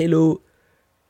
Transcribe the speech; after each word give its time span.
Hello, 0.00 0.44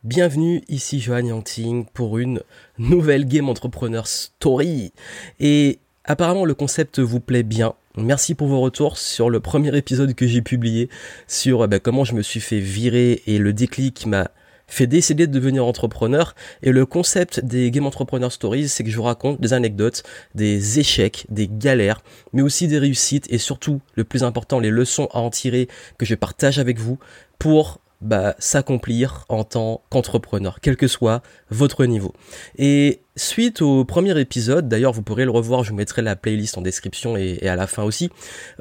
bienvenue 0.02 0.62
ici 0.66 0.98
Johan 0.98 1.26
Yangting 1.26 1.84
pour 1.92 2.16
une 2.16 2.40
nouvelle 2.78 3.26
Game 3.26 3.50
Entrepreneur 3.50 4.06
Story. 4.06 4.94
Et 5.40 5.78
apparemment 6.06 6.46
le 6.46 6.54
concept 6.54 6.98
vous 6.98 7.20
plaît 7.20 7.42
bien. 7.42 7.74
Merci 7.98 8.34
pour 8.34 8.48
vos 8.48 8.62
retours 8.62 8.96
sur 8.96 9.28
le 9.28 9.40
premier 9.40 9.76
épisode 9.76 10.14
que 10.14 10.26
j'ai 10.26 10.40
publié 10.40 10.88
sur 11.26 11.62
eh 11.62 11.66
ben, 11.66 11.80
comment 11.80 12.04
je 12.04 12.14
me 12.14 12.22
suis 12.22 12.40
fait 12.40 12.60
virer 12.60 13.20
et 13.26 13.36
le 13.36 13.52
déclic 13.52 13.92
qui 13.92 14.08
m'a 14.08 14.30
fait 14.68 14.86
décider 14.86 15.26
de 15.26 15.32
devenir 15.32 15.66
entrepreneur. 15.66 16.34
Et 16.62 16.72
le 16.72 16.86
concept 16.86 17.40
des 17.44 17.70
Game 17.70 17.84
Entrepreneur 17.84 18.32
Stories, 18.32 18.70
c'est 18.70 18.84
que 18.84 18.90
je 18.90 18.96
vous 18.96 19.02
raconte 19.02 19.38
des 19.38 19.52
anecdotes, 19.52 20.02
des 20.34 20.80
échecs, 20.80 21.26
des 21.28 21.46
galères, 21.46 22.02
mais 22.32 22.40
aussi 22.40 22.68
des 22.68 22.78
réussites 22.78 23.30
et 23.30 23.36
surtout, 23.36 23.82
le 23.96 24.04
plus 24.04 24.24
important, 24.24 24.60
les 24.60 24.70
leçons 24.70 25.08
à 25.12 25.18
en 25.18 25.28
tirer 25.28 25.68
que 25.98 26.06
je 26.06 26.14
partage 26.14 26.58
avec 26.58 26.78
vous 26.78 26.98
pour 27.38 27.80
bah, 28.00 28.36
s'accomplir 28.38 29.24
en 29.28 29.42
tant 29.42 29.82
qu'entrepreneur, 29.90 30.60
quel 30.60 30.76
que 30.76 30.86
soit 30.86 31.22
votre 31.50 31.84
niveau. 31.84 32.12
Et 32.56 33.00
suite 33.16 33.60
au 33.60 33.84
premier 33.84 34.18
épisode, 34.20 34.68
d'ailleurs 34.68 34.92
vous 34.92 35.02
pourrez 35.02 35.24
le 35.24 35.32
revoir, 35.32 35.64
je 35.64 35.70
vous 35.70 35.76
mettrai 35.76 36.02
la 36.02 36.14
playlist 36.14 36.56
en 36.56 36.60
description 36.60 37.16
et, 37.16 37.48
à 37.48 37.56
la 37.56 37.66
fin 37.66 37.82
aussi, 37.82 38.10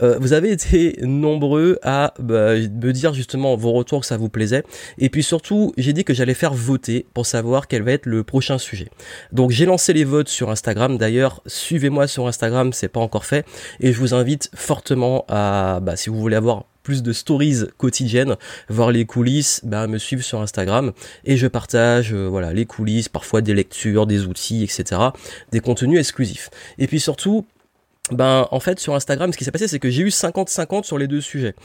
euh, 0.01 0.17
vous 0.19 0.33
avez 0.33 0.51
été 0.51 0.97
nombreux 1.03 1.77
à 1.83 2.15
bah, 2.19 2.55
me 2.55 2.91
dire 2.91 3.13
justement 3.13 3.55
vos 3.55 3.73
retours 3.73 4.01
que 4.01 4.07
ça 4.07 4.17
vous 4.17 4.29
plaisait. 4.29 4.63
Et 4.97 5.09
puis 5.09 5.21
surtout, 5.21 5.73
j'ai 5.77 5.93
dit 5.93 6.03
que 6.03 6.15
j'allais 6.15 6.33
faire 6.33 6.55
voter 6.55 7.05
pour 7.13 7.27
savoir 7.27 7.67
quel 7.67 7.83
va 7.83 7.91
être 7.91 8.07
le 8.07 8.23
prochain 8.23 8.57
sujet. 8.57 8.89
Donc 9.31 9.51
j'ai 9.51 9.65
lancé 9.65 9.93
les 9.93 10.03
votes 10.03 10.29
sur 10.29 10.49
Instagram, 10.49 10.97
d'ailleurs 10.97 11.43
suivez-moi 11.45 12.07
sur 12.07 12.27
Instagram, 12.27 12.73
c'est 12.73 12.87
pas 12.87 12.99
encore 12.99 13.25
fait, 13.25 13.45
et 13.79 13.93
je 13.93 13.99
vous 13.99 14.15
invite 14.15 14.49
fortement 14.55 15.25
à, 15.27 15.79
bah, 15.81 15.95
si 15.95 16.09
vous 16.09 16.19
voulez 16.19 16.35
avoir 16.35 16.65
plus 16.87 17.03
de 17.03 17.11
stories 17.11 17.65
quotidiennes, 17.77 18.37
voir 18.69 18.91
les 18.91 19.03
coulisses, 19.03 19.59
bah, 19.65 19.87
me 19.87 19.97
suivre 19.97 20.23
sur 20.23 20.39
Instagram 20.39 20.93
et 21.25 21.35
je 21.35 21.45
partage 21.45 22.13
euh, 22.13 22.29
voilà 22.29 22.53
les 22.53 22.65
coulisses, 22.65 23.09
parfois 23.09 23.41
des 23.41 23.53
lectures, 23.53 24.07
des 24.07 24.23
outils, 24.23 24.63
etc. 24.63 25.01
Des 25.51 25.59
contenus 25.59 25.99
exclusifs. 25.99 26.49
Et 26.77 26.87
puis 26.87 27.01
surtout, 27.01 27.45
ben 28.11 28.47
en 28.51 28.61
fait 28.61 28.79
sur 28.79 28.95
Instagram 28.95 29.33
ce 29.33 29.37
qui 29.37 29.43
s'est 29.43 29.51
passé 29.51 29.67
c'est 29.67 29.79
que 29.79 29.89
j'ai 29.89 30.03
eu 30.03 30.07
50-50 30.07 30.85
sur 30.85 30.97
les 30.97 31.07
deux 31.07 31.19
sujets 31.19 31.55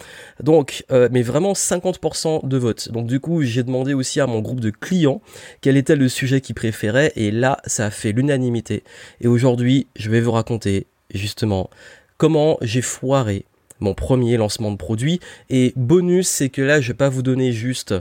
donc 0.43 0.85
euh, 0.91 1.09
mais 1.13 1.23
vraiment 1.23 1.53
50% 1.53 2.49
de 2.49 2.57
votes 2.57 2.91
donc 2.91 3.07
du 3.07 3.21
coup 3.21 3.43
j'ai 3.43 3.63
demandé 3.63 3.95
aussi 3.95 4.21
à 4.21 4.27
mon 4.27 4.41
groupe 4.41 4.59
de 4.59 4.71
clients 4.71 5.23
quel 5.61 5.77
était 5.77 5.95
le 5.95 6.09
sujet 6.09 6.41
qu'ils 6.41 6.57
préféraient 6.57 7.13
et 7.15 7.31
là 7.31 7.59
ça 7.67 7.87
a 7.87 7.91
fait 7.93 8.11
l'unanimité 8.11 8.83
et 9.21 9.29
aujourd'hui 9.29 9.87
je 9.95 10.11
vais 10.11 10.21
vous 10.21 10.33
raconter 10.33 10.89
justement 11.15 11.71
comment 12.17 12.59
j'ai 12.61 12.83
foiré 12.83 13.45
mon 13.83 13.95
premier 13.95 14.37
lancement 14.37 14.71
de 14.71 14.77
produit. 14.77 15.21
Et 15.51 15.73
bonus, 15.77 16.29
c'est 16.29 16.49
que 16.49 16.63
là, 16.63 16.81
je 16.81 16.89
vais 16.89 16.97
pas 16.97 17.09
vous 17.09 17.23
donner 17.23 17.53
juste 17.53 17.95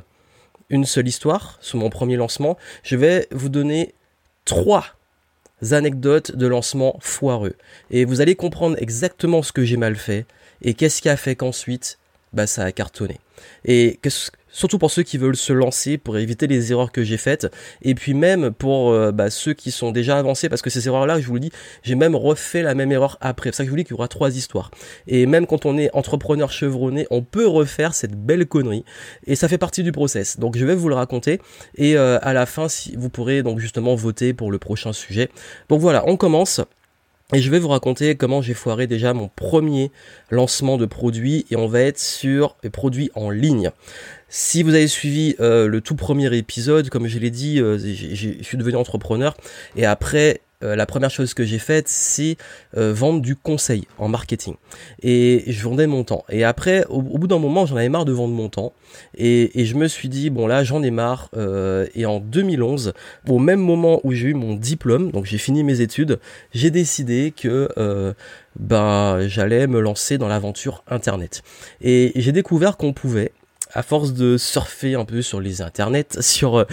une 0.70 0.86
seule 0.86 1.08
histoire 1.08 1.58
sur 1.62 1.78
mon 1.80 1.90
premier 1.90 2.16
lancement. 2.16 2.58
Je 2.84 2.96
vais 2.96 3.28
vous 3.32 3.50
donner 3.50 3.94
trois 4.46 4.86
anecdotes 5.72 6.36
de 6.36 6.48
lancement 6.48 6.98
foireux. 7.02 7.56
Et 7.90 8.06
vous 8.06 8.22
allez 8.22 8.36
comprendre 8.36 8.78
exactement 8.80 9.44
ce 9.44 9.52
que 9.52 9.64
j'ai 9.64 9.78
mal 9.78 9.96
fait 9.96 10.26
et 10.62 10.74
qu'est-ce 10.74 11.02
qui 11.02 11.10
a 11.10 11.18
fait 11.18 11.36
qu'ensuite, 11.36 12.00
bah, 12.34 12.48
ça 12.48 12.64
a 12.64 12.72
cartonné. 12.72 13.20
Et 13.66 14.00
qu'est-ce 14.02 14.32
surtout 14.52 14.78
pour 14.78 14.92
ceux 14.92 15.04
qui 15.04 15.18
veulent 15.18 15.36
se 15.36 15.54
lancer, 15.54 15.98
pour 15.98 16.18
éviter 16.18 16.48
les 16.48 16.72
erreurs 16.72 16.92
que 16.92 17.04
j'ai 17.04 17.18
faites, 17.18 17.48
et 17.82 17.96
puis 17.96 18.14
même 18.14 18.52
pour 18.52 18.92
euh, 18.92 19.12
bah, 19.12 19.30
ceux 19.30 19.54
qui 19.54 19.72
sont 19.72 19.92
déjà 19.92 20.18
avancés, 20.18 20.50
parce 20.50 20.62
que 20.62 20.70
ces 20.70 20.88
erreurs-là, 20.88 21.20
je 21.20 21.28
vous 21.28 21.36
le 21.36 21.40
dis, 21.40 21.52
j'ai 21.84 21.96
même 21.96 22.16
refait 22.16 22.62
la 22.62 22.76
même 22.76 22.92
erreur 22.92 23.18
après. 23.22 23.52
C'est 23.52 23.58
ça 23.58 23.64
que 23.64 23.68
je 23.68 23.72
vous 23.72 23.78
dis 23.78 23.84
qu'il 23.84 23.94
y 23.94 23.96
aura 23.96 24.08
trois 24.08 24.36
histoires. 24.36 24.72
Et 25.08 25.26
même 25.26 25.48
quand 25.48 25.66
on 25.66 25.78
est 25.78 25.90
entrepreneur 25.94 26.52
chevronné, 26.52 27.08
on 27.10 27.22
peut 27.22 27.48
refaire 27.48 27.94
cette 27.94 28.16
belle 28.16 28.46
connerie, 28.46 28.86
et 29.26 29.36
ça 29.36 29.48
fait 29.48 29.58
partie 29.58 29.84
du 29.84 29.92
process. 29.92 30.40
Donc 30.40 30.58
je 30.58 30.66
vais 30.66 30.76
vous 30.76 30.90
le 30.90 30.96
raconter, 30.96 31.40
et 31.76 31.98
euh, 31.98 32.20
à 32.22 32.34
la 32.34 32.46
fin, 32.46 32.68
si 32.68 32.96
vous 32.96 33.10
pourrez 33.10 33.44
donc 33.44 33.60
justement 33.60 33.96
voter 33.96 34.34
pour 34.34 34.52
le 34.52 34.60
prochain 34.60 34.94
sujet. 34.94 35.30
Donc 35.70 35.80
voilà, 35.80 36.04
on 36.08 36.18
commence. 36.18 36.62
Et 37.34 37.40
je 37.40 37.50
vais 37.50 37.60
vous 37.60 37.70
raconter 37.70 38.16
comment 38.16 38.42
j'ai 38.42 38.54
foiré 38.54 38.88
déjà 38.88 39.14
mon 39.14 39.30
premier 39.30 39.92
lancement 40.30 40.78
de 40.78 40.86
produit 40.86 41.46
et 41.50 41.56
on 41.56 41.66
va 41.66 41.80
être 41.80 42.00
sur 42.00 42.58
les 42.62 42.70
produits 42.70 43.10
en 43.16 43.30
ligne. 43.30 43.72
Si 44.34 44.64
vous 44.64 44.76
avez 44.76 44.88
suivi 44.88 45.36
euh, 45.42 45.68
le 45.68 45.82
tout 45.82 45.98
premier 45.98 46.34
épisode, 46.38 46.88
comme 46.88 47.06
je 47.06 47.20
l'ai 47.20 47.32
dit, 47.32 47.60
euh, 47.60 47.78
je 47.78 48.42
suis 48.42 48.58
devenu 48.58 48.78
entrepreneur 48.78 49.36
et 49.76 49.86
après 49.86 50.40
euh, 50.64 50.78
la 50.78 50.86
première 50.86 51.10
chose 51.10 51.34
que 51.34 51.44
j'ai 51.44 51.60
faite, 51.60 51.90
c'est 51.90 52.38
vendre 52.72 53.20
du 53.20 53.36
conseil 53.36 53.90
en 53.98 54.08
marketing. 54.08 54.56
Et 55.04 55.44
je 55.48 55.62
vendais 55.62 55.86
mon 55.86 56.06
temps. 56.06 56.24
Et 56.30 56.46
après, 56.46 56.86
au, 56.88 57.02
bout 57.02 57.28
d'un 57.28 57.40
moment, 57.40 57.66
j'en 57.66 57.76
avais 57.76 57.90
marre 57.90 58.06
de 58.06 58.14
vendre 58.14 58.34
mon 58.34 58.48
temps. 58.48 58.72
Et, 59.18 59.60
et 59.60 59.66
je 59.66 59.76
me 59.76 59.90
suis 59.90 60.08
dit, 60.08 60.30
bon 60.30 60.48
là, 60.48 60.64
j'en 60.64 60.82
ai 60.82 60.92
marre. 60.92 61.30
et 61.94 62.06
en 62.06 62.22
2011, 62.22 62.94
au 63.28 63.40
même 63.40 63.60
moment 63.60 64.00
où 64.06 64.14
j'ai 64.14 64.30
eu 64.30 64.34
mon 64.34 64.56
diplôme, 64.56 65.12
donc 65.12 65.26
j'ai 65.26 65.40
fini 65.40 65.62
mes 65.66 65.82
études, 65.82 66.22
j'ai 66.54 66.72
décidé 66.72 67.34
que 67.36 67.68
ben, 68.58 69.28
j'allais 69.28 69.68
me 69.68 69.82
lancer 69.82 70.18
dans 70.18 70.30
l'aventure 70.30 70.86
Internet. 70.88 71.44
Et 71.82 72.14
j'ai 72.16 72.32
découvert 72.32 72.78
qu'on 72.78 72.94
pouvait 72.94 73.34
à 73.74 73.84
force 73.84 74.14
de 74.14 74.38
surfer 74.38 74.96
un 74.96 75.06
peu 75.06 75.22
sur 75.22 75.40
les 75.42 75.62
internets, 75.62 76.08
sur 76.20 76.60
euh, 76.60 76.66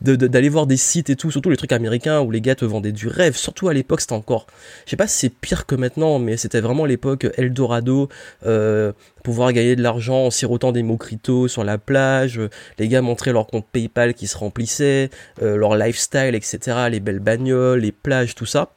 d'aller 0.00 0.48
voir 0.48 0.66
des 0.66 0.76
sites 0.76 1.10
et 1.10 1.16
tout, 1.16 1.30
surtout 1.30 1.50
les 1.50 1.56
trucs 1.56 1.72
américains 1.72 2.20
où 2.20 2.30
les 2.30 2.40
gars 2.40 2.54
te 2.54 2.64
vendaient 2.64 2.92
du 2.92 3.08
rêve. 3.08 3.36
Surtout 3.36 3.68
à 3.68 3.74
l'époque, 3.74 4.00
c'était 4.00 4.12
encore, 4.12 4.46
je 4.84 4.90
sais 4.90 4.96
pas 4.96 5.06
si 5.06 5.18
c'est 5.18 5.28
pire 5.28 5.66
que 5.66 5.74
maintenant, 5.74 6.18
mais 6.18 6.36
c'était 6.36 6.60
vraiment 6.60 6.84
l'époque 6.84 7.26
Eldorado, 7.36 8.08
euh, 8.46 8.92
pouvoir 9.22 9.52
gagner 9.52 9.74
de 9.74 9.82
l'argent 9.82 10.26
en 10.26 10.30
sirotant 10.30 10.72
des 10.72 10.82
mojitos 10.82 11.48
sur 11.48 11.64
la 11.64 11.78
plage. 11.78 12.40
Les 12.78 12.88
gars 12.88 13.02
montraient 13.02 13.32
leur 13.32 13.46
compte 13.46 13.66
PayPal 13.72 14.14
qui 14.14 14.26
se 14.26 14.36
remplissait, 14.36 15.10
euh, 15.42 15.56
leur 15.56 15.76
lifestyle, 15.76 16.34
etc., 16.34 16.86
les 16.90 17.00
belles 17.00 17.20
bagnoles, 17.20 17.80
les 17.80 17.92
plages, 17.92 18.34
tout 18.34 18.46
ça. 18.46 18.75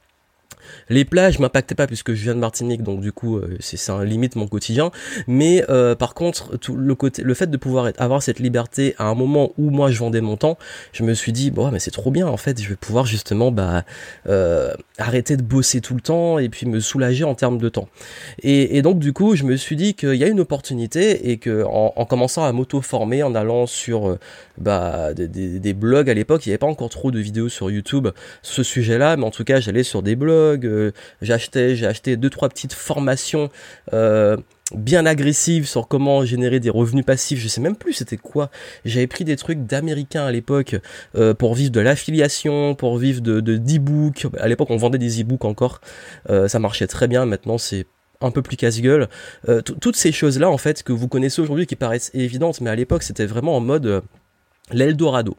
Les 0.88 1.04
plages 1.04 1.38
m'impactaient 1.38 1.74
pas 1.74 1.86
puisque 1.86 2.14
je 2.14 2.22
viens 2.22 2.34
de 2.34 2.40
Martinique, 2.40 2.82
donc 2.82 3.00
du 3.00 3.12
coup 3.12 3.36
euh, 3.36 3.56
c'est 3.60 3.90
un 3.90 4.04
limite 4.04 4.36
mon 4.36 4.46
quotidien. 4.46 4.90
Mais 5.26 5.64
euh, 5.68 5.94
par 5.94 6.14
contre, 6.14 6.58
le 6.74 7.34
fait 7.34 7.46
de 7.48 7.56
pouvoir 7.56 7.90
avoir 7.98 8.22
cette 8.22 8.38
liberté 8.38 8.94
à 8.98 9.04
un 9.04 9.14
moment 9.14 9.52
où 9.58 9.70
moi 9.70 9.90
je 9.90 9.98
vendais 9.98 10.20
mon 10.20 10.36
temps, 10.36 10.58
je 10.92 11.02
me 11.02 11.14
suis 11.14 11.32
dit 11.32 11.50
bon 11.50 11.70
mais 11.70 11.78
c'est 11.78 11.90
trop 11.90 12.10
bien 12.10 12.26
en 12.26 12.36
fait, 12.36 12.60
je 12.60 12.68
vais 12.68 12.76
pouvoir 12.76 13.06
justement 13.06 13.52
bah 13.52 13.84
euh, 14.28 14.72
arrêter 14.98 15.36
de 15.36 15.42
bosser 15.42 15.80
tout 15.80 15.94
le 15.94 16.00
temps 16.00 16.38
et 16.38 16.48
puis 16.48 16.66
me 16.66 16.80
soulager 16.80 17.24
en 17.24 17.34
termes 17.34 17.58
de 17.58 17.68
temps. 17.68 17.88
Et, 18.42 18.82
donc 18.82 18.98
du 18.98 19.12
coup 19.12 19.36
je 19.36 19.44
me 19.44 19.56
suis 19.56 19.76
dit 19.76 19.94
qu'il 19.94 20.14
y 20.14 20.24
a 20.24 20.28
une 20.28 20.40
opportunité 20.40 21.30
et 21.30 21.36
que 21.38 21.64
en, 21.64 22.04
commençant 22.06 22.44
à 22.44 22.52
m'auto-former, 22.52 23.22
en 23.22 23.34
allant 23.34 23.66
sur 23.66 24.16
bah, 24.58 25.12
des, 25.14 25.74
blogs 25.74 26.10
à 26.10 26.14
l'époque, 26.14 26.46
il 26.46 26.48
n'y 26.48 26.52
avait 26.52 26.58
pas 26.58 26.66
encore 26.66 26.88
trop 26.88 27.10
de 27.10 27.18
vidéos 27.20 27.48
sur 27.48 27.70
YouTube 27.70 28.08
ce 28.42 28.62
sujet-là, 28.62 29.16
mais 29.16 29.24
en 29.24 29.30
tout 29.30 29.44
cas 29.44 29.60
j'allais 29.60 29.82
sur 29.82 30.02
des 30.02 30.16
blogs 30.16 30.49
euh, 30.64 30.92
j'ai 31.22 31.32
acheté, 31.32 31.76
j'ai 31.76 31.86
acheté 31.86 32.16
deux 32.16 32.30
trois 32.30 32.48
petites 32.48 32.72
formations 32.72 33.50
euh, 33.92 34.36
bien 34.74 35.06
agressives 35.06 35.66
sur 35.66 35.88
comment 35.88 36.24
générer 36.24 36.60
des 36.60 36.70
revenus 36.70 37.04
passifs. 37.04 37.38
Je 37.38 37.48
sais 37.48 37.60
même 37.60 37.76
plus 37.76 37.92
c'était 37.92 38.16
quoi. 38.16 38.50
J'avais 38.84 39.06
pris 39.06 39.24
des 39.24 39.36
trucs 39.36 39.66
d'américains 39.66 40.24
à 40.24 40.32
l'époque 40.32 40.76
euh, 41.16 41.34
pour 41.34 41.54
vivre 41.54 41.70
de 41.70 41.80
l'affiliation, 41.80 42.74
pour 42.74 42.98
vivre 42.98 43.20
de 43.20 43.40
d'e-book. 43.40 44.26
à 44.38 44.48
l'époque, 44.48 44.70
on 44.70 44.76
vendait 44.76 44.98
des 44.98 45.22
e-books 45.22 45.44
encore. 45.44 45.80
ça 46.28 46.58
marchait 46.58 46.86
très 46.86 47.08
bien. 47.08 47.26
Maintenant, 47.26 47.58
c'est 47.58 47.86
un 48.20 48.30
peu 48.30 48.42
plus 48.42 48.56
casse-gueule. 48.56 49.08
toutes 49.64 49.96
ces 49.96 50.12
choses-là, 50.12 50.50
en 50.50 50.58
fait, 50.58 50.82
que 50.82 50.92
vous 50.92 51.08
connaissez 51.08 51.40
aujourd'hui, 51.40 51.66
qui 51.66 51.76
paraissent 51.76 52.10
évidentes, 52.14 52.60
mais 52.60 52.70
à 52.70 52.76
l'époque, 52.76 53.02
c'était 53.02 53.26
vraiment 53.26 53.56
en 53.56 53.60
mode 53.60 54.02
l'Eldorado. 54.72 55.36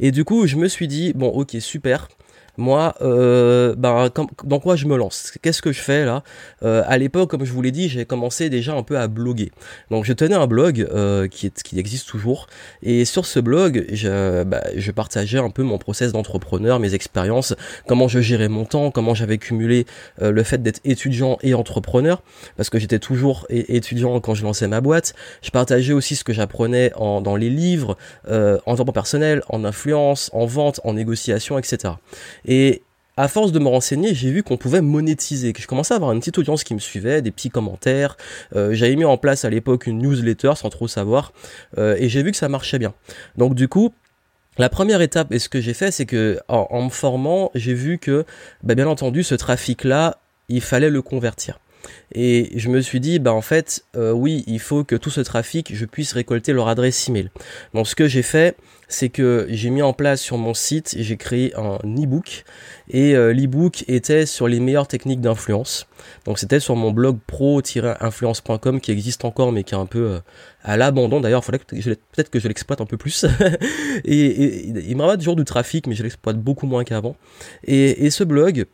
Et 0.00 0.10
du 0.10 0.24
coup, 0.24 0.46
je 0.46 0.56
me 0.56 0.68
suis 0.68 0.88
dit, 0.88 1.12
bon, 1.14 1.28
ok, 1.28 1.56
super 1.60 2.08
moi, 2.56 2.94
euh, 3.02 3.74
ben, 3.76 4.10
dans 4.44 4.60
quoi 4.60 4.76
je 4.76 4.86
me 4.86 4.96
lance 4.96 5.32
Qu'est-ce 5.42 5.62
que 5.62 5.72
je 5.72 5.80
fais 5.80 6.04
là? 6.04 6.22
Euh, 6.62 6.82
À 6.86 6.98
l'époque, 6.98 7.30
comme 7.30 7.44
je 7.44 7.52
vous 7.52 7.62
l'ai 7.62 7.72
dit, 7.72 7.88
j'ai 7.88 8.04
commencé 8.04 8.50
déjà 8.50 8.74
un 8.74 8.82
peu 8.82 8.98
à 8.98 9.08
bloguer. 9.08 9.52
Donc, 9.90 10.04
je 10.04 10.12
tenais 10.12 10.34
un 10.34 10.46
blog 10.46 10.86
euh, 10.92 11.28
qui, 11.28 11.46
est, 11.46 11.62
qui 11.62 11.78
existe 11.78 12.08
toujours. 12.08 12.46
Et 12.82 13.04
sur 13.04 13.26
ce 13.26 13.40
blog, 13.40 13.86
je, 13.92 14.44
bah, 14.44 14.62
je 14.76 14.90
partageais 14.90 15.38
un 15.38 15.50
peu 15.50 15.62
mon 15.62 15.78
process 15.78 16.12
d'entrepreneur, 16.12 16.80
mes 16.80 16.94
expériences, 16.94 17.54
comment 17.86 18.08
je 18.08 18.20
gérais 18.20 18.48
mon 18.48 18.64
temps, 18.64 18.90
comment 18.90 19.14
j'avais 19.14 19.38
cumulé 19.38 19.86
euh, 20.22 20.30
le 20.30 20.42
fait 20.42 20.62
d'être 20.62 20.80
étudiant 20.84 21.38
et 21.42 21.54
entrepreneur, 21.54 22.22
parce 22.56 22.70
que 22.70 22.78
j'étais 22.78 22.98
toujours 22.98 23.46
étudiant 23.50 24.20
quand 24.20 24.34
je 24.34 24.44
lançais 24.44 24.68
ma 24.68 24.80
boîte. 24.80 25.14
Je 25.42 25.50
partageais 25.50 25.92
aussi 25.92 26.16
ce 26.16 26.24
que 26.24 26.32
j'apprenais 26.32 26.92
dans 26.98 27.36
les 27.36 27.50
livres, 27.50 27.96
euh, 28.28 28.58
en 28.66 28.72
développement 28.72 28.92
personnel, 28.92 29.42
en 29.48 29.64
influence, 29.64 30.30
en 30.32 30.46
vente, 30.46 30.80
en 30.84 30.94
négociation, 30.94 31.58
etc. 31.58 31.94
Et 32.46 32.82
à 33.16 33.28
force 33.28 33.52
de 33.52 33.58
me 33.58 33.68
renseigner, 33.68 34.14
j'ai 34.14 34.30
vu 34.30 34.42
qu'on 34.42 34.56
pouvait 34.56 34.80
monétiser, 34.80 35.52
que 35.52 35.62
je 35.62 35.68
commençais 35.68 35.94
à 35.94 35.96
avoir 35.96 36.12
une 36.12 36.18
petite 36.18 36.38
audience 36.38 36.64
qui 36.64 36.74
me 36.74 36.80
suivait, 36.80 37.22
des 37.22 37.30
petits 37.30 37.50
commentaires. 37.50 38.16
Euh, 38.56 38.74
j'avais 38.74 38.96
mis 38.96 39.04
en 39.04 39.16
place 39.16 39.44
à 39.44 39.50
l'époque 39.50 39.86
une 39.86 39.98
newsletter 39.98 40.52
sans 40.56 40.68
trop 40.68 40.88
savoir, 40.88 41.32
euh, 41.78 41.96
et 41.98 42.08
j'ai 42.08 42.22
vu 42.22 42.32
que 42.32 42.36
ça 42.36 42.48
marchait 42.48 42.78
bien. 42.78 42.92
Donc 43.36 43.54
du 43.54 43.68
coup, 43.68 43.92
la 44.58 44.68
première 44.68 45.00
étape, 45.00 45.32
et 45.32 45.38
ce 45.38 45.48
que 45.48 45.60
j'ai 45.60 45.74
fait, 45.74 45.90
c'est 45.90 46.06
que 46.06 46.40
en, 46.48 46.82
me 46.82 46.90
formant, 46.90 47.50
j'ai 47.54 47.74
vu 47.74 47.98
que, 47.98 48.24
bah, 48.62 48.74
bien 48.74 48.86
entendu, 48.86 49.22
ce 49.22 49.34
trafic-là, 49.34 50.18
il 50.48 50.60
fallait 50.60 50.90
le 50.90 51.02
convertir. 51.02 51.58
Et 52.12 52.50
je 52.56 52.68
me 52.68 52.80
suis 52.80 53.00
dit, 53.00 53.18
bah 53.18 53.32
en 53.32 53.42
fait, 53.42 53.84
euh, 53.96 54.12
oui, 54.12 54.44
il 54.46 54.60
faut 54.60 54.84
que 54.84 54.96
tout 54.96 55.10
ce 55.10 55.20
trafic, 55.20 55.74
je 55.74 55.84
puisse 55.84 56.12
récolter 56.12 56.52
leur 56.52 56.68
adresse 56.68 57.08
email. 57.08 57.30
Donc 57.74 57.88
ce 57.88 57.94
que 57.94 58.08
j'ai 58.08 58.22
fait, 58.22 58.56
c'est 58.94 59.08
que 59.08 59.46
j'ai 59.50 59.70
mis 59.70 59.82
en 59.82 59.92
place 59.92 60.20
sur 60.20 60.38
mon 60.38 60.54
site, 60.54 60.94
j'ai 60.98 61.16
créé 61.16 61.52
un 61.56 61.78
e-book 61.84 62.44
et 62.88 63.16
euh, 63.16 63.32
l'e-book 63.32 63.84
était 63.88 64.24
sur 64.24 64.46
les 64.46 64.60
meilleures 64.60 64.86
techniques 64.86 65.20
d'influence. 65.20 65.86
Donc 66.24 66.38
c'était 66.38 66.60
sur 66.60 66.76
mon 66.76 66.92
blog 66.92 67.18
pro-influence.com 67.26 68.80
qui 68.80 68.92
existe 68.92 69.24
encore 69.24 69.52
mais 69.52 69.64
qui 69.64 69.74
est 69.74 69.78
un 69.78 69.86
peu 69.86 69.98
euh, 69.98 70.20
à 70.62 70.76
l'abandon. 70.76 71.20
D'ailleurs, 71.20 71.44
faudrait 71.44 71.58
peut-être 71.58 72.30
que 72.30 72.38
je 72.38 72.46
l'exploite 72.46 72.80
un 72.80 72.86
peu 72.86 72.96
plus. 72.96 73.26
et, 74.04 74.68
il 74.68 74.96
me 74.96 75.02
ramène 75.02 75.18
toujours 75.18 75.36
du 75.36 75.44
trafic, 75.44 75.86
mais 75.86 75.94
je 75.94 76.02
l'exploite 76.02 76.38
beaucoup 76.38 76.66
moins 76.66 76.84
qu'avant. 76.84 77.16
Et 77.64 78.10
ce 78.10 78.22
blog, 78.22 78.66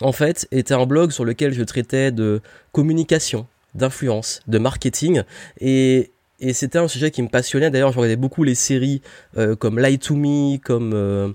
en 0.00 0.12
fait, 0.12 0.46
était 0.52 0.74
un 0.74 0.86
blog 0.86 1.12
sur 1.12 1.24
lequel 1.24 1.54
je 1.54 1.62
traitais 1.62 2.12
de 2.12 2.42
communication, 2.72 3.46
d'influence, 3.74 4.40
de 4.46 4.58
marketing 4.58 5.22
et 5.60 6.12
et 6.40 6.52
c'était 6.52 6.78
un 6.78 6.88
sujet 6.88 7.10
qui 7.10 7.22
me 7.22 7.28
passionnait. 7.28 7.70
D'ailleurs, 7.70 7.92
je 7.92 7.98
regardais 7.98 8.16
beaucoup 8.16 8.44
les 8.44 8.54
séries 8.54 9.00
euh, 9.36 9.56
comme 9.56 9.80
Lie 9.80 9.98
to 9.98 10.14
Me, 10.14 10.58
comme 10.58 10.92
euh, 10.94 11.28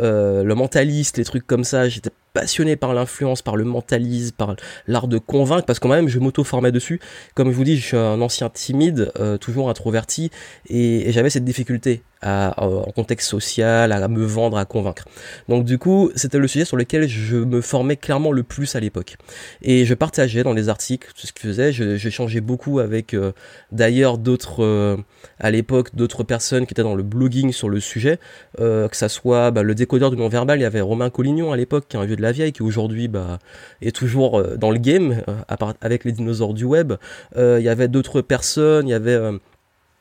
euh, 0.00 0.42
Le 0.42 0.54
Mentaliste, 0.54 1.18
les 1.18 1.24
trucs 1.24 1.46
comme 1.46 1.64
ça. 1.64 1.88
J'étais 1.88 2.10
passionné 2.32 2.76
par 2.76 2.94
l'influence, 2.94 3.42
par 3.42 3.56
le 3.56 3.64
mentalisme, 3.64 4.34
par 4.36 4.56
l'art 4.86 5.08
de 5.08 5.18
convaincre, 5.18 5.66
parce 5.66 5.78
que 5.78 5.84
quand 5.84 5.94
même 5.94 6.08
je 6.08 6.18
m'auto-formais 6.18 6.72
dessus. 6.72 7.00
Comme 7.34 7.50
je 7.50 7.56
vous 7.56 7.64
dis, 7.64 7.76
je 7.76 7.86
suis 7.86 7.96
un 7.96 8.20
ancien 8.20 8.48
timide, 8.50 9.12
toujours 9.40 9.68
introverti, 9.68 10.30
et, 10.68 11.10
j'avais 11.10 11.30
cette 11.30 11.44
difficulté 11.44 12.02
à, 12.22 12.54
en 12.62 12.90
contexte 12.92 13.28
social, 13.28 13.92
à 13.92 14.08
me 14.08 14.24
vendre, 14.24 14.56
à 14.56 14.64
convaincre. 14.64 15.04
Donc 15.48 15.64
du 15.64 15.78
coup, 15.78 16.10
c'était 16.14 16.38
le 16.38 16.48
sujet 16.48 16.64
sur 16.64 16.76
lequel 16.76 17.08
je 17.08 17.36
me 17.36 17.60
formais 17.60 17.96
clairement 17.96 18.32
le 18.32 18.42
plus 18.42 18.74
à 18.76 18.80
l'époque. 18.80 19.16
Et 19.62 19.84
je 19.84 19.94
partageais 19.94 20.42
dans 20.42 20.52
les 20.52 20.68
articles 20.68 21.08
tout 21.18 21.26
ce 21.26 21.32
que 21.32 21.40
je 21.42 21.48
faisais, 21.48 21.72
j'échangeais 21.72 22.40
beaucoup 22.40 22.78
avec 22.78 23.14
euh, 23.14 23.32
d'ailleurs 23.72 24.18
d'autres, 24.18 24.62
euh, 24.62 24.96
à 25.38 25.50
l'époque, 25.50 25.94
d'autres 25.94 26.24
personnes 26.24 26.66
qui 26.66 26.74
étaient 26.74 26.82
dans 26.82 26.94
le 26.94 27.02
blogging 27.02 27.52
sur 27.52 27.68
le 27.68 27.80
sujet, 27.80 28.18
que 28.58 28.96
ça 28.96 29.08
soit 29.08 29.50
bah, 29.50 29.62
le 29.62 29.74
décodeur 29.74 30.10
du 30.10 30.16
non-verbal, 30.16 30.58
il 30.58 30.62
y 30.62 30.66
avait 30.66 30.80
Romain 30.80 31.10
Collignon 31.10 31.52
à 31.52 31.56
l'époque, 31.56 31.86
qui 31.88 31.96
est 31.96 32.00
un 32.00 32.04
vieux 32.04 32.16
de 32.16 32.22
la 32.22 32.32
vieille 32.32 32.52
qui 32.52 32.62
aujourd'hui 32.62 33.08
bah, 33.08 33.38
est 33.82 33.94
toujours 33.94 34.40
euh, 34.40 34.56
dans 34.56 34.70
le 34.70 34.78
game 34.78 35.22
euh, 35.28 35.72
avec 35.80 36.04
les 36.04 36.12
dinosaures 36.12 36.54
du 36.54 36.64
web. 36.64 36.94
Euh, 37.36 37.58
il 37.60 37.64
y 37.64 37.68
avait 37.68 37.88
d'autres 37.88 38.20
personnes, 38.20 38.88
il 38.88 38.90
y 38.90 38.94
avait 38.94 39.18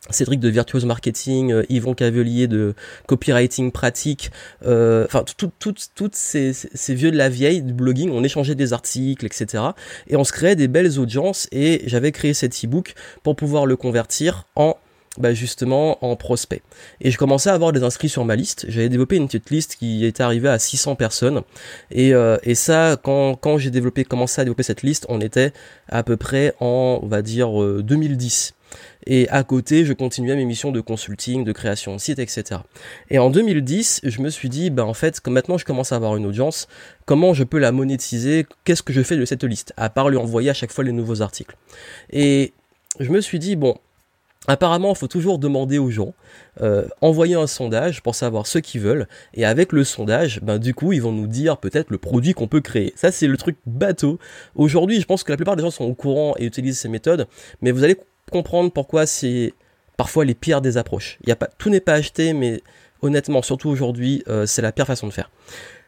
Cédric 0.09 0.39
de 0.39 0.49
Virtuose 0.49 0.85
Marketing, 0.85 1.63
Yvon 1.69 1.93
Cavelier 1.93 2.47
de 2.47 2.73
Copywriting 3.07 3.71
Pratique, 3.71 4.31
enfin 4.61 5.23
toutes 5.35 6.15
ces, 6.15 6.53
ces, 6.53 6.95
vieux 6.95 7.11
de 7.11 7.17
la 7.17 7.29
vieille 7.29 7.61
du 7.61 7.73
blogging, 7.73 8.09
on 8.11 8.23
échangeait 8.23 8.55
des 8.55 8.73
articles, 8.73 9.25
etc. 9.25 9.63
Et 10.07 10.15
on 10.15 10.23
se 10.23 10.31
créait 10.31 10.55
des 10.55 10.67
belles 10.67 10.99
audiences 10.99 11.47
et 11.51 11.83
j'avais 11.85 12.11
créé 12.11 12.33
cet 12.33 12.63
e-book 12.63 12.95
pour 13.23 13.35
pouvoir 13.35 13.65
le 13.65 13.75
convertir 13.75 14.45
en 14.55 14.77
bah 15.17 15.33
justement 15.33 16.03
en 16.05 16.15
prospect. 16.15 16.61
Et 17.01 17.11
je 17.11 17.17
commençais 17.17 17.49
à 17.49 17.53
avoir 17.53 17.71
des 17.71 17.83
inscrits 17.83 18.09
sur 18.09 18.23
ma 18.25 18.35
liste. 18.35 18.65
J'avais 18.69 18.89
développé 18.89 19.17
une 19.17 19.27
petite 19.27 19.49
liste 19.49 19.75
qui 19.75 20.05
était 20.05 20.23
arrivée 20.23 20.49
à 20.49 20.59
600 20.59 20.95
personnes. 20.95 21.41
Et, 21.91 22.13
euh, 22.13 22.37
et 22.43 22.55
ça, 22.55 22.97
quand, 23.01 23.35
quand 23.35 23.57
j'ai 23.57 23.69
développé, 23.69 24.05
commencé 24.05 24.39
à 24.39 24.45
développer 24.45 24.63
cette 24.63 24.83
liste, 24.83 25.05
on 25.09 25.19
était 25.19 25.51
à 25.89 26.03
peu 26.03 26.15
près 26.15 26.53
en, 26.59 26.99
on 27.01 27.07
va 27.07 27.21
dire, 27.21 27.49
2010. 27.81 28.53
Et 29.05 29.27
à 29.29 29.43
côté, 29.43 29.85
je 29.85 29.93
continuais 29.93 30.35
mes 30.35 30.45
missions 30.45 30.71
de 30.71 30.81
consulting, 30.81 31.43
de 31.43 31.51
création 31.51 31.95
de 31.95 31.99
site, 31.99 32.19
etc. 32.19 32.61
Et 33.09 33.19
en 33.19 33.29
2010, 33.29 34.01
je 34.03 34.21
me 34.21 34.29
suis 34.29 34.49
dit, 34.49 34.69
bah 34.69 34.85
en 34.85 34.93
fait, 34.93 35.19
comme 35.19 35.33
maintenant 35.33 35.57
je 35.57 35.65
commence 35.65 35.91
à 35.91 35.95
avoir 35.95 36.15
une 36.15 36.25
audience, 36.25 36.67
comment 37.05 37.33
je 37.33 37.43
peux 37.43 37.59
la 37.59 37.71
monétiser? 37.71 38.45
Qu'est-ce 38.63 38.83
que 38.83 38.93
je 38.93 39.01
fais 39.01 39.17
de 39.17 39.25
cette 39.25 39.43
liste? 39.43 39.73
À 39.77 39.89
part 39.89 40.09
lui 40.09 40.17
envoyer 40.17 40.49
à 40.49 40.53
chaque 40.53 40.71
fois 40.71 40.83
les 40.83 40.91
nouveaux 40.91 41.21
articles. 41.21 41.55
Et 42.11 42.53
je 42.99 43.09
me 43.09 43.21
suis 43.21 43.39
dit, 43.39 43.55
bon, 43.55 43.77
Apparemment, 44.47 44.93
il 44.93 44.97
faut 44.97 45.07
toujours 45.07 45.37
demander 45.37 45.77
aux 45.77 45.91
gens, 45.91 46.13
euh, 46.61 46.87
envoyer 47.01 47.35
un 47.35 47.45
sondage 47.45 48.01
pour 48.01 48.15
savoir 48.15 48.47
ce 48.47 48.57
qu'ils 48.57 48.81
veulent, 48.81 49.07
et 49.33 49.45
avec 49.45 49.73
le 49.73 49.83
sondage, 49.83 50.39
ben 50.41 50.57
du 50.57 50.73
coup, 50.73 50.93
ils 50.93 51.01
vont 51.01 51.11
nous 51.11 51.27
dire 51.27 51.57
peut-être 51.57 51.91
le 51.91 51.97
produit 51.97 52.33
qu'on 52.33 52.47
peut 52.47 52.61
créer. 52.61 52.93
Ça, 52.95 53.11
c'est 53.11 53.27
le 53.27 53.37
truc 53.37 53.57
bateau. 53.67 54.17
Aujourd'hui, 54.55 55.01
je 55.01 55.05
pense 55.05 55.23
que 55.23 55.31
la 55.31 55.35
plupart 55.35 55.55
des 55.57 55.61
gens 55.61 55.71
sont 55.71 55.83
au 55.83 55.93
courant 55.93 56.35
et 56.39 56.45
utilisent 56.45 56.79
ces 56.79 56.89
méthodes, 56.89 57.27
mais 57.61 57.71
vous 57.71 57.83
allez 57.83 57.97
comprendre 58.29 58.71
pourquoi 58.71 59.05
c'est 59.05 59.53
parfois 59.97 60.25
les 60.25 60.33
pires 60.33 60.61
des 60.61 60.77
approches. 60.77 61.17
Y 61.25 61.31
a 61.31 61.35
pas, 61.35 61.49
tout 61.57 61.69
n'est 61.69 61.81
pas 61.81 61.93
acheté, 61.93 62.33
mais 62.33 62.61
honnêtement, 63.01 63.41
surtout 63.41 63.69
aujourd'hui, 63.69 64.23
euh, 64.27 64.45
c'est 64.45 64.61
la 64.61 64.71
pire 64.71 64.87
façon 64.87 65.07
de 65.07 65.13
faire. 65.13 65.29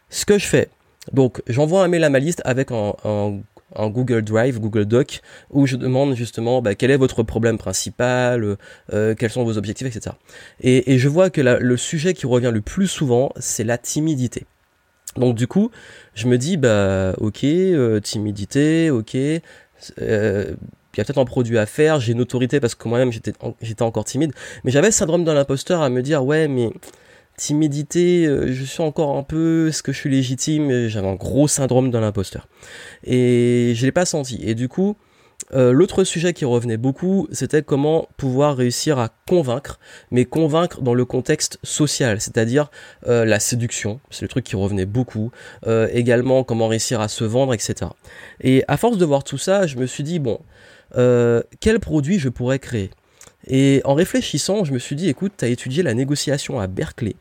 Ce 0.09 0.25
que 0.25 0.37
je 0.37 0.45
fais, 0.45 0.69
donc 1.13 1.41
j'envoie 1.47 1.83
un 1.83 1.87
mail 1.87 2.03
à 2.03 2.09
ma 2.09 2.19
liste 2.19 2.41
avec 2.45 2.71
un, 2.71 3.39
Google 3.77 4.21
Drive, 4.21 4.59
Google 4.59 4.85
Doc, 4.85 5.21
où 5.49 5.65
je 5.65 5.77
demande 5.77 6.15
justement 6.15 6.61
bah, 6.61 6.75
quel 6.75 6.91
est 6.91 6.97
votre 6.97 7.23
problème 7.23 7.57
principal, 7.57 8.57
euh, 8.91 9.15
quels 9.15 9.29
sont 9.29 9.45
vos 9.45 9.57
objectifs, 9.57 9.87
etc. 9.87 10.15
Et, 10.59 10.97
je 10.97 11.07
vois 11.07 11.29
que 11.29 11.39
le 11.39 11.77
sujet 11.77 12.13
qui 12.13 12.27
revient 12.27 12.51
le 12.53 12.61
plus 12.61 12.87
souvent, 12.87 13.31
c'est 13.37 13.63
la 13.63 13.77
timidité. 13.77 14.45
Donc 15.17 15.35
du 15.35 15.47
coup, 15.47 15.71
je 16.13 16.27
me 16.27 16.37
dis, 16.37 16.57
bah 16.57 17.13
ok, 17.17 17.43
euh, 17.43 17.99
timidité, 17.99 18.89
ok, 18.89 19.15
euh, 19.99 20.55
il 20.93 20.97
y 20.97 21.01
a 21.01 21.05
peut-être 21.05 21.19
un 21.19 21.25
produit 21.25 21.57
à 21.57 21.65
faire, 21.65 21.99
j'ai 21.99 22.13
une 22.13 22.21
autorité 22.21 22.59
parce 22.59 22.75
que 22.75 22.87
moi-même 22.87 23.11
j'étais, 23.11 23.33
j'étais 23.61 23.83
encore 23.83 24.05
timide, 24.05 24.33
mais 24.63 24.71
j'avais 24.71 24.87
le 24.87 24.93
syndrome 24.93 25.23
de 25.23 25.31
l'imposteur 25.31 25.81
à 25.81 25.89
me 25.89 26.01
dire, 26.01 26.23
ouais, 26.25 26.47
mais 26.47 26.71
timidité, 27.41 28.25
euh, 28.27 28.53
je 28.53 28.63
suis 28.63 28.83
encore 28.83 29.17
un 29.17 29.23
peu, 29.23 29.69
est-ce 29.69 29.81
que 29.81 29.91
je 29.91 29.97
suis 29.97 30.09
légitime? 30.09 30.87
J'avais 30.87 31.07
un 31.07 31.15
gros 31.15 31.47
syndrome 31.47 31.89
de 31.89 31.97
l'imposteur. 31.97 32.47
Et 33.03 33.73
je 33.75 33.85
l'ai 33.85 33.91
pas 33.91 34.05
senti. 34.05 34.39
Et 34.43 34.53
du 34.53 34.69
coup, 34.69 34.95
euh, 35.53 35.71
l'autre 35.71 36.03
sujet 36.03 36.33
qui 36.33 36.45
revenait 36.45 36.77
beaucoup, 36.77 37.27
c'était 37.31 37.63
comment 37.63 38.07
pouvoir 38.15 38.55
réussir 38.55 38.99
à 38.99 39.09
convaincre, 39.27 39.79
mais 40.11 40.25
convaincre 40.25 40.81
dans 40.81 40.93
le 40.93 41.03
contexte 41.03 41.57
social, 41.63 42.21
c'est-à-dire 42.21 42.69
euh, 43.07 43.25
la 43.25 43.39
séduction, 43.39 43.99
c'est 44.11 44.21
le 44.21 44.29
truc 44.29 44.45
qui 44.45 44.55
revenait 44.55 44.85
beaucoup, 44.85 45.31
également 45.65 46.43
comment 46.43 46.67
réussir 46.67 47.01
à 47.01 47.07
se 47.07 47.23
vendre, 47.23 47.55
etc. 47.55 47.89
Et 48.41 48.63
à 48.67 48.77
force 48.77 48.97
de 48.97 49.05
voir 49.05 49.23
tout 49.23 49.39
ça, 49.39 49.65
je 49.65 49.77
me 49.77 49.87
suis 49.87 50.03
dit, 50.03 50.19
bon, 50.19 50.39
quel 50.93 51.79
produit 51.79 52.19
je 52.19 52.29
pourrais 52.29 52.59
créer? 52.59 52.91
Et 53.47 53.81
en 53.85 53.95
réfléchissant, 53.95 54.63
je 54.63 54.71
me 54.71 54.79
suis 54.79 54.95
dit, 54.95 55.09
écoute, 55.09 55.33
tu 55.37 55.45
as 55.45 55.47
étudié 55.47 55.81
la 55.83 55.93
négociation 55.93 56.59
à 56.59 56.67
Berkeley. 56.67 57.15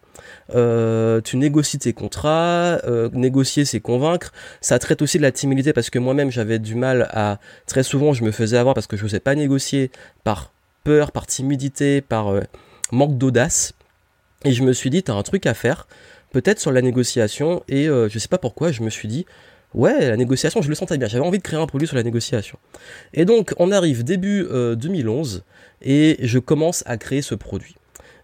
Euh, 0.54 1.20
tu 1.20 1.36
négocies 1.36 1.78
tes 1.78 1.92
contrats, 1.92 2.78
euh, 2.84 3.08
négocier 3.12 3.64
c'est 3.64 3.80
convaincre. 3.80 4.32
Ça 4.60 4.78
traite 4.78 5.02
aussi 5.02 5.18
de 5.18 5.22
la 5.22 5.32
timidité 5.32 5.72
parce 5.72 5.90
que 5.90 5.98
moi-même 5.98 6.30
j'avais 6.30 6.58
du 6.58 6.74
mal 6.74 7.08
à 7.12 7.38
très 7.66 7.82
souvent 7.82 8.12
je 8.12 8.24
me 8.24 8.30
faisais 8.30 8.56
avoir 8.56 8.74
parce 8.74 8.86
que 8.86 8.96
je 8.96 9.04
n'osais 9.04 9.20
pas 9.20 9.34
négocier 9.34 9.90
par 10.24 10.52
peur, 10.84 11.12
par 11.12 11.26
timidité, 11.26 12.00
par 12.00 12.28
euh, 12.28 12.40
manque 12.92 13.16
d'audace. 13.16 13.72
Et 14.44 14.52
je 14.52 14.62
me 14.62 14.72
suis 14.72 14.90
dit 14.90 15.02
t'as 15.02 15.14
un 15.14 15.22
truc 15.22 15.46
à 15.46 15.54
faire, 15.54 15.86
peut-être 16.32 16.58
sur 16.58 16.72
la 16.72 16.82
négociation 16.82 17.62
et 17.68 17.86
je 17.86 18.18
sais 18.18 18.28
pas 18.28 18.38
pourquoi 18.38 18.72
je 18.72 18.82
me 18.82 18.88
suis 18.88 19.06
dit 19.06 19.26
ouais 19.74 20.08
la 20.08 20.16
négociation 20.16 20.62
je 20.62 20.68
le 20.68 20.74
sentais 20.74 20.98
bien, 20.98 21.08
j'avais 21.08 21.24
envie 21.24 21.38
de 21.38 21.42
créer 21.42 21.58
un 21.58 21.66
produit 21.66 21.86
sur 21.86 21.96
la 21.96 22.02
négociation. 22.02 22.58
Et 23.14 23.24
donc 23.24 23.54
on 23.58 23.70
arrive 23.72 24.04
début 24.04 24.46
2011 24.76 25.44
et 25.82 26.16
je 26.20 26.38
commence 26.38 26.82
à 26.86 26.96
créer 26.96 27.22
ce 27.22 27.34
produit 27.34 27.76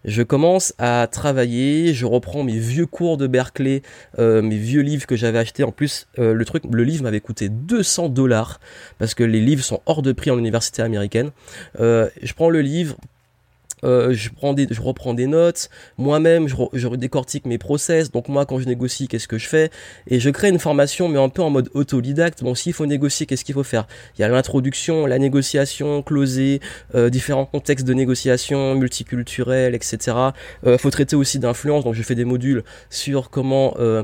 je 0.07 0.23
commence 0.23 0.73
à 0.77 1.07
travailler, 1.11 1.93
je 1.93 2.05
reprends 2.05 2.43
mes 2.43 2.57
vieux 2.57 2.85
cours 2.85 3.17
de 3.17 3.27
Berkeley, 3.27 3.81
euh, 4.19 4.41
mes 4.41 4.57
vieux 4.57 4.81
livres 4.81 5.05
que 5.05 5.15
j'avais 5.15 5.37
achetés. 5.37 5.63
En 5.63 5.71
plus, 5.71 6.07
euh, 6.17 6.33
le 6.33 6.45
truc, 6.45 6.63
le 6.71 6.83
livre 6.83 7.03
m'avait 7.03 7.19
coûté 7.19 7.49
200 7.49 8.09
dollars 8.09 8.59
parce 8.99 9.13
que 9.13 9.23
les 9.23 9.41
livres 9.41 9.63
sont 9.63 9.81
hors 9.85 10.01
de 10.01 10.13
prix 10.13 10.31
en 10.31 10.37
université 10.37 10.81
américaine. 10.81 11.31
Euh, 11.79 12.09
je 12.23 12.33
prends 12.33 12.49
le 12.49 12.61
livre, 12.61 12.95
euh, 13.83 14.13
je 14.13 14.29
prends 14.29 14.53
des, 14.53 14.67
je 14.69 14.81
reprends 14.81 15.13
des 15.13 15.27
notes, 15.27 15.69
moi-même 15.97 16.47
je, 16.47 16.55
je 16.73 16.87
décortique 16.89 17.45
mes 17.45 17.57
process, 17.57 18.11
donc 18.11 18.27
moi 18.27 18.45
quand 18.45 18.59
je 18.59 18.65
négocie 18.65 19.07
qu'est-ce 19.07 19.27
que 19.27 19.37
je 19.37 19.47
fais, 19.47 19.69
et 20.07 20.19
je 20.19 20.29
crée 20.29 20.49
une 20.49 20.59
formation 20.59 21.09
mais 21.09 21.19
un 21.19 21.29
peu 21.29 21.41
en 21.41 21.49
mode 21.49 21.69
autodidacte, 21.73 22.43
bon 22.43 22.55
s'il 22.55 22.73
faut 22.73 22.85
négocier 22.85 23.25
qu'est-ce 23.25 23.45
qu'il 23.45 23.55
faut 23.55 23.63
faire? 23.63 23.87
Il 24.17 24.21
y 24.21 24.23
a 24.23 24.27
l'introduction, 24.27 25.05
la 25.05 25.19
négociation, 25.19 26.01
closer, 26.01 26.59
euh, 26.95 27.09
différents 27.09 27.45
contextes 27.45 27.85
de 27.85 27.93
négociation, 27.93 28.75
multiculturels, 28.75 29.75
etc. 29.75 30.17
Euh, 30.65 30.77
faut 30.77 30.91
traiter 30.91 31.15
aussi 31.15 31.39
d'influence, 31.39 31.83
donc 31.83 31.93
je 31.93 32.03
fais 32.03 32.15
des 32.15 32.25
modules 32.25 32.63
sur 32.89 33.29
comment 33.29 33.75
euh, 33.79 34.03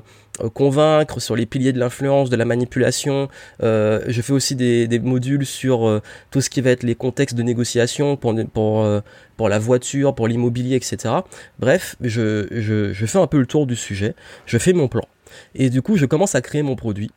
convaincre, 0.53 1.19
sur 1.19 1.35
les 1.35 1.45
piliers 1.45 1.73
de 1.73 1.79
l'influence, 1.79 2.29
de 2.29 2.35
la 2.35 2.45
manipulation. 2.45 3.27
Euh, 3.61 4.01
je 4.07 4.21
fais 4.21 4.33
aussi 4.33 4.55
des, 4.55 4.87
des 4.87 4.99
modules 4.99 5.45
sur 5.45 5.87
euh, 5.87 6.01
tout 6.31 6.41
ce 6.41 6.49
qui 6.49 6.61
va 6.61 6.71
être 6.71 6.83
les 6.83 6.95
contextes 6.95 7.35
de 7.35 7.43
négociation 7.43 8.15
pour, 8.17 8.35
pour, 8.53 8.87
pour 9.37 9.49
la 9.49 9.59
voiture, 9.59 10.15
pour 10.15 10.27
l'immobilier, 10.27 10.75
etc. 10.75 11.15
Bref, 11.59 11.95
je, 12.01 12.47
je, 12.51 12.93
je 12.93 13.05
fais 13.05 13.19
un 13.19 13.27
peu 13.27 13.39
le 13.39 13.45
tour 13.45 13.67
du 13.67 13.75
sujet, 13.75 14.15
je 14.45 14.57
fais 14.57 14.73
mon 14.73 14.87
plan. 14.87 15.03
Et 15.55 15.69
du 15.69 15.81
coup, 15.81 15.97
je 15.97 16.05
commence 16.05 16.35
à 16.35 16.41
créer 16.41 16.63
mon 16.63 16.75
produit. 16.75 17.11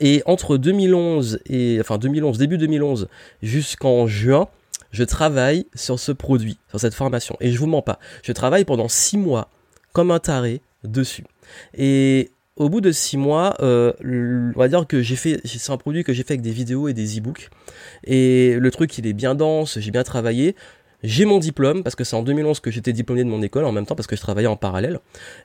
Et 0.00 0.22
entre 0.26 0.56
2011 0.56 1.40
et 1.46 1.78
enfin 1.80 1.98
2011 1.98 2.38
début 2.38 2.58
2011 2.58 3.08
jusqu'en 3.42 4.06
juin, 4.06 4.48
je 4.90 5.04
travaille 5.04 5.66
sur 5.74 5.98
ce 5.98 6.12
produit, 6.12 6.58
sur 6.68 6.80
cette 6.80 6.94
formation. 6.94 7.36
Et 7.40 7.50
je 7.50 7.58
vous 7.58 7.66
mens 7.66 7.82
pas, 7.82 7.98
je 8.22 8.32
travaille 8.32 8.64
pendant 8.64 8.88
six 8.88 9.18
mois 9.18 9.50
comme 9.92 10.10
un 10.10 10.20
taré 10.20 10.62
dessus. 10.84 11.24
Et 11.76 12.30
au 12.56 12.68
bout 12.68 12.80
de 12.80 12.90
six 12.90 13.16
mois, 13.16 13.56
euh, 13.60 13.92
on 14.54 14.58
va 14.58 14.68
dire 14.68 14.86
que 14.86 15.00
j'ai 15.00 15.16
fait, 15.16 15.40
c'est 15.44 15.70
un 15.70 15.76
produit 15.76 16.04
que 16.04 16.12
j'ai 16.12 16.24
fait 16.24 16.34
avec 16.34 16.42
des 16.42 16.50
vidéos 16.50 16.88
et 16.88 16.92
des 16.92 17.18
e-books. 17.18 17.50
Et 18.04 18.56
le 18.58 18.70
truc, 18.70 18.98
il 18.98 19.06
est 19.06 19.12
bien 19.12 19.34
dense, 19.34 19.78
j'ai 19.78 19.90
bien 19.90 20.02
travaillé. 20.02 20.56
J'ai 21.04 21.24
mon 21.24 21.38
diplôme, 21.38 21.84
parce 21.84 21.94
que 21.94 22.02
c'est 22.02 22.16
en 22.16 22.24
2011 22.24 22.58
que 22.58 22.72
j'étais 22.72 22.92
diplômé 22.92 23.22
de 23.22 23.28
mon 23.28 23.40
école, 23.42 23.64
en 23.64 23.70
même 23.70 23.86
temps 23.86 23.94
parce 23.94 24.08
que 24.08 24.16
je 24.16 24.20
travaillais 24.20 24.48
en 24.48 24.56
parallèle. 24.56 24.98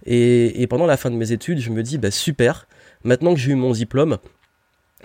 Et, 0.05 0.65
pendant 0.67 0.87
la 0.87 0.97
fin 0.97 1.11
de 1.11 1.15
mes 1.15 1.31
études, 1.31 1.59
je 1.59 1.69
me 1.69 1.83
dis, 1.83 1.99
bah 1.99 2.09
super, 2.09 2.67
maintenant 3.03 3.35
que 3.35 3.39
j'ai 3.39 3.51
eu 3.51 3.55
mon 3.55 3.71
diplôme, 3.71 4.17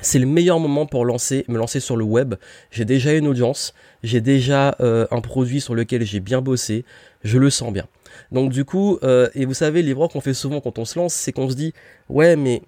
c'est 0.00 0.18
le 0.18 0.26
meilleur 0.26 0.58
moment 0.58 0.86
pour 0.86 1.04
lancer, 1.04 1.44
me 1.48 1.58
lancer 1.58 1.80
sur 1.80 1.96
le 1.96 2.04
web. 2.04 2.36
J'ai 2.70 2.86
déjà 2.86 3.12
une 3.12 3.26
audience, 3.26 3.74
j'ai 4.02 4.22
déjà 4.22 4.76
euh, 4.80 5.06
un 5.10 5.20
produit 5.20 5.60
sur 5.60 5.74
lequel 5.74 6.04
j'ai 6.04 6.20
bien 6.20 6.40
bossé, 6.40 6.86
je 7.24 7.36
le 7.36 7.50
sens 7.50 7.70
bien. 7.70 7.86
Donc 8.32 8.50
du 8.50 8.64
coup, 8.64 8.98
euh, 9.02 9.28
et 9.34 9.44
vous 9.44 9.54
savez, 9.54 9.82
l'erreur 9.82 10.08
qu'on 10.08 10.20
fait 10.20 10.34
souvent 10.34 10.60
quand 10.60 10.78
on 10.78 10.84
se 10.84 10.98
lance, 10.98 11.14
c'est 11.14 11.32
qu'on 11.32 11.48
se 11.48 11.54
dit, 11.54 11.72
ouais, 12.08 12.36
mais 12.36 12.62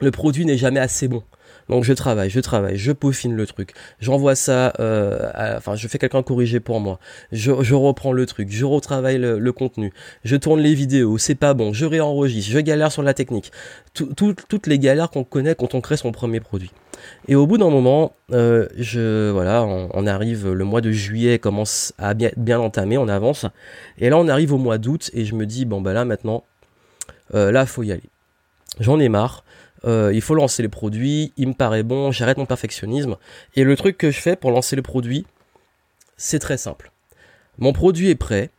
le 0.00 0.10
produit 0.10 0.44
n'est 0.44 0.58
jamais 0.58 0.80
assez 0.80 1.08
bon. 1.08 1.22
Donc 1.68 1.84
je 1.84 1.92
travaille, 1.92 2.30
je 2.30 2.40
travaille, 2.40 2.76
je 2.76 2.92
peaufine 2.92 3.34
le 3.34 3.46
truc. 3.46 3.72
J'envoie 4.00 4.34
ça, 4.34 4.72
euh, 4.80 5.30
enfin 5.56 5.74
je 5.74 5.88
fais 5.88 5.98
quelqu'un 5.98 6.22
corriger 6.22 6.60
pour 6.60 6.80
moi. 6.80 6.98
Je, 7.32 7.50
reprends 7.74 8.12
le 8.12 8.26
truc, 8.26 8.48
je 8.50 8.64
retravaille 8.64 9.18
le, 9.18 9.52
contenu, 9.52 9.92
je 10.24 10.36
tourne 10.36 10.60
les 10.60 10.74
vidéos, 10.74 11.18
c'est 11.18 11.34
pas 11.34 11.54
bon, 11.54 11.72
je 11.72 11.84
réenregistre, 11.84 12.50
je 12.52 12.58
galère 12.58 12.92
sur 12.92 13.02
la 13.02 13.14
technique. 13.14 13.52
toutes 13.94 14.66
les 14.66 14.78
galères 14.78 15.10
qu'on 15.10 15.24
connaît 15.24 15.54
quand 15.54 15.74
on 15.74 15.80
crée 15.80 15.96
son 15.96 16.12
premier 16.12 16.40
produit. 16.40 16.70
Et 17.28 17.34
au 17.34 17.46
bout 17.46 17.58
d'un 17.58 17.70
moment, 17.70 18.12
euh, 18.32 18.68
je 18.76 19.30
voilà, 19.30 19.64
on, 19.64 20.06
arrive, 20.06 20.52
le 20.52 20.64
mois 20.64 20.80
de 20.80 20.90
juillet 20.90 21.38
commence 21.38 21.92
à 21.98 22.14
bien, 22.14 22.60
entamer, 22.60 22.98
on 22.98 23.08
avance. 23.08 23.46
Et 23.98 24.10
là 24.10 24.18
on 24.18 24.28
arrive 24.28 24.52
au 24.52 24.58
mois 24.58 24.78
d'août 24.78 25.10
et 25.12 25.24
je 25.24 25.34
me 25.34 25.46
dis 25.46 25.64
bon 25.64 25.80
bah 25.80 25.92
là 25.92 26.04
maintenant, 26.04 26.44
euh, 27.34 27.50
là 27.50 27.66
faut 27.66 27.82
y 27.82 27.92
aller. 27.92 28.02
J'en 28.80 29.00
ai 29.00 29.08
marre. 29.08 29.44
Euh, 29.86 30.10
il 30.12 30.20
faut 30.20 30.34
lancer 30.34 30.62
les 30.62 30.68
produits, 30.68 31.32
il 31.36 31.48
me 31.48 31.54
paraît 31.54 31.82
bon, 31.82 32.10
j'arrête 32.10 32.38
mon 32.38 32.46
perfectionnisme. 32.46 33.16
Et 33.54 33.64
le 33.64 33.76
truc 33.76 33.96
que 33.98 34.10
je 34.10 34.20
fais 34.20 34.36
pour 34.36 34.50
lancer 34.50 34.76
les 34.76 34.82
produits, 34.82 35.26
c'est 36.16 36.38
très 36.38 36.56
simple. 36.56 36.90
Mon 37.58 37.72
produit 37.72 38.10
est 38.10 38.16
prêt. 38.16 38.50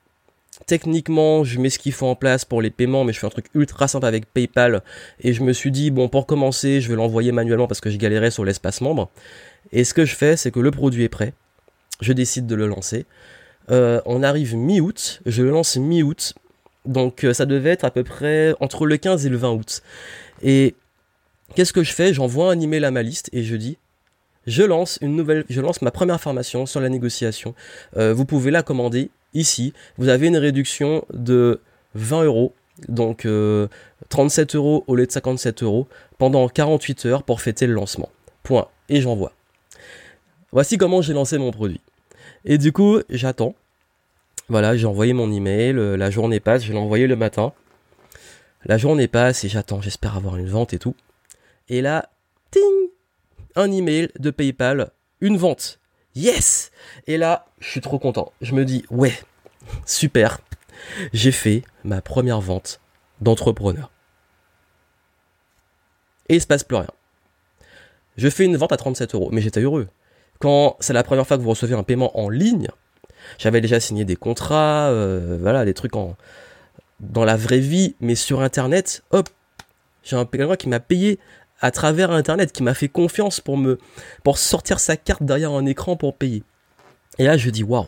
Techniquement, 0.66 1.44
je 1.44 1.60
mets 1.60 1.70
ce 1.70 1.78
qu'il 1.78 1.94
faut 1.94 2.08
en 2.08 2.16
place 2.16 2.44
pour 2.44 2.62
les 2.62 2.72
paiements, 2.72 3.04
mais 3.04 3.14
je 3.14 3.20
fais 3.20 3.28
un 3.28 3.32
truc 3.32 3.46
ultra 3.54 3.88
simple 3.88 4.06
avec 4.06 4.26
PayPal. 4.26 4.82
Et 5.22 5.34
je 5.34 5.44
me 5.44 5.54
suis 5.54 5.70
dit, 5.70 5.92
bon, 5.92 6.10
pour 6.10 6.26
commencer, 6.26 6.82
je 6.82 6.90
vais 6.90 6.96
l'envoyer 6.96 7.32
manuellement 7.32 7.68
parce 7.68 7.80
que 7.80 7.92
je 7.92 7.98
galérais 7.98 8.32
sur 8.32 8.44
l'espace 8.44 8.82
membre. 8.82 9.10
Et 9.72 9.84
ce 9.84 9.94
que 9.94 10.06
je 10.06 10.16
fais, 10.16 10.36
c'est 10.36 10.50
que 10.50 10.60
le 10.60 10.72
produit 10.72 11.04
est 11.04 11.10
prêt. 11.10 11.34
Je 12.02 12.12
décide 12.14 12.48
de 12.48 12.56
le 12.56 12.68
lancer. 12.68 13.06
Euh, 13.70 14.02
on 14.06 14.24
arrive 14.24 14.56
mi-août. 14.56 15.22
Je 15.26 15.44
le 15.44 15.52
lance 15.52 15.78
mi-août. 15.78 16.34
Donc 16.86 17.24
euh, 17.24 17.34
ça 17.34 17.46
devait 17.46 17.72
être 17.72 17.84
à 17.84 17.92
peu 17.92 18.04
près 18.04 18.56
entre 18.60 18.86
le 18.86 18.98
15 18.98 19.26
et 19.26 19.30
le 19.30 19.38
20 19.38 19.52
août. 19.52 19.82
Et 20.42 20.76
Qu'est-ce 21.58 21.74
que 21.74 21.82
je 21.82 21.92
fais? 21.92 22.14
J'envoie 22.14 22.52
un 22.52 22.60
email 22.60 22.86
à 22.86 22.92
ma 22.92 23.02
liste 23.02 23.32
et 23.34 23.42
je 23.42 23.56
dis 23.56 23.80
je 24.46 24.62
lance 24.62 25.00
une 25.02 25.16
nouvelle, 25.16 25.44
je 25.50 25.60
lance 25.60 25.82
ma 25.82 25.90
première 25.90 26.22
formation 26.22 26.68
sur 26.68 26.80
la 26.80 26.88
négociation. 26.88 27.56
Euh, 27.98 28.14
vous 28.14 28.26
pouvez 28.26 28.52
la 28.52 28.62
commander 28.62 29.10
ici. 29.34 29.74
Vous 29.98 30.08
avez 30.08 30.28
une 30.28 30.38
réduction 30.38 31.04
de 31.12 31.60
20 31.96 32.26
euros, 32.26 32.54
donc 32.90 33.28
37 34.10 34.54
euh, 34.54 34.58
euros 34.60 34.84
au 34.86 34.94
lieu 34.94 35.08
de 35.08 35.12
57 35.12 35.64
euros 35.64 35.88
pendant 36.20 36.48
48 36.48 37.08
heures 37.08 37.24
pour 37.24 37.42
fêter 37.42 37.66
le 37.66 37.74
lancement. 37.74 38.10
Point. 38.44 38.68
Et 38.88 39.02
j'envoie. 39.02 39.32
Voici 40.52 40.78
comment 40.78 41.02
j'ai 41.02 41.14
lancé 41.14 41.40
mon 41.40 41.50
produit. 41.50 41.82
Et 42.46 42.60
du 42.60 42.72
coup, 42.72 43.00
j'attends. 43.10 43.56
Voilà, 44.48 44.78
j'ai 44.78 44.86
envoyé 44.86 45.14
mon 45.14 45.32
email, 45.32 45.76
euh, 45.76 45.98
la 45.98 46.12
journée 46.12 46.40
passe, 46.40 46.64
je 46.64 46.72
l'ai 46.72 46.78
envoyé 46.78 47.08
le 47.08 47.16
matin. 47.16 47.52
La 48.64 48.78
journée 48.78 49.08
passe 49.08 49.44
et 49.44 49.50
j'attends, 49.50 49.82
j'espère 49.82 50.16
avoir 50.16 50.38
une 50.38 50.50
vente 50.50 50.76
et 50.76 50.78
tout. 50.78 50.94
Et 51.70 51.82
là, 51.82 52.10
ting, 52.52 52.90
un 53.56 53.72
email 53.72 54.10
de 54.20 54.32
PayPal, 54.32 54.92
une 55.22 55.38
vente. 55.38 55.80
Yes 56.16 56.72
Et 57.06 57.18
là, 57.18 57.46
je 57.60 57.70
suis 57.70 57.82
trop 57.82 58.00
content. 58.00 58.32
Je 58.42 58.54
me 58.54 58.66
dis, 58.66 58.86
ouais, 58.90 59.14
super. 59.86 60.40
J'ai 61.14 61.32
fait 61.32 61.64
ma 61.84 62.02
première 62.02 62.42
vente 62.42 62.80
d'entrepreneur. 63.22 63.92
Et 66.30 66.36
il 66.36 66.42
se 66.42 66.48
passe 66.48 66.64
plus 66.64 66.78
rien. 66.78 66.90
Je 68.18 68.30
fais 68.30 68.46
une 68.46 68.58
vente 68.58 68.72
à 68.72 68.78
37 68.78 69.14
euros, 69.16 69.30
mais 69.32 69.42
j'étais 69.42 69.62
heureux. 69.62 69.88
Quand 70.40 70.76
c'est 70.80 70.94
la 70.94 71.04
première 71.04 71.28
fois 71.28 71.38
que 71.38 71.44
vous 71.44 71.50
recevez 71.50 71.76
un 71.76 71.84
paiement 71.84 72.18
en 72.20 72.30
ligne, 72.30 72.68
j'avais 73.38 73.62
déjà 73.62 73.80
signé 73.80 74.06
des 74.06 74.16
contrats, 74.16 74.88
euh, 74.90 75.38
voilà, 75.40 75.66
des 75.66 75.74
trucs 75.74 75.94
dans 75.94 77.26
la 77.26 77.36
vraie 77.36 77.60
vie, 77.60 77.96
mais 78.00 78.16
sur 78.16 78.42
internet, 78.42 79.04
hop, 79.12 79.30
j'ai 80.04 80.16
un 80.16 80.26
quelqu'un 80.26 80.56
qui 80.56 80.70
m'a 80.70 80.80
payé 80.80 81.20
à 81.60 81.72
travers 81.72 82.12
Internet, 82.12 82.52
qui 82.52 82.64
m'a 82.64 82.74
fait 82.74 82.88
confiance 82.88 83.42
pour 83.42 83.58
me, 83.58 83.80
pour 84.24 84.38
sortir 84.38 84.80
sa 84.80 84.98
carte 84.98 85.24
derrière 85.24 85.52
un 85.52 85.66
écran 85.66 85.96
pour 85.96 86.16
payer. 86.16 86.44
Et 87.18 87.26
là, 87.26 87.38
je 87.38 87.50
dis, 87.50 87.64
waouh. 87.64 87.88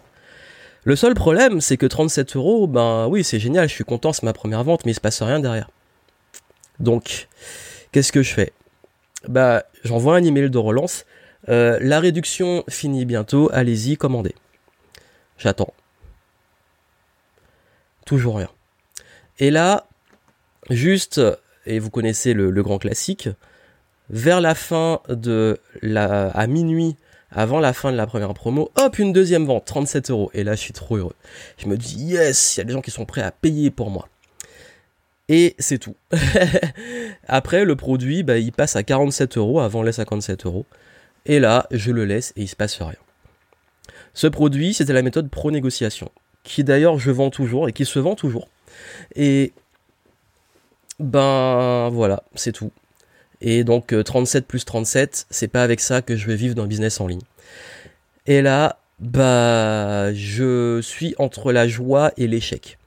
Le 0.85 0.95
seul 0.95 1.13
problème, 1.13 1.61
c'est 1.61 1.77
que 1.77 1.85
37 1.85 2.35
euros, 2.35 2.65
ben 2.65 3.07
oui, 3.07 3.23
c'est 3.23 3.39
génial, 3.39 3.67
je 3.67 3.73
suis 3.73 3.83
content, 3.83 4.13
c'est 4.13 4.23
ma 4.23 4.33
première 4.33 4.63
vente, 4.63 4.85
mais 4.85 4.91
il 4.91 4.95
se 4.95 5.01
passe 5.01 5.21
rien 5.21 5.39
derrière. 5.39 5.69
Donc, 6.79 7.27
qu'est-ce 7.91 8.11
que 8.11 8.23
je 8.23 8.33
fais? 8.33 8.53
Bah, 9.27 9.63
j'envoie 9.83 10.15
un 10.15 10.23
email 10.23 10.49
de 10.49 10.57
relance. 10.57 11.05
Euh, 11.49 11.77
la 11.81 11.99
réduction 11.99 12.63
finit 12.69 13.05
bientôt, 13.05 13.49
allez-y, 13.53 13.97
commandez. 13.97 14.33
J'attends. 15.37 15.73
Toujours 18.05 18.37
rien. 18.37 18.49
Et 19.37 19.51
là, 19.51 19.85
juste, 20.69 21.21
et 21.65 21.79
vous 21.79 21.89
connaissez 21.89 22.33
le 22.33 22.63
grand 22.63 22.79
classique, 22.79 23.29
vers 24.09 24.41
la 24.41 24.55
fin 24.55 25.01
de 25.09 25.59
la, 25.81 26.29
à 26.29 26.47
minuit, 26.47 26.95
avant 27.31 27.59
la 27.59 27.73
fin 27.73 27.91
de 27.91 27.97
la 27.97 28.07
première 28.07 28.33
promo, 28.33 28.71
hop, 28.75 28.99
une 28.99 29.13
deuxième 29.13 29.45
vente, 29.45 29.65
37 29.65 30.09
euros. 30.09 30.31
Et 30.33 30.43
là, 30.43 30.55
je 30.55 30.59
suis 30.59 30.73
trop 30.73 30.97
heureux. 30.97 31.15
Je 31.57 31.67
me 31.67 31.77
dis, 31.77 31.95
yes, 31.97 32.55
il 32.55 32.59
y 32.59 32.61
a 32.61 32.63
des 32.63 32.73
gens 32.73 32.81
qui 32.81 32.91
sont 32.91 33.05
prêts 33.05 33.21
à 33.21 33.31
payer 33.31 33.69
pour 33.69 33.89
moi. 33.89 34.07
Et 35.27 35.55
c'est 35.59 35.77
tout. 35.77 35.95
Après, 37.27 37.63
le 37.63 37.75
produit, 37.75 38.23
bah, 38.23 38.39
il 38.39 38.51
passe 38.51 38.75
à 38.75 38.83
47 38.83 39.37
euros 39.37 39.59
avant 39.59 39.83
les 39.83 39.91
57 39.91 40.47
euros. 40.47 40.65
Et 41.27 41.39
là, 41.39 41.67
je 41.69 41.91
le 41.91 42.05
laisse 42.05 42.33
et 42.35 42.41
il 42.41 42.47
se 42.47 42.55
passe 42.55 42.81
rien. 42.81 42.95
Ce 44.15 44.25
produit, 44.25 44.73
c'était 44.73 44.93
la 44.93 45.03
méthode 45.03 45.29
pro-négociation, 45.29 46.11
qui 46.43 46.63
d'ailleurs 46.63 46.97
je 46.97 47.11
vends 47.11 47.29
toujours 47.29 47.69
et 47.69 47.73
qui 47.73 47.85
se 47.85 47.99
vend 47.99 48.15
toujours. 48.15 48.47
Et 49.15 49.53
ben 50.99 51.89
voilà, 51.89 52.23
c'est 52.33 52.51
tout. 52.51 52.71
Et 53.41 53.63
donc 53.63 53.93
37 54.03 54.43
euh, 54.43 54.47
plus 54.47 54.65
37, 54.65 55.27
c'est 55.29 55.47
pas 55.47 55.63
avec 55.63 55.79
ça 55.79 56.01
que 56.01 56.15
je 56.15 56.27
vais 56.27 56.35
vivre 56.35 56.55
dans 56.55 56.63
le 56.63 56.67
business 56.67 56.99
en 56.99 57.07
ligne. 57.07 57.21
Et 58.25 58.41
là, 58.41 58.79
bah, 58.99 60.13
je 60.13 60.81
suis 60.81 61.15
entre 61.17 61.51
la 61.51 61.67
joie 61.67 62.11
et 62.17 62.27
l'échec. 62.27 62.77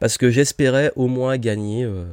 Parce 0.00 0.16
que 0.16 0.30
j'espérais 0.30 0.92
au 0.94 1.08
moins 1.08 1.36
gagner, 1.36 1.84
euh, 1.84 2.04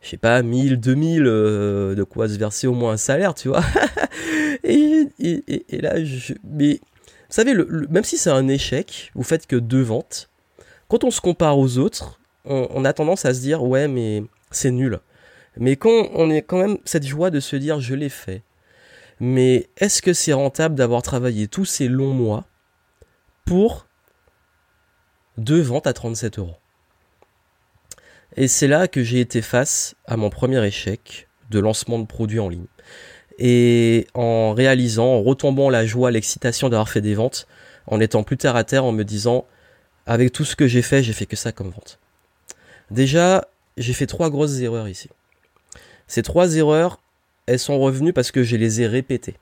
je 0.00 0.08
sais 0.08 0.16
pas, 0.16 0.42
1000, 0.42 0.80
2000, 0.80 1.24
euh, 1.26 1.94
de 1.94 2.02
quoi 2.02 2.28
se 2.28 2.38
verser 2.38 2.66
au 2.66 2.72
moins 2.72 2.92
un 2.92 2.96
salaire, 2.96 3.34
tu 3.34 3.48
vois. 3.48 3.62
et, 4.64 5.08
là, 5.72 6.02
je, 6.02 6.32
mais, 6.44 6.80
vous 6.80 7.34
savez, 7.34 7.54
même 7.90 8.04
si 8.04 8.16
c'est 8.16 8.30
un 8.30 8.48
échec, 8.48 9.12
vous 9.14 9.22
faites 9.22 9.46
que 9.46 9.56
deux 9.56 9.82
ventes, 9.82 10.30
quand 10.88 11.04
on 11.04 11.10
se 11.10 11.20
compare 11.20 11.58
aux 11.58 11.76
autres, 11.76 12.18
on 12.46 12.86
a 12.86 12.94
tendance 12.94 13.26
à 13.26 13.34
se 13.34 13.40
dire, 13.40 13.62
ouais, 13.62 13.88
mais 13.88 14.22
c'est 14.50 14.70
nul. 14.70 15.00
Mais 15.58 15.76
quand 15.76 16.10
on 16.14 16.30
est 16.30 16.42
quand 16.42 16.58
même 16.58 16.78
cette 16.84 17.06
joie 17.06 17.30
de 17.30 17.40
se 17.40 17.56
dire 17.56 17.80
je 17.80 17.94
l'ai 17.94 18.08
fait. 18.08 18.42
Mais 19.20 19.68
est-ce 19.76 20.00
que 20.00 20.12
c'est 20.12 20.32
rentable 20.32 20.76
d'avoir 20.76 21.02
travaillé 21.02 21.48
tous 21.48 21.64
ces 21.64 21.88
longs 21.88 22.14
mois 22.14 22.44
pour 23.44 23.88
deux 25.36 25.60
ventes 25.60 25.88
à 25.88 25.92
37 25.92 26.38
euros? 26.38 26.54
Et 28.36 28.46
c'est 28.46 28.68
là 28.68 28.86
que 28.86 29.02
j'ai 29.02 29.20
été 29.20 29.42
face 29.42 29.96
à 30.06 30.16
mon 30.16 30.30
premier 30.30 30.64
échec 30.64 31.28
de 31.50 31.58
lancement 31.58 31.98
de 31.98 32.06
produits 32.06 32.38
en 32.38 32.48
ligne. 32.48 32.66
Et 33.38 34.06
en 34.14 34.52
réalisant, 34.52 35.06
en 35.06 35.22
retombant 35.22 35.70
la 35.70 35.86
joie, 35.86 36.10
l'excitation 36.12 36.68
d'avoir 36.68 36.88
fait 36.88 37.00
des 37.00 37.14
ventes, 37.14 37.48
en 37.86 38.00
étant 38.00 38.22
plus 38.22 38.36
terre 38.36 38.54
à 38.54 38.64
terre, 38.64 38.84
en 38.84 38.92
me 38.92 39.04
disant, 39.04 39.46
avec 40.06 40.32
tout 40.32 40.44
ce 40.44 40.54
que 40.54 40.66
j'ai 40.66 40.82
fait, 40.82 41.02
j'ai 41.02 41.12
fait 41.12 41.26
que 41.26 41.36
ça 41.36 41.50
comme 41.50 41.70
vente. 41.70 41.98
Déjà, 42.90 43.48
j'ai 43.76 43.92
fait 43.92 44.06
trois 44.06 44.30
grosses 44.30 44.58
erreurs 44.60 44.88
ici. 44.88 45.08
Ces 46.08 46.22
trois 46.22 46.56
erreurs, 46.56 47.00
elles 47.46 47.58
sont 47.58 47.78
revenues 47.78 48.12
parce 48.12 48.32
que 48.32 48.42
je 48.42 48.56
les 48.56 48.82
ai 48.82 48.86
répétées. 48.86 49.36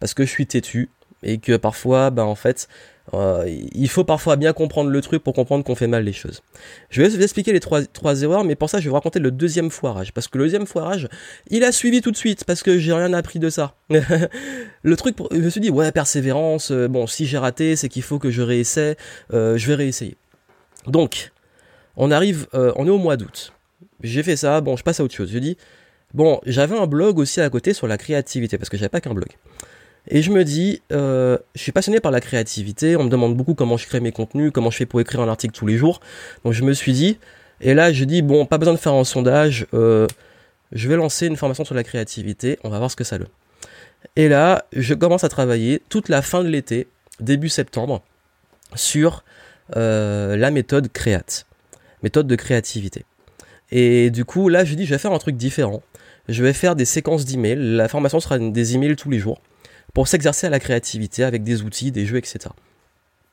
Parce 0.00 0.14
que 0.14 0.24
je 0.24 0.30
suis 0.30 0.46
têtu 0.46 0.88
et 1.22 1.38
que 1.38 1.56
parfois, 1.56 2.10
ben 2.10 2.24
en 2.24 2.34
fait, 2.34 2.68
euh, 3.14 3.44
il 3.46 3.88
faut 3.88 4.04
parfois 4.04 4.36
bien 4.36 4.52
comprendre 4.52 4.90
le 4.90 5.00
truc 5.00 5.22
pour 5.22 5.32
comprendre 5.32 5.64
qu'on 5.64 5.74
fait 5.74 5.86
mal 5.86 6.04
les 6.04 6.12
choses. 6.12 6.42
Je 6.90 7.02
vais 7.02 7.08
vous 7.08 7.22
expliquer 7.22 7.52
les 7.52 7.60
trois, 7.60 7.82
trois 7.84 8.22
erreurs, 8.22 8.44
mais 8.44 8.56
pour 8.56 8.68
ça, 8.68 8.78
je 8.78 8.84
vais 8.84 8.88
vous 8.88 8.94
raconter 8.94 9.20
le 9.20 9.30
deuxième 9.30 9.70
foirage. 9.70 10.12
Parce 10.12 10.28
que 10.28 10.38
le 10.38 10.44
deuxième 10.44 10.66
foirage, 10.66 11.08
il 11.48 11.64
a 11.64 11.72
suivi 11.72 12.00
tout 12.00 12.10
de 12.10 12.16
suite, 12.16 12.44
parce 12.44 12.62
que 12.62 12.78
j'ai 12.78 12.92
rien 12.92 13.12
appris 13.12 13.38
de 13.38 13.48
ça. 13.48 13.74
le 13.90 14.96
truc, 14.96 15.16
je 15.30 15.38
me 15.38 15.50
suis 15.50 15.60
dit, 15.60 15.70
ouais, 15.70 15.92
persévérance, 15.92 16.70
euh, 16.70 16.88
bon, 16.88 17.06
si 17.06 17.26
j'ai 17.26 17.38
raté, 17.38 17.76
c'est 17.76 17.88
qu'il 17.88 18.02
faut 18.02 18.18
que 18.18 18.30
je 18.30 18.42
réessaie, 18.42 18.96
euh, 19.32 19.56
je 19.56 19.66
vais 19.68 19.74
réessayer. 19.74 20.16
Donc, 20.86 21.32
on 21.96 22.10
arrive, 22.10 22.46
on 22.52 22.86
est 22.86 22.90
au 22.90 22.98
mois 22.98 23.16
d'août. 23.16 23.52
J'ai 24.02 24.22
fait 24.22 24.36
ça, 24.36 24.60
bon, 24.60 24.76
je 24.76 24.84
passe 24.84 25.00
à 25.00 25.04
autre 25.04 25.14
chose. 25.14 25.30
Je 25.32 25.38
dis, 25.38 25.56
bon, 26.14 26.40
j'avais 26.46 26.76
un 26.76 26.86
blog 26.86 27.18
aussi 27.18 27.40
à 27.40 27.50
côté 27.50 27.72
sur 27.72 27.86
la 27.86 27.98
créativité, 27.98 28.58
parce 28.58 28.68
que 28.68 28.76
j'avais 28.76 28.88
pas 28.88 29.00
qu'un 29.00 29.14
blog. 29.14 29.28
Et 30.08 30.22
je 30.22 30.30
me 30.30 30.44
dis, 30.44 30.82
euh, 30.92 31.36
je 31.54 31.62
suis 31.62 31.72
passionné 31.72 32.00
par 32.00 32.12
la 32.12 32.20
créativité, 32.20 32.96
on 32.96 33.04
me 33.04 33.08
demande 33.08 33.36
beaucoup 33.36 33.54
comment 33.54 33.76
je 33.76 33.86
crée 33.86 34.00
mes 34.00 34.12
contenus, 34.12 34.52
comment 34.54 34.70
je 34.70 34.76
fais 34.76 34.86
pour 34.86 35.00
écrire 35.00 35.20
un 35.20 35.28
article 35.28 35.54
tous 35.54 35.66
les 35.66 35.76
jours. 35.76 36.00
Donc 36.44 36.52
je 36.52 36.62
me 36.62 36.72
suis 36.72 36.92
dit, 36.92 37.18
et 37.60 37.74
là 37.74 37.92
je 37.92 38.04
dis, 38.04 38.22
bon, 38.22 38.46
pas 38.46 38.58
besoin 38.58 38.74
de 38.74 38.78
faire 38.78 38.94
un 38.94 39.02
sondage, 39.02 39.66
euh, 39.74 40.06
je 40.72 40.88
vais 40.88 40.96
lancer 40.96 41.26
une 41.26 41.36
formation 41.36 41.64
sur 41.64 41.74
la 41.74 41.82
créativité, 41.82 42.58
on 42.62 42.68
va 42.68 42.78
voir 42.78 42.90
ce 42.90 42.96
que 42.96 43.04
ça 43.04 43.18
donne. 43.18 43.28
Et 44.14 44.28
là, 44.28 44.64
je 44.72 44.94
commence 44.94 45.24
à 45.24 45.28
travailler 45.28 45.82
toute 45.88 46.08
la 46.08 46.22
fin 46.22 46.44
de 46.44 46.48
l'été, 46.48 46.86
début 47.18 47.48
septembre, 47.48 48.02
sur 48.74 49.24
euh, 49.76 50.36
la 50.36 50.50
méthode 50.50 50.92
créate, 50.92 51.46
méthode 52.02 52.28
de 52.28 52.36
créativité. 52.36 53.04
Et 53.72 54.10
du 54.10 54.24
coup, 54.24 54.48
là, 54.48 54.64
je 54.64 54.74
dis, 54.74 54.86
je 54.86 54.90
vais 54.90 54.98
faire 54.98 55.12
un 55.12 55.18
truc 55.18 55.36
différent. 55.36 55.82
Je 56.28 56.42
vais 56.42 56.52
faire 56.52 56.76
des 56.76 56.84
séquences 56.84 57.24
d'emails. 57.24 57.76
La 57.76 57.88
formation 57.88 58.20
sera 58.20 58.38
des 58.38 58.74
emails 58.74 58.96
tous 58.96 59.10
les 59.10 59.18
jours 59.18 59.40
pour 59.94 60.08
s'exercer 60.08 60.46
à 60.46 60.50
la 60.50 60.60
créativité 60.60 61.24
avec 61.24 61.42
des 61.42 61.62
outils, 61.62 61.90
des 61.90 62.04
jeux, 62.04 62.18
etc. 62.18 62.50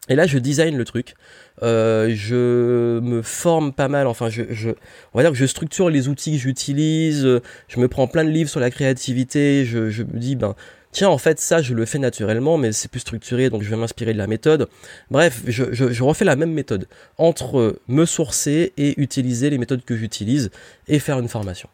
Et 0.10 0.16
là, 0.16 0.28
je 0.28 0.38
design 0.38 0.78
le 0.78 0.84
truc. 0.84 1.16
Euh, 1.62 2.12
je 2.14 3.00
me 3.00 3.22
forme 3.22 3.72
pas 3.72 3.88
mal. 3.88 4.08
Enfin, 4.08 4.30
je, 4.30 4.70
on 5.14 5.18
va 5.18 5.24
dire 5.24 5.32
que 5.32 5.38
je 5.38 5.46
structure 5.46 5.90
les 5.90 6.08
outils 6.08 6.34
que 6.34 6.38
j'utilise. 6.38 7.42
Je 7.68 7.80
me 7.80 7.88
prends 7.88 8.08
plein 8.08 8.26
de 8.26 8.30
livres 8.30 8.50
sur 8.50 8.60
la 8.60 8.70
créativité. 8.70 9.66
Je, 9.66 10.04
me 10.04 10.20
dis, 10.20 10.36
ben, 10.36 10.56
tiens, 10.92 11.08
en 11.08 11.18
fait, 11.18 11.40
ça, 11.40 11.62
je 11.62 11.74
le 11.74 11.86
fais 11.86 12.00
naturellement, 12.00 12.58
mais 12.58 12.74
c'est 12.74 12.90
plus 12.90 13.00
structuré, 13.00 13.50
donc 13.50 13.64
je 13.64 13.70
vais 13.70 13.78
m'inspirer 13.78 14.12
de 14.14 14.18
la 14.18 14.28
méthode. 14.28 14.68
Bref, 15.10 15.42
je, 15.48 16.04
refais 16.04 16.26
la 16.26 16.36
même 16.36 16.52
méthode 16.52 16.88
entre 17.18 17.80
me 17.88 18.06
sourcer 18.06 18.74
et 18.78 19.00
utiliser 19.02 19.50
les 19.50 19.58
méthodes 19.58 19.86
que 19.86 19.96
j'utilise 19.96 20.52
et 20.90 21.00
faire 21.00 21.20
une 21.20 21.30
formation 21.30 21.70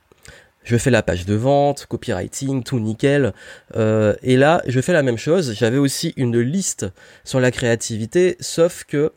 je 0.69 0.77
fais 0.77 0.91
la 0.91 1.01
page 1.01 1.25
de 1.25 1.33
vente, 1.33 1.87
copywriting, 1.87 2.63
tout 2.63 2.79
nickel. 2.79 3.33
Euh, 3.75 4.13
et 4.21 4.37
là, 4.37 4.61
je 4.67 4.79
fais 4.81 4.93
la 4.93 5.01
même 5.01 5.17
chose. 5.17 5.55
J'avais 5.55 5.79
aussi 5.79 6.13
une 6.15 6.39
liste 6.39 6.85
sur 7.23 7.39
la 7.39 7.49
créativité, 7.49 8.37
sauf 8.39 8.83
que 8.83 9.11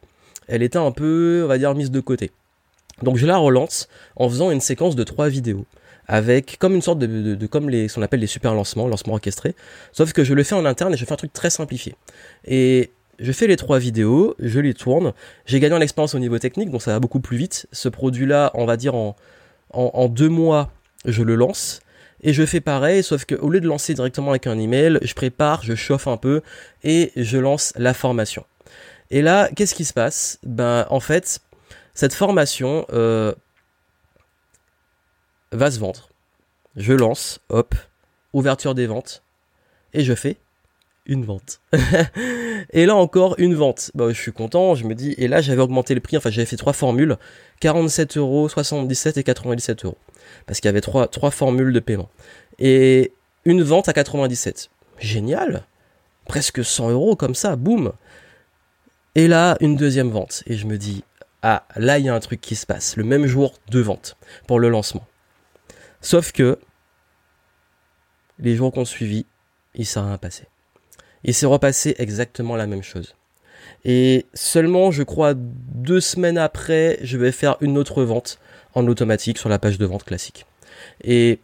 elle 0.48 0.62
était 0.62 0.78
un 0.78 0.92
peu, 0.92 1.42
on 1.44 1.48
va 1.48 1.58
dire, 1.58 1.74
mise 1.74 1.90
de 1.90 2.00
côté. 2.00 2.30
Donc 3.02 3.18
je 3.18 3.26
la 3.26 3.36
relance 3.36 3.88
en 4.16 4.30
faisant 4.30 4.50
une 4.50 4.62
séquence 4.62 4.96
de 4.96 5.04
trois 5.04 5.28
vidéos 5.28 5.66
avec 6.06 6.56
comme 6.58 6.74
une 6.74 6.80
sorte 6.80 6.98
de, 6.98 7.46
comme 7.46 7.68
les 7.68 7.88
ce 7.88 7.96
qu'on 7.96 8.02
appelle 8.02 8.20
les 8.20 8.26
super 8.26 8.54
lancements, 8.54 8.88
lancements 8.88 9.14
orchestrés. 9.14 9.54
Sauf 9.92 10.14
que 10.14 10.24
je 10.24 10.32
le 10.32 10.44
fais 10.44 10.54
en 10.54 10.64
interne 10.64 10.94
et 10.94 10.96
je 10.96 11.04
fais 11.04 11.12
un 11.12 11.16
truc 11.16 11.34
très 11.34 11.50
simplifié. 11.50 11.94
Et 12.46 12.90
je 13.18 13.30
fais 13.30 13.46
les 13.46 13.56
trois 13.56 13.78
vidéos, 13.78 14.34
je 14.38 14.58
les 14.58 14.72
tourne. 14.72 15.12
J'ai 15.44 15.60
gagné 15.60 15.74
en 15.74 15.82
expérience 15.82 16.14
au 16.14 16.18
niveau 16.18 16.38
technique, 16.38 16.70
donc 16.70 16.80
ça 16.80 16.92
va 16.92 16.98
beaucoup 16.98 17.20
plus 17.20 17.36
vite. 17.36 17.66
Ce 17.72 17.90
produit-là, 17.90 18.52
on 18.54 18.64
va 18.64 18.78
dire 18.78 18.94
en, 18.94 19.16
en 19.70 20.08
deux 20.08 20.30
mois, 20.30 20.70
je 21.04 21.22
le 21.22 21.34
lance. 21.34 21.80
Et 22.22 22.32
je 22.32 22.46
fais 22.46 22.60
pareil, 22.60 23.02
sauf 23.02 23.24
qu'au 23.24 23.48
lieu 23.48 23.60
de 23.60 23.66
lancer 23.66 23.94
directement 23.94 24.30
avec 24.30 24.46
un 24.46 24.58
email, 24.58 24.98
je 25.02 25.14
prépare, 25.14 25.62
je 25.64 25.74
chauffe 25.74 26.06
un 26.06 26.16
peu 26.16 26.42
et 26.84 27.10
je 27.16 27.38
lance 27.38 27.72
la 27.76 27.94
formation. 27.94 28.44
Et 29.10 29.22
là, 29.22 29.50
qu'est-ce 29.54 29.74
qui 29.74 29.84
se 29.84 29.92
passe? 29.92 30.38
Ben, 30.44 30.86
en 30.88 31.00
fait, 31.00 31.40
cette 31.94 32.14
formation 32.14 32.86
euh, 32.92 33.34
va 35.50 35.70
se 35.70 35.80
vendre. 35.80 36.08
Je 36.76 36.92
lance, 36.92 37.40
hop, 37.48 37.74
ouverture 38.32 38.74
des 38.74 38.86
ventes, 38.86 39.22
et 39.92 40.04
je 40.04 40.14
fais 40.14 40.36
une 41.06 41.24
vente. 41.24 41.60
et 42.70 42.86
là 42.86 42.94
encore, 42.94 43.34
une 43.38 43.54
vente. 43.54 43.90
Bah, 43.94 44.06
je 44.08 44.20
suis 44.20 44.32
content, 44.32 44.74
je 44.74 44.84
me 44.84 44.94
dis, 44.94 45.14
et 45.18 45.28
là 45.28 45.40
j'avais 45.40 45.62
augmenté 45.62 45.94
le 45.94 46.00
prix, 46.00 46.16
enfin 46.16 46.30
j'avais 46.30 46.46
fait 46.46 46.56
trois 46.56 46.72
formules, 46.72 47.16
47 47.60 48.16
euros, 48.16 48.48
77 48.48 49.16
et 49.16 49.24
97 49.24 49.84
euros 49.84 49.98
parce 50.46 50.60
qu'il 50.60 50.68
y 50.68 50.70
avait 50.70 50.80
trois, 50.80 51.30
formules 51.30 51.72
de 51.72 51.80
paiement. 51.80 52.10
Et 52.58 53.12
une 53.44 53.62
vente 53.62 53.88
à 53.88 53.92
97. 53.92 54.70
Génial 54.98 55.66
Presque 56.26 56.64
100 56.64 56.90
euros 56.90 57.16
comme 57.16 57.34
ça, 57.34 57.56
boum 57.56 57.92
Et 59.14 59.28
là, 59.28 59.56
une 59.60 59.76
deuxième 59.76 60.10
vente. 60.10 60.42
Et 60.46 60.56
je 60.56 60.66
me 60.66 60.78
dis, 60.78 61.04
ah, 61.42 61.66
là, 61.76 61.98
il 61.98 62.04
y 62.04 62.08
a 62.08 62.14
un 62.14 62.20
truc 62.20 62.40
qui 62.40 62.54
se 62.54 62.66
passe. 62.66 62.96
Le 62.96 63.04
même 63.04 63.26
jour, 63.26 63.54
deux 63.70 63.80
ventes 63.80 64.16
pour 64.46 64.60
le 64.60 64.68
lancement. 64.68 65.06
Sauf 66.00 66.32
que, 66.32 66.58
les 68.38 68.56
jours 68.56 68.72
qu'on 68.72 68.84
suivi, 68.84 69.26
il 69.74 69.86
s'est 69.86 70.00
rien 70.00 70.18
passé. 70.18 70.46
Il 71.24 71.34
s'est 71.34 71.46
repassé 71.46 71.94
exactement 71.98 72.56
la 72.56 72.66
même 72.66 72.82
chose. 72.82 73.14
Et 73.84 74.26
seulement, 74.34 74.90
je 74.90 75.02
crois, 75.02 75.34
deux 75.36 76.00
semaines 76.00 76.38
après, 76.38 76.98
je 77.02 77.18
vais 77.18 77.32
faire 77.32 77.56
une 77.60 77.78
autre 77.78 78.02
vente 78.02 78.38
en 78.74 78.86
automatique 78.86 79.38
sur 79.38 79.48
la 79.48 79.58
page 79.58 79.78
de 79.78 79.86
vente 79.86 80.04
classique. 80.04 80.46
Et 81.02 81.38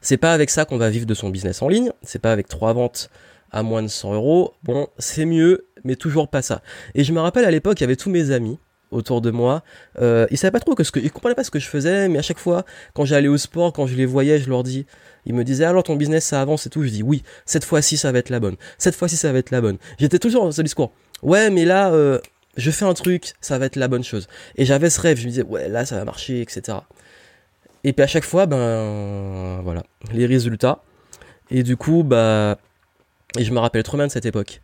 c'est 0.00 0.16
pas 0.16 0.32
avec 0.32 0.50
ça 0.50 0.64
qu'on 0.64 0.78
va 0.78 0.90
vivre 0.90 1.06
de 1.06 1.14
son 1.14 1.30
business 1.30 1.62
en 1.62 1.68
ligne, 1.68 1.92
c'est 2.02 2.20
pas 2.20 2.32
avec 2.32 2.48
trois 2.48 2.72
ventes 2.72 3.10
à 3.50 3.62
moins 3.62 3.82
de 3.82 3.88
100 3.88 4.14
euros. 4.14 4.54
Bon, 4.62 4.88
c'est 4.98 5.24
mieux, 5.24 5.66
mais 5.84 5.96
toujours 5.96 6.28
pas 6.28 6.42
ça. 6.42 6.62
Et 6.94 7.04
je 7.04 7.12
me 7.12 7.20
rappelle 7.20 7.44
à 7.44 7.50
l'époque, 7.50 7.80
il 7.80 7.82
y 7.82 7.84
avait 7.84 7.96
tous 7.96 8.10
mes 8.10 8.30
amis 8.30 8.58
autour 8.92 9.20
de 9.20 9.30
moi. 9.30 9.62
Euh, 10.00 10.26
ils 10.30 10.38
savaient 10.38 10.52
pas 10.52 10.60
trop 10.60 10.74
que 10.74 10.84
ce 10.84 10.92
que, 10.92 11.00
comprenaient 11.08 11.34
pas 11.34 11.44
ce 11.44 11.50
que 11.50 11.58
je 11.58 11.66
faisais, 11.66 12.08
mais 12.08 12.18
à 12.18 12.22
chaque 12.22 12.38
fois, 12.38 12.64
quand 12.94 13.04
j'allais 13.04 13.28
au 13.28 13.36
sport, 13.36 13.72
quand 13.72 13.86
je 13.86 13.96
les 13.96 14.06
voyais, 14.06 14.38
je 14.38 14.48
leur 14.48 14.62
dis, 14.62 14.86
ils 15.26 15.34
me 15.34 15.44
disaient 15.44 15.64
alors 15.64 15.82
ton 15.82 15.96
business 15.96 16.24
ça 16.24 16.40
avance 16.40 16.66
et 16.66 16.70
tout. 16.70 16.82
Je 16.82 16.88
dis 16.88 17.02
oui, 17.02 17.22
cette 17.46 17.64
fois-ci 17.64 17.96
ça 17.96 18.12
va 18.12 18.18
être 18.18 18.30
la 18.30 18.40
bonne. 18.40 18.56
Cette 18.78 18.94
fois-ci 18.94 19.16
ça 19.16 19.32
va 19.32 19.38
être 19.38 19.50
la 19.50 19.60
bonne. 19.60 19.78
J'étais 19.98 20.18
toujours 20.18 20.44
dans 20.44 20.52
ce 20.52 20.62
discours. 20.62 20.92
Ouais, 21.22 21.50
mais 21.50 21.64
là, 21.64 21.92
euh, 21.92 22.20
je 22.56 22.70
fais 22.70 22.84
un 22.84 22.94
truc, 22.94 23.32
ça 23.40 23.58
va 23.58 23.66
être 23.66 23.76
la 23.76 23.88
bonne 23.88 24.04
chose. 24.04 24.28
Et 24.56 24.64
j'avais 24.64 24.90
ce 24.90 25.00
rêve, 25.00 25.18
je 25.18 25.24
me 25.24 25.30
disais, 25.30 25.42
ouais, 25.42 25.68
là, 25.68 25.84
ça 25.86 25.96
va 25.96 26.04
marcher, 26.04 26.40
etc. 26.40 26.78
Et 27.84 27.92
puis 27.92 28.02
à 28.02 28.06
chaque 28.06 28.24
fois, 28.24 28.46
ben, 28.46 29.60
voilà, 29.62 29.82
les 30.12 30.26
résultats. 30.26 30.82
Et 31.50 31.62
du 31.62 31.76
coup, 31.76 32.02
bah, 32.02 32.58
et 33.38 33.44
je 33.44 33.52
me 33.52 33.58
rappelle 33.58 33.82
trop 33.82 33.96
bien 33.96 34.06
de 34.06 34.12
cette 34.12 34.26
époque. 34.26 34.60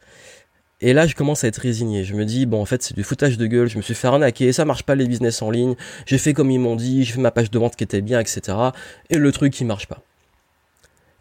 Et 0.81 0.93
là, 0.93 1.07
je 1.07 1.15
commence 1.15 1.43
à 1.45 1.49
être 1.49 1.59
résigné. 1.59 2.05
Je 2.05 2.15
me 2.15 2.25
dis, 2.25 2.47
bon, 2.47 2.61
en 2.61 2.65
fait, 2.65 2.83
c'est 2.83 2.95
du 2.95 3.03
foutage 3.03 3.37
de 3.37 3.47
gueule. 3.47 3.69
Je 3.69 3.77
me 3.77 3.83
suis 3.83 3.95
fait 3.95 4.07
arnaquer. 4.07 4.53
Ça 4.53 4.65
marche 4.65 4.85
pas 4.85 4.95
les 4.95 5.07
business 5.07 5.43
en 5.43 5.51
ligne. 5.51 5.75
J'ai 6.07 6.19
fait 6.19 6.35
comme 6.35 6.51
ils 6.51 6.61
m'ont 6.61 6.77
dit. 6.77 7.05
J'ai 7.05 7.15
fait 7.15 7.21
ma 7.21 7.33
page 7.33 7.51
de 7.51 7.59
vente 7.59 7.75
qui 7.75 7.85
était 7.85 8.01
bien, 8.01 8.21
etc. 8.21 8.57
Et 9.11 9.17
le 9.17 9.33
truc 9.33 9.53
qui 9.53 9.65
marche 9.65 9.87
pas. 9.87 10.03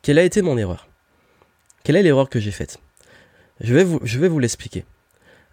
Quelle 0.03 0.19
a 0.19 0.23
été 0.23 0.41
mon 0.41 0.57
erreur? 0.57 0.87
Quelle 1.83 1.95
est 1.95 2.03
l'erreur 2.03 2.29
que 2.29 2.39
j'ai 2.39 2.51
faite? 2.51 2.77
Je 3.59 3.73
vais 3.73 3.83
vous, 3.83 3.99
je 4.03 4.19
vais 4.19 4.27
vous 4.27 4.39
l'expliquer 4.39 4.85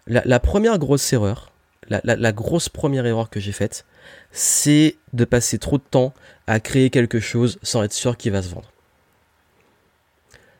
la, 0.07 0.39
première 0.39 0.77
grosse 0.77 1.11
erreur, 1.13 1.51
la, 1.89 2.31
grosse 2.31 2.69
première 2.69 3.05
erreur 3.05 3.29
que 3.29 3.39
j'ai 3.39 3.51
faite, 3.51 3.85
c'est 4.31 4.95
de 5.13 5.25
passer 5.25 5.57
trop 5.57 5.77
de 5.77 5.83
temps 5.83 6.13
à 6.47 6.59
créer 6.59 6.89
quelque 6.89 7.19
chose 7.19 7.57
sans 7.63 7.83
être 7.83 7.93
sûr 7.93 8.17
qu'il 8.17 8.31
va 8.31 8.41
se 8.41 8.49
vendre. 8.49 8.71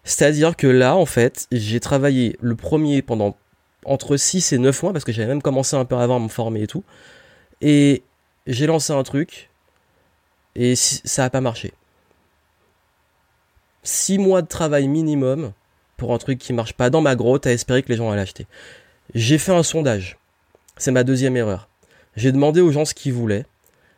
C'est-à-dire 0.05 0.55
que 0.55 0.67
là, 0.67 0.95
en 0.95 1.05
fait, 1.05 1.47
j'ai 1.51 1.79
travaillé 1.79 2.37
le 2.39 2.55
premier 2.55 3.01
pendant 3.01 3.35
entre 3.85 4.17
6 4.17 4.53
et 4.53 4.57
9 4.59 4.83
mois, 4.83 4.93
parce 4.93 5.03
que 5.03 5.11
j'avais 5.11 5.27
même 5.27 5.41
commencé 5.41 5.75
un 5.75 5.83
peu 5.83 5.95
avant 5.95 6.17
à 6.17 6.19
me 6.19 6.27
former 6.27 6.61
et 6.61 6.67
tout. 6.67 6.83
Et 7.61 8.03
j'ai 8.47 8.67
lancé 8.67 8.93
un 8.93 9.03
truc, 9.03 9.49
et 10.55 10.75
ça 10.75 11.23
n'a 11.23 11.29
pas 11.29 11.41
marché. 11.41 11.73
6 13.83 14.19
mois 14.19 14.41
de 14.41 14.47
travail 14.47 14.87
minimum 14.87 15.51
pour 15.97 16.13
un 16.13 16.17
truc 16.17 16.39
qui 16.39 16.53
marche 16.53 16.73
pas 16.73 16.89
dans 16.89 17.01
ma 17.01 17.15
grotte 17.15 17.47
à 17.47 17.51
espérer 17.51 17.81
que 17.83 17.89
les 17.89 17.95
gens 17.95 18.09
allaient 18.09 18.21
l'acheter. 18.21 18.47
J'ai 19.13 19.37
fait 19.37 19.53
un 19.53 19.63
sondage. 19.63 20.17
C'est 20.77 20.91
ma 20.91 21.03
deuxième 21.03 21.37
erreur. 21.37 21.67
J'ai 22.15 22.31
demandé 22.31 22.61
aux 22.61 22.71
gens 22.71 22.85
ce 22.85 22.93
qu'ils 22.93 23.13
voulaient, 23.13 23.45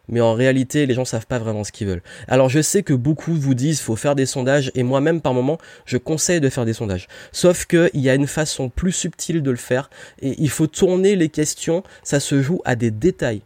mais 0.09 0.21
en 0.21 0.33
réalité, 0.33 0.85
les 0.85 0.93
gens 0.93 1.05
savent 1.05 1.27
pas 1.27 1.39
vraiment 1.39 1.63
ce 1.63 1.71
qu'ils 1.71 1.87
veulent. 1.87 2.03
Alors 2.27 2.49
je 2.49 2.61
sais 2.61 2.83
que 2.83 2.93
beaucoup 2.93 3.33
vous 3.33 3.53
disent 3.53 3.81
faut 3.81 3.95
faire 3.95 4.15
des 4.15 4.25
sondages, 4.25 4.71
et 4.75 4.83
moi-même 4.83 5.21
par 5.21 5.33
moment, 5.33 5.57
je 5.85 5.97
conseille 5.97 6.41
de 6.41 6.49
faire 6.49 6.65
des 6.65 6.73
sondages. 6.73 7.07
Sauf 7.31 7.65
qu'il 7.65 7.89
y 7.93 8.09
a 8.09 8.15
une 8.15 8.27
façon 8.27 8.69
plus 8.69 8.91
subtile 8.91 9.41
de 9.41 9.51
le 9.51 9.57
faire, 9.57 9.89
et 10.21 10.35
il 10.37 10.49
faut 10.49 10.67
tourner 10.67 11.15
les 11.15 11.29
questions, 11.29 11.83
ça 12.03 12.19
se 12.19 12.41
joue 12.41 12.61
à 12.65 12.75
des 12.75 12.91
détails. 12.91 13.41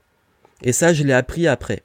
Et 0.64 0.74
ça, 0.74 0.94
je 0.94 1.04
l'ai 1.04 1.14
appris 1.14 1.48
après. 1.48 1.82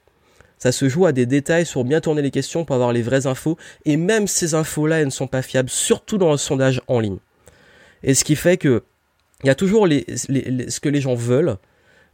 Ça 0.59 0.73
se 0.73 0.89
joue 0.89 1.07
à 1.07 1.13
des 1.13 1.27
détails 1.27 1.67
sur 1.67 1.85
bien 1.85 2.01
tourner 2.01 2.23
les 2.23 2.31
questions 2.31 2.65
pour 2.65 2.75
avoir 2.75 2.93
les 2.93 3.03
vraies 3.03 3.27
infos, 3.27 3.57
et 3.85 3.97
même 3.97 4.27
ces 4.27 4.55
infos-là, 4.55 5.01
elles 5.01 5.07
ne 5.07 5.11
sont 5.11 5.27
pas 5.27 5.43
fiables, 5.43 5.71
surtout 5.71 6.19
dans 6.19 6.31
le 6.31 6.39
sondage 6.39 6.81
en 6.89 7.01
ligne. 7.01 7.19
Et 8.03 8.15
ce 8.15 8.25
qui 8.25 8.37
fait 8.37 8.57
que 8.57 8.83
il 9.45 9.49
y 9.49 9.51
a 9.51 9.55
toujours 9.55 9.87
ce 9.87 10.81
que 10.81 10.89
les 10.89 11.01
gens 11.03 11.15
veulent 11.15 11.57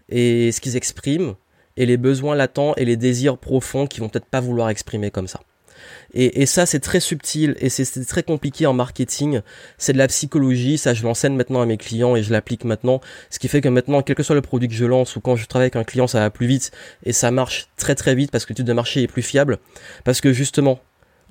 et 0.08 0.50
ce 0.50 0.60
qu'ils 0.60 0.76
expriment 0.76 1.34
et 1.76 1.86
les 1.86 1.96
besoins 1.96 2.34
latents 2.34 2.74
et 2.76 2.84
les 2.84 2.96
désirs 2.96 3.38
profonds 3.38 3.86
qu'ils 3.86 4.02
vont 4.02 4.08
peut-être 4.08 4.26
pas 4.26 4.40
vouloir 4.40 4.68
exprimer 4.68 5.10
comme 5.10 5.28
ça. 5.28 5.40
Et, 6.14 6.46
ça, 6.46 6.66
c'est 6.66 6.80
très 6.80 7.00
subtil 7.00 7.56
et 7.58 7.68
c'est 7.68 8.04
très 8.04 8.22
compliqué 8.22 8.66
en 8.66 8.74
marketing. 8.74 9.40
C'est 9.78 9.92
de 9.92 9.98
la 9.98 10.08
psychologie. 10.08 10.78
Ça, 10.78 10.94
je 10.94 11.02
l'enseigne 11.02 11.34
maintenant 11.34 11.62
à 11.62 11.66
mes 11.66 11.78
clients 11.78 12.16
et 12.16 12.22
je 12.22 12.30
l'applique 12.32 12.64
maintenant. 12.64 13.00
Ce 13.30 13.38
qui 13.38 13.48
fait 13.48 13.60
que 13.60 13.68
maintenant, 13.68 14.02
quel 14.02 14.14
que 14.14 14.22
soit 14.22 14.34
le 14.34 14.42
produit 14.42 14.68
que 14.68 14.74
je 14.74 14.84
lance 14.84 15.16
ou 15.16 15.20
quand 15.20 15.36
je 15.36 15.46
travaille 15.46 15.66
avec 15.66 15.76
un 15.76 15.84
client, 15.84 16.06
ça 16.06 16.20
va 16.20 16.30
plus 16.30 16.46
vite 16.46 16.70
et 17.04 17.12
ça 17.12 17.30
marche 17.30 17.68
très 17.76 17.94
très 17.94 18.14
vite 18.14 18.30
parce 18.30 18.44
que 18.44 18.52
l'étude 18.52 18.66
de 18.66 18.72
marché 18.72 19.02
est 19.02 19.06
plus 19.06 19.22
fiable. 19.22 19.58
Parce 20.04 20.20
que 20.20 20.32
justement, 20.32 20.80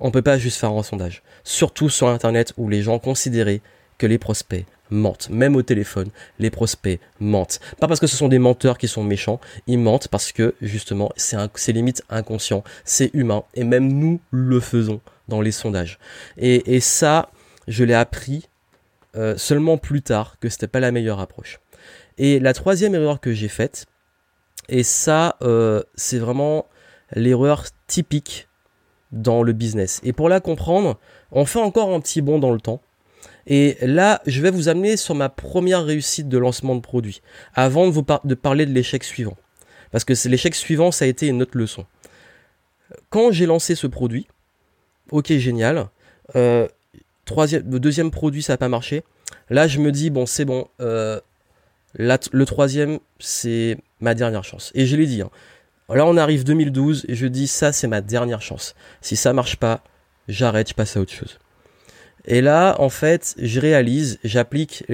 on 0.00 0.10
peut 0.10 0.22
pas 0.22 0.38
juste 0.38 0.58
faire 0.58 0.72
un 0.72 0.82
sondage. 0.82 1.22
Surtout 1.44 1.88
sur 1.88 2.08
Internet 2.08 2.52
où 2.56 2.68
les 2.68 2.82
gens 2.82 2.98
considéraient 2.98 3.60
que 3.98 4.06
les 4.06 4.18
prospects 4.18 4.66
mentent. 4.92 5.28
Même 5.30 5.56
au 5.56 5.62
téléphone, 5.62 6.10
les 6.38 6.50
prospects 6.50 7.00
mentent. 7.18 7.60
Pas 7.80 7.88
parce 7.88 8.00
que 8.00 8.06
ce 8.06 8.16
sont 8.16 8.28
des 8.28 8.38
menteurs 8.38 8.78
qui 8.78 8.88
sont 8.88 9.02
méchants, 9.02 9.40
ils 9.66 9.78
mentent 9.78 10.08
parce 10.08 10.32
que 10.32 10.54
justement, 10.60 11.10
c'est 11.16 11.72
limite 11.72 12.02
inconscient, 12.10 12.62
c'est 12.84 13.10
humain, 13.14 13.44
et 13.54 13.64
même 13.64 13.92
nous 13.92 14.20
le 14.30 14.60
faisons 14.60 15.00
dans 15.28 15.40
les 15.40 15.52
sondages. 15.52 15.98
Et, 16.36 16.80
ça, 16.80 17.30
je 17.68 17.84
l'ai 17.84 17.94
appris 17.94 18.48
euh, 19.16 19.36
seulement 19.36 19.78
plus 19.78 20.02
tard 20.02 20.36
que 20.40 20.48
c'était 20.48 20.68
pas 20.68 20.80
la 20.80 20.92
meilleure 20.92 21.20
approche. 21.20 21.60
Et 22.18 22.38
la 22.38 22.52
troisième 22.52 22.94
erreur 22.94 23.20
que 23.20 23.32
j'ai 23.32 23.48
faite, 23.48 23.86
et 24.68 24.82
ça, 24.82 25.36
euh, 25.42 25.82
c'est 25.94 26.18
vraiment 26.18 26.66
l'erreur 27.14 27.64
typique 27.86 28.48
dans 29.10 29.42
le 29.42 29.52
business. 29.52 30.00
Et 30.02 30.12
pour 30.12 30.28
la 30.28 30.40
comprendre, 30.40 30.98
on 31.30 31.44
fait 31.44 31.60
encore 31.60 31.92
un 31.94 32.00
petit 32.00 32.22
bond 32.22 32.38
dans 32.38 32.52
le 32.52 32.60
temps. 32.60 32.80
Et 33.46 33.76
là, 33.82 34.22
je 34.26 34.40
vais 34.40 34.50
vous 34.50 34.68
amener 34.68 34.96
sur 34.96 35.14
ma 35.14 35.28
première 35.28 35.84
réussite 35.84 36.28
de 36.28 36.38
lancement 36.38 36.74
de 36.74 36.80
produit, 36.80 37.22
avant 37.54 37.86
de 37.86 37.92
vous 37.92 38.02
parler 38.02 38.66
de 38.66 38.72
l'échec 38.72 39.02
suivant. 39.04 39.36
Parce 39.90 40.04
que 40.04 40.14
l'échec 40.28 40.54
suivant, 40.54 40.90
ça 40.90 41.04
a 41.04 41.08
été 41.08 41.26
une 41.26 41.42
autre 41.42 41.58
leçon. 41.58 41.86
Quand 43.10 43.30
j'ai 43.30 43.46
lancé 43.46 43.74
ce 43.74 43.86
produit, 43.86 44.26
ok, 45.10 45.32
génial. 45.32 45.88
Euh, 46.36 46.68
le 47.28 47.78
deuxième 47.78 48.10
produit, 48.10 48.42
ça 48.42 48.54
n'a 48.54 48.58
pas 48.58 48.68
marché. 48.68 49.04
Là, 49.50 49.66
je 49.68 49.78
me 49.78 49.92
dis, 49.92 50.10
bon, 50.10 50.26
c'est 50.26 50.44
bon. 50.44 50.68
Euh, 50.80 51.20
le 51.94 52.44
troisième, 52.44 52.98
c'est 53.18 53.78
ma 54.00 54.14
dernière 54.14 54.44
chance. 54.44 54.72
Et 54.74 54.86
je 54.86 54.96
l'ai 54.96 55.06
dit. 55.06 55.22
Hein. 55.22 55.30
Là, 55.88 56.06
on 56.06 56.16
arrive 56.16 56.44
2012 56.44 57.06
et 57.08 57.14
je 57.14 57.26
dis, 57.26 57.46
ça, 57.46 57.72
c'est 57.72 57.88
ma 57.88 58.00
dernière 58.00 58.40
chance. 58.40 58.74
Si 59.00 59.16
ça 59.16 59.32
marche 59.32 59.56
pas, 59.56 59.82
j'arrête, 60.28 60.70
je 60.70 60.74
passe 60.74 60.96
à 60.96 61.00
autre 61.00 61.12
chose. 61.12 61.38
Et 62.24 62.40
là, 62.40 62.76
en 62.78 62.88
fait, 62.88 63.34
je 63.38 63.58
réalise, 63.58 64.20
j'applique, 64.22 64.84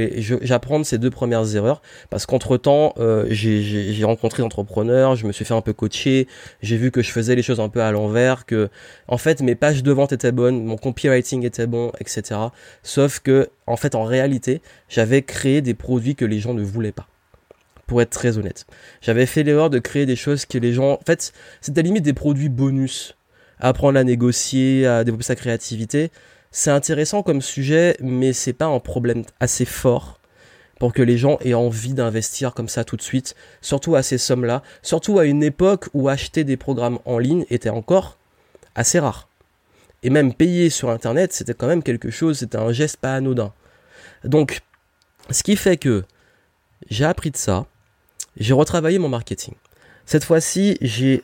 j'apprends 0.40 0.78
de 0.78 0.84
ces 0.84 0.96
deux 0.96 1.10
premières 1.10 1.54
erreurs 1.54 1.82
parce 2.08 2.24
qu'entre 2.24 2.56
temps, 2.56 2.94
euh, 2.98 3.26
j'ai 3.28 4.04
rencontré 4.04 4.42
d'entrepreneurs, 4.42 5.14
je 5.14 5.26
me 5.26 5.32
suis 5.32 5.44
fait 5.44 5.54
un 5.54 5.60
peu 5.60 5.74
coacher, 5.74 6.26
j'ai 6.62 6.78
vu 6.78 6.90
que 6.90 7.02
je 7.02 7.10
faisais 7.10 7.34
les 7.34 7.42
choses 7.42 7.60
un 7.60 7.68
peu 7.68 7.82
à 7.82 7.92
l'envers, 7.92 8.46
que 8.46 8.70
en 9.08 9.18
fait 9.18 9.42
mes 9.42 9.54
pages 9.54 9.82
de 9.82 9.92
vente 9.92 10.12
étaient 10.12 10.32
bonnes, 10.32 10.64
mon 10.64 10.78
copywriting 10.78 11.44
était 11.44 11.66
bon, 11.66 11.92
etc. 12.00 12.40
Sauf 12.82 13.20
que, 13.20 13.50
en 13.66 13.76
fait, 13.76 13.94
en 13.94 14.04
réalité, 14.04 14.62
j'avais 14.88 15.20
créé 15.20 15.60
des 15.60 15.74
produits 15.74 16.14
que 16.14 16.24
les 16.24 16.40
gens 16.40 16.54
ne 16.54 16.62
voulaient 16.62 16.92
pas. 16.92 17.08
Pour 17.86 18.02
être 18.02 18.10
très 18.10 18.36
honnête, 18.36 18.66
j'avais 19.00 19.24
fait 19.24 19.42
l'erreur 19.42 19.70
de 19.70 19.78
créer 19.78 20.04
des 20.04 20.16
choses 20.16 20.44
que 20.44 20.58
les 20.58 20.72
gens, 20.72 20.92
en 20.92 21.00
fait, 21.06 21.32
c'était 21.62 21.82
limite 21.82 22.04
des 22.04 22.12
produits 22.12 22.50
bonus, 22.50 23.16
apprendre 23.60 23.98
à 23.98 24.04
négocier, 24.04 24.86
à 24.86 25.04
développer 25.04 25.24
sa 25.24 25.36
créativité 25.36 26.10
c'est 26.50 26.70
intéressant 26.70 27.22
comme 27.22 27.42
sujet, 27.42 27.96
mais 28.00 28.32
c'est 28.32 28.52
pas 28.52 28.66
un 28.66 28.80
problème 28.80 29.24
assez 29.40 29.64
fort 29.64 30.18
pour 30.78 30.92
que 30.92 31.02
les 31.02 31.18
gens 31.18 31.38
aient 31.40 31.54
envie 31.54 31.92
d'investir 31.92 32.54
comme 32.54 32.68
ça 32.68 32.84
tout 32.84 32.96
de 32.96 33.02
suite, 33.02 33.34
surtout 33.60 33.96
à 33.96 34.02
ces 34.02 34.18
sommes-là, 34.18 34.62
surtout 34.82 35.18
à 35.18 35.24
une 35.24 35.42
époque 35.42 35.88
où 35.92 36.08
acheter 36.08 36.44
des 36.44 36.56
programmes 36.56 37.00
en 37.04 37.18
ligne 37.18 37.44
était 37.50 37.68
encore 37.68 38.16
assez 38.74 39.00
rare. 39.00 39.28
Et 40.04 40.10
même 40.10 40.32
payer 40.32 40.70
sur 40.70 40.90
Internet, 40.90 41.32
c'était 41.32 41.54
quand 41.54 41.66
même 41.66 41.82
quelque 41.82 42.10
chose, 42.10 42.38
c'était 42.38 42.58
un 42.58 42.70
geste 42.70 42.98
pas 42.98 43.14
anodin. 43.14 43.52
Donc, 44.22 44.60
ce 45.30 45.42
qui 45.42 45.56
fait 45.56 45.76
que 45.76 46.04
j'ai 46.88 47.04
appris 47.04 47.32
de 47.32 47.36
ça, 47.36 47.66
j'ai 48.36 48.54
retravaillé 48.54 49.00
mon 49.00 49.08
marketing. 49.08 49.54
Cette 50.06 50.22
fois-ci, 50.22 50.78
j'ai 50.80 51.22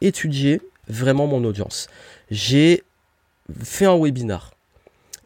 étudié 0.00 0.62
vraiment 0.88 1.26
mon 1.26 1.44
audience. 1.44 1.88
J'ai 2.30 2.82
fait 3.62 3.86
un 3.86 3.98
webinar. 3.98 4.52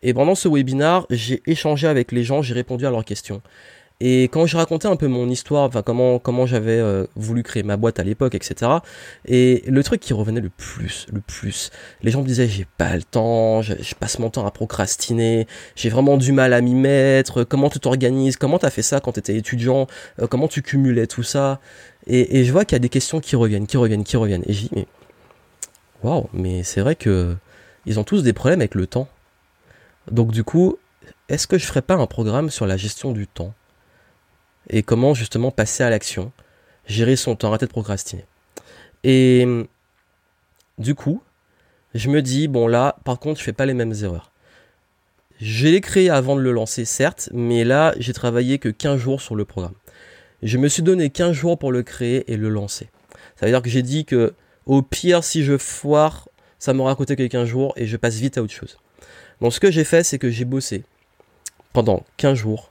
Et 0.03 0.15
pendant 0.15 0.35
ce 0.35 0.49
webinar, 0.49 1.07
j'ai 1.11 1.43
échangé 1.47 1.87
avec 1.87 2.13
les 2.13 2.25
gens, 2.25 2.43
j'ai 2.43 2.55
répondu 2.55 2.87
à 2.87 2.91
leurs 2.91 3.05
questions. 3.05 3.41
Et 4.05 4.25
quand 4.25 4.47
je 4.47 4.57
racontais 4.57 4.89
un 4.89 4.97
peu 4.97 5.07
mon 5.07 5.29
histoire, 5.29 5.63
enfin 5.63 5.83
comment 5.83 6.19
comment 6.19 6.45
j'avais 6.45 6.73
euh, 6.73 7.07
voulu 7.15 7.45
créer 7.45 7.63
ma 7.63 7.77
boîte 7.77 8.01
à 8.01 8.03
l'époque, 8.03 8.35
etc. 8.35 8.69
Et 9.27 9.63
le 9.69 9.81
truc 9.85 10.01
qui 10.01 10.13
revenait 10.13 10.41
le 10.41 10.49
plus, 10.49 11.07
le 11.13 11.21
plus, 11.21 11.71
les 12.03 12.11
gens 12.11 12.23
me 12.23 12.27
disaient 12.27 12.49
j'ai 12.49 12.67
pas 12.79 12.97
le 12.97 13.05
temps, 13.05 13.63
je, 13.63 13.75
passe 13.95 14.19
mon 14.19 14.29
temps 14.29 14.45
à 14.45 14.51
procrastiner, 14.51 15.47
j'ai 15.77 15.89
vraiment 15.89 16.17
du 16.17 16.33
mal 16.33 16.53
à 16.53 16.61
m'y 16.61 16.75
mettre. 16.75 17.45
Comment 17.45 17.71
tu 17.71 17.79
t'organises 17.79 18.37
Comment 18.37 18.59
t'as 18.59 18.71
fait 18.71 18.83
ça 18.83 18.99
quand 18.99 19.13
t'étais 19.13 19.37
étudiant 19.37 19.87
euh, 20.21 20.27
Comment 20.27 20.49
tu 20.49 20.63
cumulais 20.63 21.07
tout 21.07 21.23
ça? 21.23 21.61
Et, 22.09 22.41
et, 22.41 22.45
je 22.45 22.51
vois 22.51 22.65
qu'il 22.65 22.75
y 22.75 22.77
a 22.77 22.81
des 22.81 22.89
questions 22.89 23.21
qui 23.21 23.37
reviennent, 23.37 23.69
qui 23.69 23.77
reviennent, 23.77 24.03
qui 24.03 24.17
reviennent. 24.17 24.43
Et 24.47 24.53
je 24.53 24.61
dis 24.63 24.71
mais 24.75 24.87
waouh, 26.03 26.29
mais 26.33 26.65
c'est 26.65 26.81
vrai 26.81 26.97
que 26.97 27.37
ils 27.87 27.99
ont 27.99 28.05
tous 28.05 28.23
des 28.23 28.33
problèmes 28.33 28.61
avec 28.61 28.75
le 28.75 28.87
temps. 28.87 29.09
Donc 30.11 30.33
du 30.33 30.45
coup, 30.45 30.79
est-ce 31.29 31.47
que 31.47 31.59
je 31.59 31.67
ferais 31.67 31.83
pas 31.83 31.95
un 31.95 32.07
programme 32.07 32.51
sur 32.51 32.67
la 32.67 32.77
gestion 32.77 33.13
du 33.13 33.27
temps 33.27 33.55
et 34.71 34.83
comment 34.83 35.15
justement 35.15 35.51
passer 35.51 35.83
à 35.83 35.91
l'action, 35.91 36.33
gérer 36.87 37.17
son 37.17 37.37
temps, 37.37 37.49
arrêter 37.49 37.67
de 37.67 37.73
procrastiner? 37.73 38.25
Et 39.05 39.47
du 40.79 40.95
coup, 40.95 41.23
je 41.95 42.09
me 42.09 42.23
dis 42.23 42.49
bon 42.49 42.67
là, 42.67 42.97
par 43.05 43.19
contre, 43.19 43.41
je 43.41 43.45
fais 43.45 43.53
pas 43.53 43.67
les 43.67 43.75
mêmes 43.75 43.95
erreurs. 44.03 44.31
Je 45.41 45.67
l'ai 45.67 45.81
créé 45.81 46.09
avant 46.09 46.37
de 46.37 46.41
le 46.41 46.53
lancer, 46.53 46.85
certes, 46.85 47.29
mais 47.33 47.65
là, 47.65 47.95
j'ai 47.99 48.13
travaillé 48.13 48.61
que 48.61 48.69
15 48.69 49.01
jours 49.01 49.21
sur 49.21 49.35
le 49.35 49.45
programme. 49.45 49.75
Je 50.43 50.57
me 50.57 50.69
suis 50.69 50.85
donné 50.85 51.11
15 51.11 51.33
jours 51.33 51.59
pour 51.59 51.73
le 51.73 51.83
créer 51.83 52.31
et 52.33 52.37
le 52.37 52.49
lancer. 52.49 52.91
Ça 53.37 53.47
veut 53.47 53.53
dire 53.53 53.63
que 53.63 53.69
j'ai 53.69 53.83
dit 53.83 54.05
que 54.05 54.35
au 54.67 54.83
pire, 54.83 55.25
si 55.25 55.43
je 55.45 55.59
foire, 55.59 56.29
ça 56.63 56.73
m'aura 56.73 56.95
coûté 56.95 57.17
quelques 57.17 57.43
jours 57.43 57.73
et 57.75 57.87
je 57.87 57.97
passe 57.97 58.15
vite 58.15 58.39
à 58.39 58.43
autre 58.43 58.53
chose. 58.53 58.79
Donc 59.41 59.53
ce 59.53 59.59
que 59.59 59.73
j'ai 59.73 59.83
fait, 59.83 60.05
c'est 60.05 60.21
que 60.21 60.31
j'ai 60.31 60.45
bossé 60.45 60.85
pendant 61.73 62.05
15 62.19 62.39
jours 62.39 62.71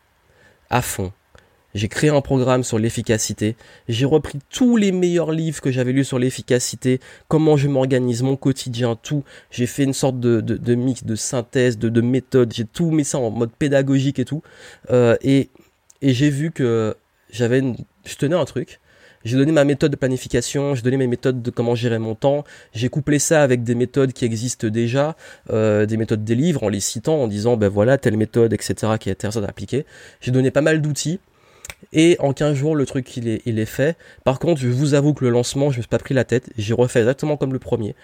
à 0.70 0.82
fond. 0.82 1.12
J'ai 1.76 1.90
créé 1.90 2.10
un 2.10 2.22
programme 2.22 2.64
sur 2.64 2.80
l'efficacité. 2.80 3.58
J'ai 3.90 4.06
repris 4.06 4.40
tous 4.50 4.78
les 4.78 4.94
meilleurs 4.94 5.34
livres 5.34 5.60
que 5.60 5.72
j'avais 5.72 5.92
lus 5.92 6.06
sur 6.06 6.20
l'efficacité, 6.20 7.02
comment 7.28 7.58
je 7.58 7.68
m'organise, 7.68 8.24
mon 8.24 8.38
quotidien, 8.38 8.96
tout. 8.96 9.26
J'ai 9.52 9.66
fait 9.66 9.84
une 9.84 9.94
sorte 9.94 10.22
de, 10.22 10.76
mix, 10.76 11.04
de 11.04 11.16
synthèse, 11.16 11.78
de, 11.78 11.90
de 11.90 12.00
méthode. 12.00 12.54
J'ai 12.54 12.64
tout 12.64 12.92
mis 12.92 13.04
ça 13.04 13.18
en 13.18 13.30
mode 13.30 13.52
pédagogique 13.52 14.20
et 14.20 14.26
tout. 14.26 14.42
Euh, 14.90 15.18
et 15.22 15.50
j'ai 16.02 16.30
vu 16.30 16.52
que 16.52 16.96
j'avais 17.30 17.62
je 18.06 18.16
tenais 18.16 18.38
un 18.38 18.46
truc 18.46 18.80
j'ai 19.24 19.38
donné 19.38 19.52
ma 19.52 19.64
méthode 19.64 19.92
de 19.92 19.96
planification, 19.96 20.76
j'ai 20.76 20.82
donné 20.82 20.98
mes 20.98 21.08
méthodes 21.08 21.42
de 21.42 21.52
comment 21.52 21.76
gérer 21.76 22.00
mon 22.00 22.16
temps. 22.16 22.44
J'ai 22.74 22.90
couplé 22.90 23.20
ça 23.20 23.44
avec 23.44 23.64
des 23.64 23.76
méthodes 23.76 24.14
qui 24.14 24.26
existent 24.26 24.68
déjà, 24.68 25.16
euh, 25.52 25.86
des 25.86 25.98
méthodes 25.98 26.24
des 26.24 26.36
livres 26.36 26.64
en 26.64 26.70
les 26.70 26.80
citant, 26.80 27.22
en 27.22 27.28
disant 27.28 27.58
ben 27.58 27.68
voilà 27.68 27.98
telle 27.98 28.18
méthode, 28.18 28.54
etc. 28.54 28.94
qui 29.00 29.10
est 29.10 29.14
intéressante 29.14 29.44
à 29.44 29.50
appliquer. 29.50 29.86
J'ai 30.22 30.32
donné 30.32 30.52
pas 30.52 30.62
mal 30.62 30.82
d'outils. 30.82 31.20
Et 31.94 32.16
en 32.20 32.34
15 32.34 32.56
jours, 32.56 32.76
le 32.76 32.86
truc, 32.86 33.18
il 33.18 33.28
est, 33.28 33.42
il 33.46 33.60
est 33.60 33.66
fait. 33.66 33.98
Par 34.24 34.40
contre, 34.40 34.62
je 34.62 34.68
vous 34.68 34.94
avoue 34.94 35.14
que 35.14 35.26
le 35.26 35.32
lancement, 35.32 35.72
je 35.72 35.78
me 35.78 35.82
suis 35.82 35.90
pas 35.90 35.98
pris 35.98 36.14
la 36.14 36.24
tête. 36.24 36.50
J'ai 36.58 36.74
refait 36.74 37.00
exactement 37.00 37.38
comme 37.38 37.54
le 37.54 37.60
premier. 37.60 37.96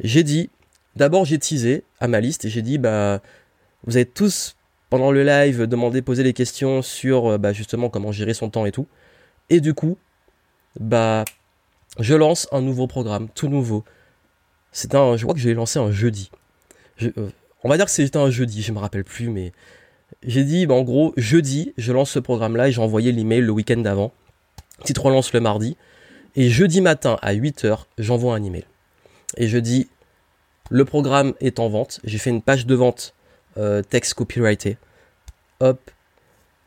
J'ai 0.00 0.22
dit, 0.22 0.50
d'abord, 0.96 1.24
j'ai 1.24 1.38
teasé 1.38 1.84
à 2.00 2.08
ma 2.08 2.20
liste 2.20 2.44
et 2.44 2.48
j'ai 2.48 2.62
dit, 2.62 2.78
bah, 2.78 3.20
vous 3.84 3.96
avez 3.96 4.06
tous, 4.06 4.56
pendant 4.90 5.10
le 5.10 5.24
live, 5.24 5.66
demandé, 5.66 6.02
posé 6.02 6.22
des 6.22 6.32
questions 6.32 6.82
sur, 6.82 7.32
euh, 7.32 7.38
bah, 7.38 7.52
justement, 7.52 7.88
comment 7.88 8.12
gérer 8.12 8.34
son 8.34 8.50
temps 8.50 8.66
et 8.66 8.72
tout. 8.72 8.86
Et 9.50 9.60
du 9.60 9.74
coup, 9.74 9.98
bah, 10.78 11.24
je 11.98 12.14
lance 12.14 12.48
un 12.52 12.60
nouveau 12.60 12.86
programme, 12.86 13.28
tout 13.34 13.48
nouveau. 13.48 13.84
C'est 14.72 14.94
un, 14.94 15.16
je 15.16 15.22
crois 15.22 15.34
que 15.34 15.40
je 15.40 15.48
l'ai 15.48 15.54
lancé 15.54 15.78
un 15.78 15.90
jeudi. 15.90 16.30
Euh, 17.02 17.10
on 17.62 17.68
va 17.68 17.76
dire 17.76 17.86
que 17.86 17.90
c'était 17.90 18.16
un 18.16 18.30
jeudi, 18.30 18.62
je 18.62 18.72
me 18.72 18.78
rappelle 18.78 19.04
plus, 19.04 19.28
mais 19.28 19.52
j'ai 20.22 20.44
dit, 20.44 20.66
bah, 20.66 20.74
en 20.74 20.82
gros, 20.82 21.12
jeudi, 21.16 21.74
je 21.76 21.92
lance 21.92 22.10
ce 22.10 22.18
programme-là 22.18 22.68
et 22.68 22.72
j'ai 22.72 22.80
envoyé 22.80 23.12
l'email 23.12 23.40
le 23.40 23.52
week-end 23.52 23.78
d'avant. 23.78 24.12
Titre 24.84 25.04
relance 25.04 25.32
le 25.32 25.40
mardi. 25.40 25.76
Et 26.34 26.48
jeudi 26.48 26.80
matin 26.80 27.18
à 27.20 27.34
8h, 27.34 27.84
j'envoie 27.98 28.34
un 28.34 28.42
email. 28.42 28.64
Et 29.36 29.48
je 29.48 29.58
dis, 29.58 29.88
le 30.70 30.84
programme 30.84 31.34
est 31.40 31.58
en 31.58 31.68
vente. 31.68 32.00
J'ai 32.04 32.18
fait 32.18 32.30
une 32.30 32.42
page 32.42 32.66
de 32.66 32.74
vente 32.74 33.14
euh, 33.58 33.82
texte 33.82 34.14
copyrighté. 34.14 34.78
Hop. 35.60 35.90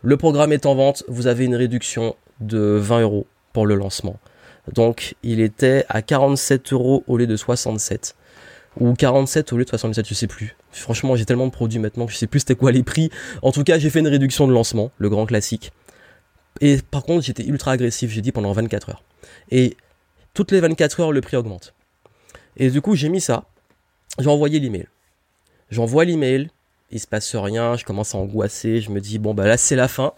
Le 0.04 0.18
programme 0.18 0.54
est 0.54 0.68
en 0.68 0.76
vente. 0.76 1.04
Vous 1.08 1.26
avez 1.26 1.46
une 1.46 1.56
réduction 1.56 2.16
de 2.40 2.78
20 2.80 3.02
euros 3.02 3.26
le 3.64 3.76
lancement. 3.76 4.20
Donc 4.74 5.16
il 5.24 5.40
était 5.40 5.86
à 5.88 6.02
47 6.02 6.74
euros 6.74 7.04
au 7.08 7.18
lieu 7.18 7.28
de 7.28 7.36
67 7.38 8.16
ou 8.80 8.94
47 8.94 9.54
au 9.54 9.58
lieu 9.58 9.64
de 9.64 9.70
67, 9.70 10.06
je 10.08 10.14
sais 10.14 10.28
plus. 10.28 10.58
Franchement, 10.72 11.16
j'ai 11.16 11.24
tellement 11.24 11.46
de 11.46 11.52
produits 11.52 11.80
maintenant 11.80 12.08
je 12.08 12.18
sais 12.18 12.28
plus 12.28 12.42
c'était 12.42 12.56
quoi 12.56 12.72
les 12.72 12.84
prix. 12.84 13.10
En 13.42 13.52
tout 13.52 13.64
cas, 13.64 13.80
j'ai 13.80 13.90
fait 13.90 14.00
une 14.00 14.08
réduction 14.08 14.48
de 14.48 14.54
lancement, 14.54 14.92
le 14.98 15.10
grand 15.10 15.26
classique. 15.26 15.72
Et 16.62 16.80
par 16.92 17.04
contre, 17.04 17.24
j'étais 17.24 17.46
ultra 17.46 17.72
agressif, 17.72 18.12
j'ai 18.12 18.22
dit 18.22 18.32
pendant 18.32 18.52
24 18.52 18.90
heures. 18.90 19.04
Et 19.52 19.78
toutes 20.34 20.52
les 20.52 20.60
24 20.60 21.00
heures, 21.00 21.12
le 21.12 21.22
prix 21.22 21.38
augmente. 21.38 21.74
Et 22.58 22.70
du 22.70 22.82
coup, 22.82 22.96
j'ai 22.96 23.10
mis 23.10 23.22
ça. 23.22 23.46
J'ai 24.20 24.30
envoyé 24.30 24.60
l'email. 24.60 24.88
J'envoie 25.70 26.06
l'email, 26.06 26.50
il 26.92 27.00
se 27.00 27.08
passe 27.08 27.36
rien, 27.36 27.76
je 27.76 27.84
commence 27.84 28.16
à 28.16 28.18
angoisser, 28.18 28.80
je 28.82 28.92
me 28.92 29.02
dis 29.02 29.18
bon 29.18 29.34
bah 29.34 29.48
là 29.48 29.58
c'est 29.58 29.76
la 29.76 29.88
fin. 29.88 30.14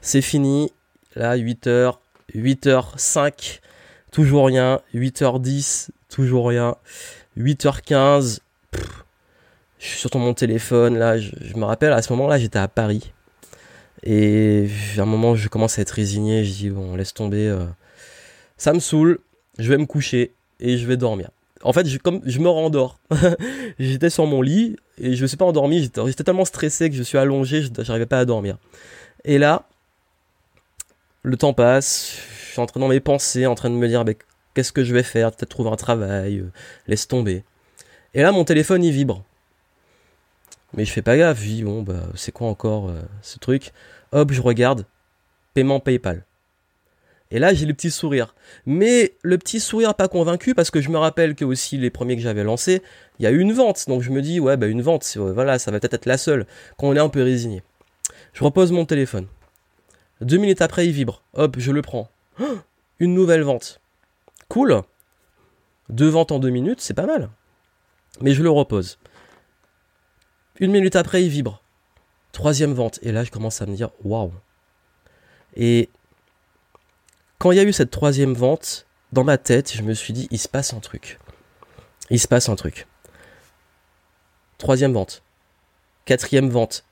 C'est 0.00 0.22
fini. 0.22 0.72
Là 1.14 1.36
8 1.36 1.66
heures, 1.66 2.00
8h05, 2.34 3.60
toujours 4.10 4.46
rien. 4.46 4.80
8h10, 4.94 5.88
toujours 6.08 6.48
rien. 6.48 6.76
8h15, 7.38 8.40
je 8.72 9.86
suis 9.86 9.98
sur 9.98 10.16
mon 10.16 10.34
téléphone. 10.34 10.98
Là, 10.98 11.18
je, 11.18 11.30
me 11.56 11.64
rappelle, 11.64 11.92
à 11.92 12.02
ce 12.02 12.12
moment-là, 12.12 12.38
j'étais 12.38 12.58
à 12.58 12.68
Paris. 12.68 13.12
Et 14.02 14.68
à 14.96 15.02
un 15.02 15.06
moment, 15.06 15.34
je 15.34 15.48
commence 15.48 15.78
à 15.78 15.82
être 15.82 15.90
résigné. 15.90 16.44
Je 16.44 16.52
dis, 16.52 16.70
bon, 16.70 16.96
laisse 16.96 17.14
tomber. 17.14 17.46
Euh, 17.46 17.64
ça 18.56 18.72
me 18.72 18.80
saoule. 18.80 19.20
Je 19.58 19.68
vais 19.68 19.78
me 19.78 19.86
coucher 19.86 20.34
et 20.60 20.78
je 20.78 20.86
vais 20.86 20.96
dormir. 20.96 21.30
En 21.62 21.72
fait, 21.72 21.86
je, 21.86 21.98
comme, 21.98 22.20
je 22.24 22.38
me 22.38 22.48
rendors. 22.48 22.98
j'étais 23.78 24.10
sur 24.10 24.26
mon 24.26 24.42
lit 24.42 24.76
et 24.98 25.16
je 25.16 25.22
ne 25.22 25.26
suis 25.26 25.36
pas 25.36 25.44
endormi. 25.44 25.82
J'étais 25.82 26.24
tellement 26.24 26.44
stressé 26.44 26.90
que 26.90 26.96
je 26.96 27.02
suis 27.02 27.18
allongé. 27.18 27.62
Je 27.62 27.70
n'arrivais 27.70 28.06
pas 28.06 28.20
à 28.20 28.24
dormir. 28.24 28.58
Et 29.24 29.38
là, 29.38 29.67
le 31.28 31.36
temps 31.36 31.52
passe. 31.52 32.18
Je 32.46 32.52
suis 32.52 32.60
en 32.60 32.66
train 32.66 32.80
dans 32.80 32.88
mes 32.88 33.00
pensées, 33.00 33.46
en 33.46 33.54
train 33.54 33.70
de 33.70 33.74
me 33.74 33.86
dire, 33.86 34.04
qu'est-ce 34.54 34.72
que 34.72 34.84
je 34.84 34.94
vais 34.94 35.02
faire? 35.02 35.30
Peut-être 35.30 35.50
trouver 35.50 35.70
un 35.70 35.76
travail. 35.76 36.38
Euh, 36.38 36.50
laisse 36.86 37.06
tomber. 37.06 37.44
Et 38.14 38.22
là, 38.22 38.32
mon 38.32 38.44
téléphone, 38.44 38.82
il 38.82 38.92
vibre. 38.92 39.22
Mais 40.74 40.84
je 40.84 40.92
fais 40.92 41.02
pas 41.02 41.16
gaffe, 41.16 41.40
je 41.40 41.46
dis 41.46 41.62
bon 41.64 41.82
bah 41.82 42.02
c'est 42.14 42.32
quoi 42.32 42.46
encore 42.46 42.90
euh, 42.90 43.00
ce 43.22 43.38
truc? 43.38 43.72
Hop, 44.12 44.32
je 44.32 44.42
regarde, 44.42 44.84
paiement 45.54 45.80
PayPal. 45.80 46.24
Et 47.30 47.38
là 47.38 47.54
j'ai 47.54 47.64
le 47.64 47.72
petit 47.72 47.90
sourire. 47.90 48.34
Mais 48.66 49.14
le 49.22 49.38
petit 49.38 49.60
sourire 49.60 49.94
pas 49.94 50.08
convaincu 50.08 50.54
parce 50.54 50.70
que 50.70 50.82
je 50.82 50.90
me 50.90 50.98
rappelle 50.98 51.34
que 51.34 51.44
aussi 51.46 51.78
les 51.78 51.88
premiers 51.88 52.16
que 52.16 52.22
j'avais 52.22 52.44
lancés, 52.44 52.82
il 53.18 53.22
y 53.22 53.26
a 53.26 53.30
eu 53.30 53.38
une 53.38 53.54
vente. 53.54 53.88
Donc 53.88 54.02
je 54.02 54.10
me 54.10 54.20
dis 54.20 54.40
ouais 54.40 54.58
bah 54.58 54.66
une 54.66 54.82
vente, 54.82 55.16
voilà, 55.16 55.58
ça 55.58 55.70
va 55.70 55.80
peut-être 55.80 55.94
être 55.94 56.06
la 56.06 56.18
seule. 56.18 56.46
Quand 56.76 56.88
on 56.88 56.96
est 56.96 57.00
un 57.00 57.08
peu 57.08 57.22
résigné. 57.22 57.62
Je 58.34 58.44
repose 58.44 58.70
mon 58.70 58.84
téléphone. 58.84 59.26
Deux 60.20 60.38
minutes 60.38 60.62
après 60.62 60.86
il 60.86 60.92
vibre. 60.92 61.22
Hop, 61.34 61.56
je 61.58 61.72
le 61.72 61.82
prends. 61.82 62.10
une 62.98 63.14
nouvelle 63.14 63.42
vente. 63.42 63.80
Cool. 64.48 64.82
Deux 65.88 66.08
ventes 66.08 66.32
en 66.32 66.38
deux 66.38 66.50
minutes, 66.50 66.80
c'est 66.80 66.94
pas 66.94 67.06
mal. 67.06 67.30
Mais 68.20 68.32
je 68.32 68.42
le 68.42 68.50
repose. 68.50 68.98
Une 70.60 70.72
minute 70.72 70.96
après, 70.96 71.22
il 71.22 71.28
vibre. 71.28 71.62
Troisième 72.32 72.72
vente. 72.72 72.98
Et 73.02 73.12
là, 73.12 73.24
je 73.24 73.30
commence 73.30 73.62
à 73.62 73.66
me 73.66 73.76
dire, 73.76 73.90
waouh. 74.04 74.32
Et 75.56 75.88
quand 77.38 77.52
il 77.52 77.56
y 77.56 77.60
a 77.60 77.64
eu 77.64 77.72
cette 77.72 77.90
troisième 77.90 78.34
vente, 78.34 78.86
dans 79.12 79.24
ma 79.24 79.38
tête, 79.38 79.72
je 79.72 79.82
me 79.82 79.94
suis 79.94 80.12
dit, 80.12 80.28
il 80.30 80.38
se 80.38 80.48
passe 80.48 80.74
un 80.74 80.80
truc. 80.80 81.18
Il 82.10 82.18
se 82.18 82.28
passe 82.28 82.48
un 82.48 82.56
truc. 82.56 82.86
Troisième 84.58 84.92
vente. 84.92 85.22
Quatrième 86.04 86.50
vente. 86.50 86.84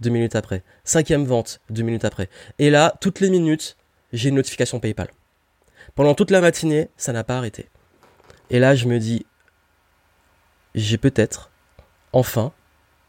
Deux 0.00 0.10
minutes 0.10 0.36
après. 0.36 0.62
Cinquième 0.84 1.24
vente. 1.24 1.60
Deux 1.70 1.82
minutes 1.82 2.04
après. 2.04 2.28
Et 2.58 2.70
là, 2.70 2.94
toutes 3.00 3.20
les 3.20 3.30
minutes, 3.30 3.76
j'ai 4.12 4.28
une 4.28 4.34
notification 4.36 4.80
PayPal. 4.80 5.08
Pendant 5.94 6.14
toute 6.14 6.30
la 6.30 6.40
matinée, 6.40 6.88
ça 6.96 7.12
n'a 7.12 7.24
pas 7.24 7.36
arrêté. 7.36 7.68
Et 8.50 8.58
là, 8.58 8.74
je 8.74 8.86
me 8.86 8.98
dis, 8.98 9.26
j'ai 10.74 10.98
peut-être, 10.98 11.50
enfin, 12.12 12.52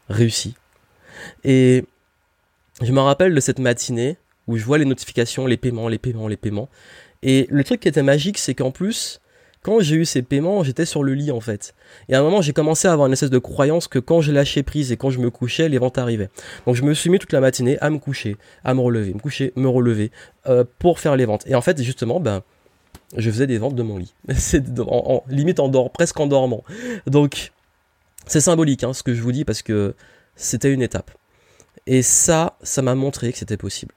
réussi. 0.08 0.54
Et 1.44 1.84
je 2.82 2.92
me 2.92 3.00
rappelle 3.00 3.34
de 3.34 3.40
cette 3.40 3.58
matinée 3.58 4.18
où 4.46 4.56
je 4.56 4.64
vois 4.64 4.78
les 4.78 4.84
notifications, 4.84 5.46
les 5.46 5.56
paiements, 5.56 5.88
les 5.88 5.98
paiements, 5.98 6.28
les 6.28 6.36
paiements. 6.36 6.68
Et 7.22 7.46
le 7.50 7.64
truc 7.64 7.80
qui 7.80 7.88
était 7.88 8.02
magique, 8.02 8.38
c'est 8.38 8.54
qu'en 8.54 8.70
plus, 8.70 9.20
quand 9.66 9.80
j'ai 9.80 9.96
eu 9.96 10.04
ces 10.04 10.22
paiements, 10.22 10.62
j'étais 10.62 10.84
sur 10.84 11.02
le 11.02 11.12
lit 11.14 11.32
en 11.32 11.40
fait. 11.40 11.74
Et 12.08 12.14
à 12.14 12.20
un 12.20 12.22
moment, 12.22 12.40
j'ai 12.40 12.52
commencé 12.52 12.86
à 12.86 12.92
avoir 12.92 13.08
une 13.08 13.12
espèce 13.14 13.30
de 13.30 13.38
croyance 13.38 13.88
que 13.88 13.98
quand 13.98 14.20
je 14.20 14.30
lâchais 14.30 14.62
prise 14.62 14.92
et 14.92 14.96
quand 14.96 15.10
je 15.10 15.18
me 15.18 15.28
couchais, 15.28 15.68
les 15.68 15.78
ventes 15.78 15.98
arrivaient. 15.98 16.30
Donc 16.66 16.76
je 16.76 16.84
me 16.84 16.94
suis 16.94 17.10
mis 17.10 17.18
toute 17.18 17.32
la 17.32 17.40
matinée 17.40 17.76
à 17.80 17.90
me 17.90 17.98
coucher, 17.98 18.36
à 18.62 18.74
me 18.74 18.80
relever, 18.80 19.12
me 19.12 19.18
coucher, 19.18 19.52
me 19.56 19.66
relever, 19.66 20.12
euh, 20.46 20.62
pour 20.78 21.00
faire 21.00 21.16
les 21.16 21.24
ventes. 21.24 21.42
Et 21.48 21.56
en 21.56 21.62
fait, 21.62 21.82
justement, 21.82 22.20
ben, 22.20 22.44
je 23.16 23.28
faisais 23.28 23.48
des 23.48 23.58
ventes 23.58 23.74
de 23.74 23.82
mon 23.82 23.98
lit. 23.98 24.14
C'est 24.36 24.62
en, 24.78 25.24
limite 25.28 25.58
en 25.58 25.68
dor 25.68 25.90
presque 25.90 26.20
en 26.20 26.28
dormant. 26.28 26.62
Donc, 27.08 27.50
c'est 28.28 28.40
symbolique 28.40 28.84
hein, 28.84 28.92
ce 28.92 29.02
que 29.02 29.14
je 29.14 29.20
vous 29.20 29.32
dis 29.32 29.44
parce 29.44 29.62
que 29.62 29.96
c'était 30.36 30.72
une 30.72 30.82
étape. 30.82 31.10
Et 31.88 32.02
ça, 32.02 32.56
ça 32.62 32.82
m'a 32.82 32.94
montré 32.94 33.32
que 33.32 33.38
c'était 33.38 33.56
possible. 33.56 33.96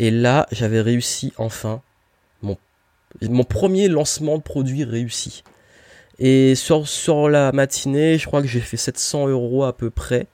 Et 0.00 0.10
là, 0.10 0.48
j'avais 0.50 0.80
réussi 0.80 1.32
enfin 1.36 1.82
mon 3.22 3.44
premier 3.44 3.88
lancement 3.88 4.38
de 4.38 4.42
produit 4.42 4.84
réussi. 4.84 5.42
Et 6.18 6.54
sur, 6.54 7.28
la 7.28 7.52
matinée, 7.52 8.18
je 8.18 8.26
crois 8.26 8.42
que 8.42 8.48
j'ai 8.48 8.60
fait 8.60 8.76
700 8.76 9.28
euros 9.28 9.64
à 9.64 9.76
peu 9.76 9.90
près. 9.90 10.26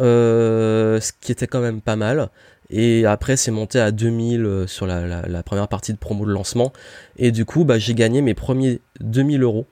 Euh, 0.00 1.00
ce 1.00 1.12
qui 1.20 1.32
était 1.32 1.46
quand 1.46 1.60
même 1.60 1.82
pas 1.82 1.96
mal. 1.96 2.30
Et 2.70 3.04
après, 3.04 3.36
c'est 3.36 3.50
monté 3.50 3.78
à 3.78 3.90
2000 3.90 4.44
euh, 4.46 4.66
sur 4.66 4.86
la, 4.86 5.26
la, 5.28 5.42
première 5.42 5.68
partie 5.68 5.92
de 5.92 5.98
promo 5.98 6.24
de 6.24 6.30
lancement. 6.30 6.72
Et 7.18 7.30
du 7.30 7.44
coup, 7.44 7.64
bah, 7.64 7.78
j'ai 7.78 7.92
gagné 7.92 8.22
mes 8.22 8.32
premiers 8.32 8.80
2000 9.00 9.42
euros. 9.42 9.66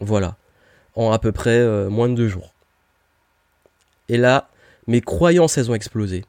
Voilà 0.00 0.36
en 0.96 1.10
à 1.12 1.18
peu 1.18 1.32
près 1.32 1.58
euh, 1.58 1.88
moins 1.90 2.08
de 2.08 2.14
deux 2.14 2.28
jours. 2.28 2.54
Et 4.08 4.16
là, 4.16 4.48
mes 4.86 5.00
croyances, 5.00 5.58
elles 5.58 5.70
ont 5.70 5.74
explosé. 5.74 6.24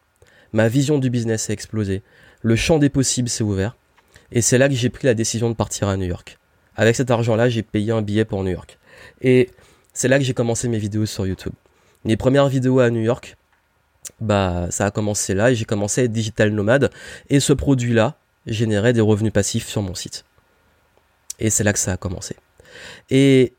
Ma 0.54 0.68
vision 0.68 0.98
du 0.98 1.10
business 1.10 1.50
a 1.50 1.54
explosé. 1.54 2.02
Le 2.42 2.56
champ 2.56 2.80
des 2.80 2.90
possibles 2.90 3.30
s'est 3.30 3.44
ouvert. 3.44 3.76
Et 4.32 4.42
c'est 4.42 4.58
là 4.58 4.68
que 4.68 4.76
j'ai 4.76 4.90
pris 4.90 5.08
la 5.08 5.14
décision 5.14 5.50
de 5.50 5.56
partir 5.56 5.88
à 5.88 5.98
New 5.98 6.06
York. 6.06 6.38
Avec 6.76 6.96
cet 6.96 7.12
argent-là, 7.12 7.50
j'ai 7.50 7.64
payé 7.64 7.92
un 7.92 8.02
billet 8.02 8.26
pour 8.26 8.44
New 8.44 8.52
York. 8.52 8.78
Et 9.22 9.50
c'est 9.94 10.08
là 10.08 10.18
que 10.18 10.26
j'ai 10.26 10.34
commencé 10.34 10.68
mes 10.68 10.78
vidéos 10.78 11.06
sur 11.06 11.26
YouTube. 11.26 11.54
Mes 12.04 12.18
premières 12.18 12.50
vidéos 12.50 12.80
à 12.80 12.90
New 12.90 13.02
York, 13.02 13.38
bah, 14.20 14.68
ça 14.70 14.86
a 14.86 14.92
commencé 14.92 15.34
là 15.34 15.52
et 15.52 15.56
j'ai 15.56 15.66
commencé 15.66 16.02
à 16.02 16.04
être 16.04 16.12
digital 16.12 16.52
nomade. 16.52 16.92
Et 17.30 17.40
ce 17.40 17.54
produit-là 17.54 18.18
générait 18.46 18.94
des 18.94 19.02
revenus 19.02 19.34
passifs 19.34 19.68
sur 19.68 19.82
mon 19.82 19.96
site. 19.96 20.26
Et 21.40 21.50
c'est 21.50 21.64
là 21.64 21.74
que 21.74 21.80
ça 21.80 21.94
a 21.94 21.98
commencé. 21.98 22.36
Et 23.10 23.54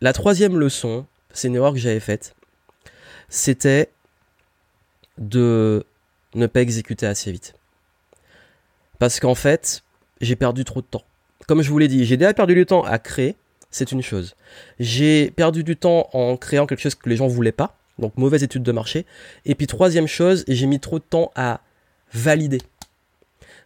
la 0.00 0.12
troisième 0.12 0.58
leçon, 0.58 1.06
c'est 1.32 1.48
une 1.48 1.54
erreur 1.54 1.72
que 1.72 1.78
j'avais 1.78 2.00
faite, 2.00 2.34
c'était 3.28 3.90
de 5.18 5.84
ne 6.34 6.46
pas 6.46 6.60
exécuter 6.60 7.06
assez 7.06 7.32
vite. 7.32 7.54
Parce 8.98 9.20
qu'en 9.20 9.34
fait, 9.34 9.82
j'ai 10.20 10.36
perdu 10.36 10.64
trop 10.64 10.80
de 10.80 10.86
temps. 10.86 11.04
Comme 11.46 11.62
je 11.62 11.70
vous 11.70 11.78
l'ai 11.78 11.88
dit, 11.88 12.04
j'ai 12.04 12.16
déjà 12.16 12.34
perdu 12.34 12.54
du 12.54 12.66
temps 12.66 12.82
à 12.82 12.98
créer, 12.98 13.36
c'est 13.70 13.92
une 13.92 14.02
chose. 14.02 14.34
J'ai 14.80 15.30
perdu 15.30 15.62
du 15.62 15.76
temps 15.76 16.08
en 16.12 16.36
créant 16.36 16.66
quelque 16.66 16.80
chose 16.80 16.94
que 16.94 17.08
les 17.08 17.16
gens 17.16 17.26
voulaient 17.26 17.52
pas, 17.52 17.76
donc 17.98 18.16
mauvaise 18.16 18.42
étude 18.42 18.62
de 18.62 18.72
marché. 18.72 19.06
Et 19.44 19.54
puis 19.54 19.66
troisième 19.66 20.06
chose, 20.06 20.44
j'ai 20.48 20.66
mis 20.66 20.80
trop 20.80 20.98
de 20.98 21.04
temps 21.04 21.30
à 21.34 21.60
valider. 22.12 22.62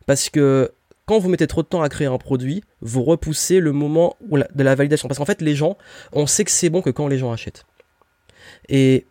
Parce 0.07 0.29
que 0.29 0.73
quand 1.07 1.19
vous 1.19 1.29
mettez 1.29 1.47
trop 1.47 1.63
de 1.63 1.67
temps 1.67 1.83
à 1.83 1.89
créer 1.89 2.07
un 2.07 2.19
produit, 2.19 2.63
vous 2.81 3.03
repoussez 3.03 3.61
le 3.61 3.73
moment 3.73 4.17
de 4.21 4.63
la 4.63 4.75
validation. 4.75 5.09
Parce 5.09 5.19
qu'en 5.19 5.25
fait, 5.25 5.43
les 5.43 5.55
gens, 5.55 5.77
on 6.13 6.27
sait 6.27 6.45
que 6.45 6.51
c'est 6.51 6.71
bon 6.71 6.83
que 6.83 6.91
quand 6.91 7.09
les 7.09 7.19
gens 7.19 7.33
achètent. 7.33 7.65
Et 8.69 9.07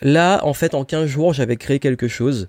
là, 0.00 0.40
en 0.44 0.54
fait, 0.54 0.74
en 0.74 0.84
15 0.84 1.06
jours, 1.06 1.32
j'avais 1.32 1.56
créé 1.56 1.78
quelque 1.78 2.08
chose 2.08 2.48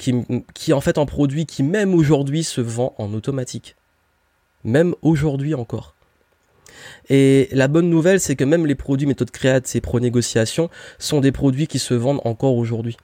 qui, 0.00 0.72
en 0.72 0.80
fait 0.80 0.98
un 0.98 1.06
produit 1.06 1.46
qui 1.46 1.62
même 1.62 1.94
aujourd'hui 1.94 2.42
se 2.42 2.60
vend 2.60 2.94
en 2.98 3.12
automatique. 3.12 3.76
Même 4.64 4.94
aujourd'hui 5.02 5.54
encore. 5.54 5.94
Et 7.08 7.48
la 7.52 7.68
bonne 7.68 7.90
nouvelle, 7.90 8.20
c'est 8.20 8.36
que 8.36 8.44
même 8.44 8.66
les 8.66 8.74
produits 8.74 9.06
méthode 9.06 9.30
créate 9.30 9.74
et 9.74 9.80
pro-négociation 9.80 10.70
sont 10.98 11.20
des 11.20 11.32
produits 11.32 11.66
qui 11.66 11.78
se 11.78 11.94
vendent 11.94 12.20
encore 12.24 12.56
aujourd'hui. 12.56 12.96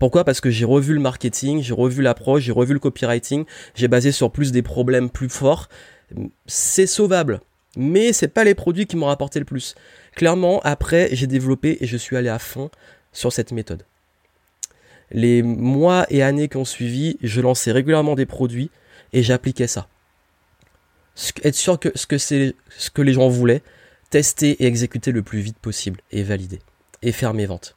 Pourquoi? 0.00 0.24
Parce 0.24 0.40
que 0.40 0.50
j'ai 0.50 0.64
revu 0.64 0.94
le 0.94 1.00
marketing, 1.00 1.62
j'ai 1.62 1.74
revu 1.74 2.02
l'approche, 2.02 2.42
j'ai 2.42 2.52
revu 2.52 2.72
le 2.72 2.78
copywriting, 2.78 3.44
j'ai 3.74 3.88
basé 3.88 4.10
sur 4.10 4.30
plus 4.30 4.52
des 4.52 4.62
problèmes 4.62 5.10
plus 5.10 5.28
forts. 5.28 5.68
C'est 6.46 6.86
sauvable, 6.86 7.40
mais 7.76 8.12
c'est 8.12 8.28
pas 8.28 8.44
les 8.44 8.54
produits 8.54 8.86
qui 8.86 8.96
m'ont 8.96 9.06
rapporté 9.06 9.38
le 9.38 9.44
plus. 9.44 9.74
Clairement, 10.14 10.60
après, 10.64 11.10
j'ai 11.12 11.26
développé 11.26 11.78
et 11.80 11.86
je 11.86 11.96
suis 11.96 12.16
allé 12.16 12.30
à 12.30 12.38
fond 12.38 12.70
sur 13.12 13.32
cette 13.32 13.52
méthode. 13.52 13.84
Les 15.10 15.42
mois 15.42 16.06
et 16.10 16.22
années 16.22 16.48
qui 16.48 16.56
ont 16.56 16.64
suivi, 16.64 17.16
je 17.22 17.40
lançais 17.40 17.72
régulièrement 17.72 18.14
des 18.14 18.26
produits 18.26 18.70
et 19.12 19.22
j'appliquais 19.22 19.66
ça. 19.66 19.88
Être 21.42 21.54
sûr 21.54 21.78
que 21.78 21.90
ce 21.94 22.90
que 22.90 23.02
les 23.02 23.12
gens 23.12 23.28
voulaient, 23.28 23.62
tester 24.10 24.62
et 24.62 24.66
exécuter 24.66 25.12
le 25.12 25.22
plus 25.22 25.40
vite 25.40 25.58
possible 25.58 26.00
et 26.10 26.22
valider 26.22 26.60
et 27.02 27.12
faire 27.12 27.34
mes 27.34 27.46
ventes. 27.46 27.76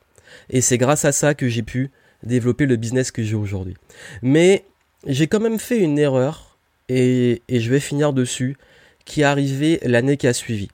Et 0.50 0.62
c'est 0.62 0.78
grâce 0.78 1.06
à 1.06 1.12
ça 1.12 1.34
que 1.34 1.48
j'ai 1.48 1.64
pu 1.64 1.92
développer 2.24 2.66
le 2.66 2.76
business 2.76 3.12
que 3.12 3.24
j'ai 3.24 3.36
aujourd'hui. 3.36 3.76
Mais 4.22 4.66
j'ai 5.06 5.28
quand 5.28 5.40
même 5.40 5.60
fait 5.60 5.80
une 5.80 5.98
erreur, 5.98 6.58
et, 6.90 7.42
je 7.50 7.70
vais 7.70 7.80
finir 7.80 8.14
dessus, 8.14 8.58
qui 9.06 9.22
est 9.22 9.26
arrivée 9.26 9.80
l'année 9.84 10.18
qui 10.18 10.28
a 10.28 10.34
suivi. 10.34 10.70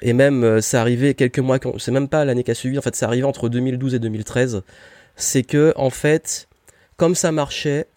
Et 0.00 0.12
même, 0.12 0.44
euh, 0.44 0.60
c'est 0.60 0.76
arrivé 0.76 1.14
quelques 1.14 1.38
mois, 1.38 1.58
c'est 1.78 1.90
même 1.90 2.08
pas 2.08 2.24
l'année 2.24 2.44
qui 2.44 2.50
a 2.50 2.54
suivi, 2.54 2.78
en 2.78 2.82
fait, 2.82 2.94
c'est 2.94 3.04
arrivé 3.04 3.24
entre 3.24 3.48
2012 3.48 3.94
et 3.94 3.98
2013. 3.98 4.62
C'est 5.20 5.42
que, 5.42 5.72
en 5.76 5.90
fait, 5.90 6.48
comme 6.96 7.16
ça 7.16 7.32
marchait, 7.32 7.88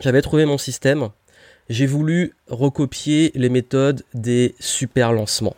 j'avais 0.00 0.22
trouvé 0.22 0.46
mon 0.46 0.58
système, 0.58 1.10
j'ai 1.68 1.86
voulu 1.86 2.34
recopier 2.48 3.30
les 3.34 3.50
méthodes 3.50 4.02
des 4.14 4.54
super 4.58 5.12
lancements. 5.12 5.56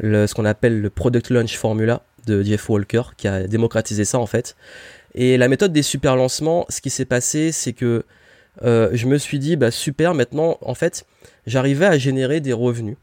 ce 0.00 0.32
qu'on 0.32 0.44
appelle 0.44 0.80
le 0.80 0.88
Product 0.88 1.30
Launch 1.30 1.56
Formula 1.56 2.02
de 2.26 2.42
Jeff 2.42 2.70
Walker 2.70 3.02
qui 3.16 3.26
a 3.26 3.48
démocratisé 3.48 4.04
ça 4.04 4.18
en 4.18 4.26
fait. 4.26 4.56
Et 5.14 5.36
la 5.36 5.48
méthode 5.48 5.72
des 5.72 5.82
super 5.82 6.14
lancements, 6.14 6.64
ce 6.68 6.80
qui 6.80 6.90
s'est 6.90 7.04
passé, 7.04 7.50
c'est 7.50 7.72
que 7.72 8.04
euh, 8.62 8.90
je 8.92 9.06
me 9.06 9.18
suis 9.18 9.40
dit, 9.40 9.56
bah 9.56 9.72
super, 9.72 10.14
maintenant 10.14 10.58
en 10.60 10.74
fait, 10.74 11.06
j'arrivais 11.46 11.86
à 11.86 11.98
générer 11.98 12.40
des 12.40 12.52
revenus 12.52 12.96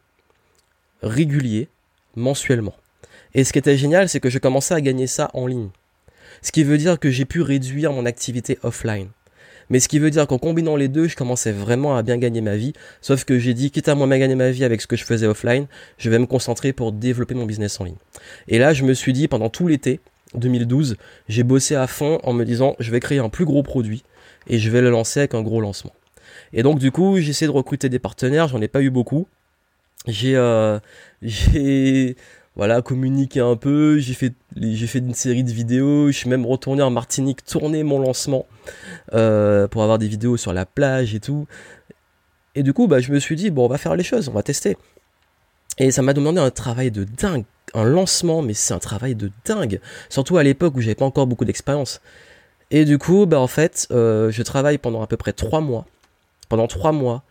réguliers 1.01 1.67
mensuellement. 2.15 2.75
Et 3.33 3.43
ce 3.43 3.51
qui 3.51 3.59
était 3.59 3.77
génial, 3.77 4.07
c'est 4.07 4.21
que 4.21 4.29
je 4.29 4.39
commençais 4.39 4.73
à 4.73 4.81
gagner 4.81 5.07
ça 5.07 5.29
en 5.33 5.45
ligne. 5.47 5.69
Ce 6.41 6.51
qui 6.51 6.63
veut 6.63 6.77
dire 6.77 6.99
que 6.99 7.09
j'ai 7.09 7.25
pu 7.25 7.41
réduire 7.41 7.91
mon 7.91 8.05
activité 8.05 8.59
offline. 8.63 9.09
Mais 9.69 9.79
ce 9.79 9.87
qui 9.89 9.99
veut 9.99 10.09
dire 10.09 10.27
qu'en 10.27 10.37
combinant 10.37 10.75
les 10.75 10.87
deux, 10.87 11.07
je 11.07 11.15
commençais 11.15 11.51
vraiment 11.51 11.97
à 11.97 12.03
bien 12.03 12.17
gagner 12.17 12.41
ma 12.41 12.55
vie. 12.55 12.73
Sauf 13.01 13.25
que 13.25 13.37
j'ai 13.37 13.53
dit, 13.53 13.71
quitte 13.71 13.89
à 13.89 13.95
moi 13.95 14.07
bien 14.07 14.19
gagner 14.19 14.35
ma 14.35 14.49
vie 14.49 14.63
avec 14.63 14.81
ce 14.81 14.87
que 14.87 14.95
je 14.95 15.03
faisais 15.03 15.27
offline, 15.27 15.67
je 15.97 16.09
vais 16.09 16.19
me 16.19 16.25
concentrer 16.25 16.73
pour 16.73 16.91
développer 16.91 17.35
mon 17.35 17.45
business 17.45 17.79
en 17.81 17.83
ligne. 17.83 17.97
Et 18.47 18.59
là, 18.59 18.73
je 18.73 18.83
me 18.83 18.93
suis 18.93 19.13
dit, 19.13 19.27
pendant 19.27 19.49
tout 19.49 19.67
l'été 19.67 19.99
2012, 20.35 20.95
j'ai 21.27 21.43
bossé 21.43 21.75
à 21.75 21.87
fond 21.87 22.19
en 22.23 22.33
me 22.33 22.45
disant, 22.45 22.75
je 22.79 22.91
vais 22.91 22.99
créer 22.99 23.19
un 23.19 23.29
plus 23.29 23.45
gros 23.45 23.63
produit 23.63 24.03
et 24.47 24.57
je 24.57 24.69
vais 24.69 24.81
le 24.81 24.89
lancer 24.89 25.19
avec 25.21 25.33
un 25.33 25.41
gros 25.41 25.59
lancement. 25.59 25.93
Et 26.53 26.63
donc, 26.63 26.79
du 26.79 26.91
coup, 26.91 27.17
j'ai 27.17 27.29
essayé 27.29 27.47
de 27.47 27.55
recruter 27.55 27.89
des 27.89 27.99
partenaires, 27.99 28.47
j'en 28.47 28.61
ai 28.61 28.67
pas 28.67 28.81
eu 28.81 28.89
beaucoup. 28.89 29.27
J'ai, 30.05 30.35
euh, 30.35 30.79
j'ai, 31.21 32.15
voilà, 32.57 32.81
communiqué 32.81 33.39
un 33.39 33.55
peu, 33.55 33.99
j'ai 33.99 34.15
fait, 34.15 34.33
j'ai 34.55 34.87
fait 34.87 34.97
une 34.97 35.13
série 35.13 35.43
de 35.43 35.51
vidéos, 35.51 36.07
je 36.07 36.17
suis 36.17 36.27
même 36.27 36.43
retourné 36.43 36.81
en 36.81 36.89
Martinique 36.89 37.45
tourner 37.45 37.83
mon 37.83 37.99
lancement 37.99 38.47
euh, 39.13 39.67
pour 39.67 39.83
avoir 39.83 39.99
des 39.99 40.07
vidéos 40.07 40.37
sur 40.37 40.53
la 40.53 40.65
plage 40.65 41.13
et 41.13 41.19
tout. 41.19 41.47
Et 42.55 42.63
du 42.63 42.73
coup, 42.73 42.87
bah, 42.87 42.99
je 42.99 43.11
me 43.11 43.19
suis 43.19 43.35
dit, 43.35 43.51
bon, 43.51 43.65
on 43.65 43.67
va 43.67 43.77
faire 43.77 43.95
les 43.95 44.03
choses, 44.03 44.27
on 44.27 44.31
va 44.31 44.41
tester. 44.41 44.75
Et 45.77 45.91
ça 45.91 46.01
m'a 46.01 46.13
demandé 46.13 46.39
un 46.39 46.49
travail 46.49 46.89
de 46.89 47.03
dingue, 47.03 47.45
un 47.75 47.83
lancement, 47.83 48.41
mais 48.41 48.55
c'est 48.55 48.73
un 48.73 48.79
travail 48.79 49.13
de 49.13 49.29
dingue. 49.45 49.79
Surtout 50.09 50.37
à 50.37 50.43
l'époque 50.43 50.75
où 50.75 50.81
j'avais 50.81 50.95
pas 50.95 51.05
encore 51.05 51.27
beaucoup 51.27 51.45
d'expérience. 51.45 52.01
Et 52.71 52.85
du 52.85 52.97
coup, 52.97 53.27
bah, 53.27 53.39
en 53.39 53.45
fait, 53.45 53.87
euh, 53.91 54.31
je 54.31 54.41
travaille 54.41 54.79
pendant 54.79 55.03
à 55.03 55.07
peu 55.07 55.15
près 55.15 55.31
trois 55.31 55.61
mois. 55.61 55.85
Pendant 56.49 56.65
trois 56.65 56.91
mois. 56.91 57.21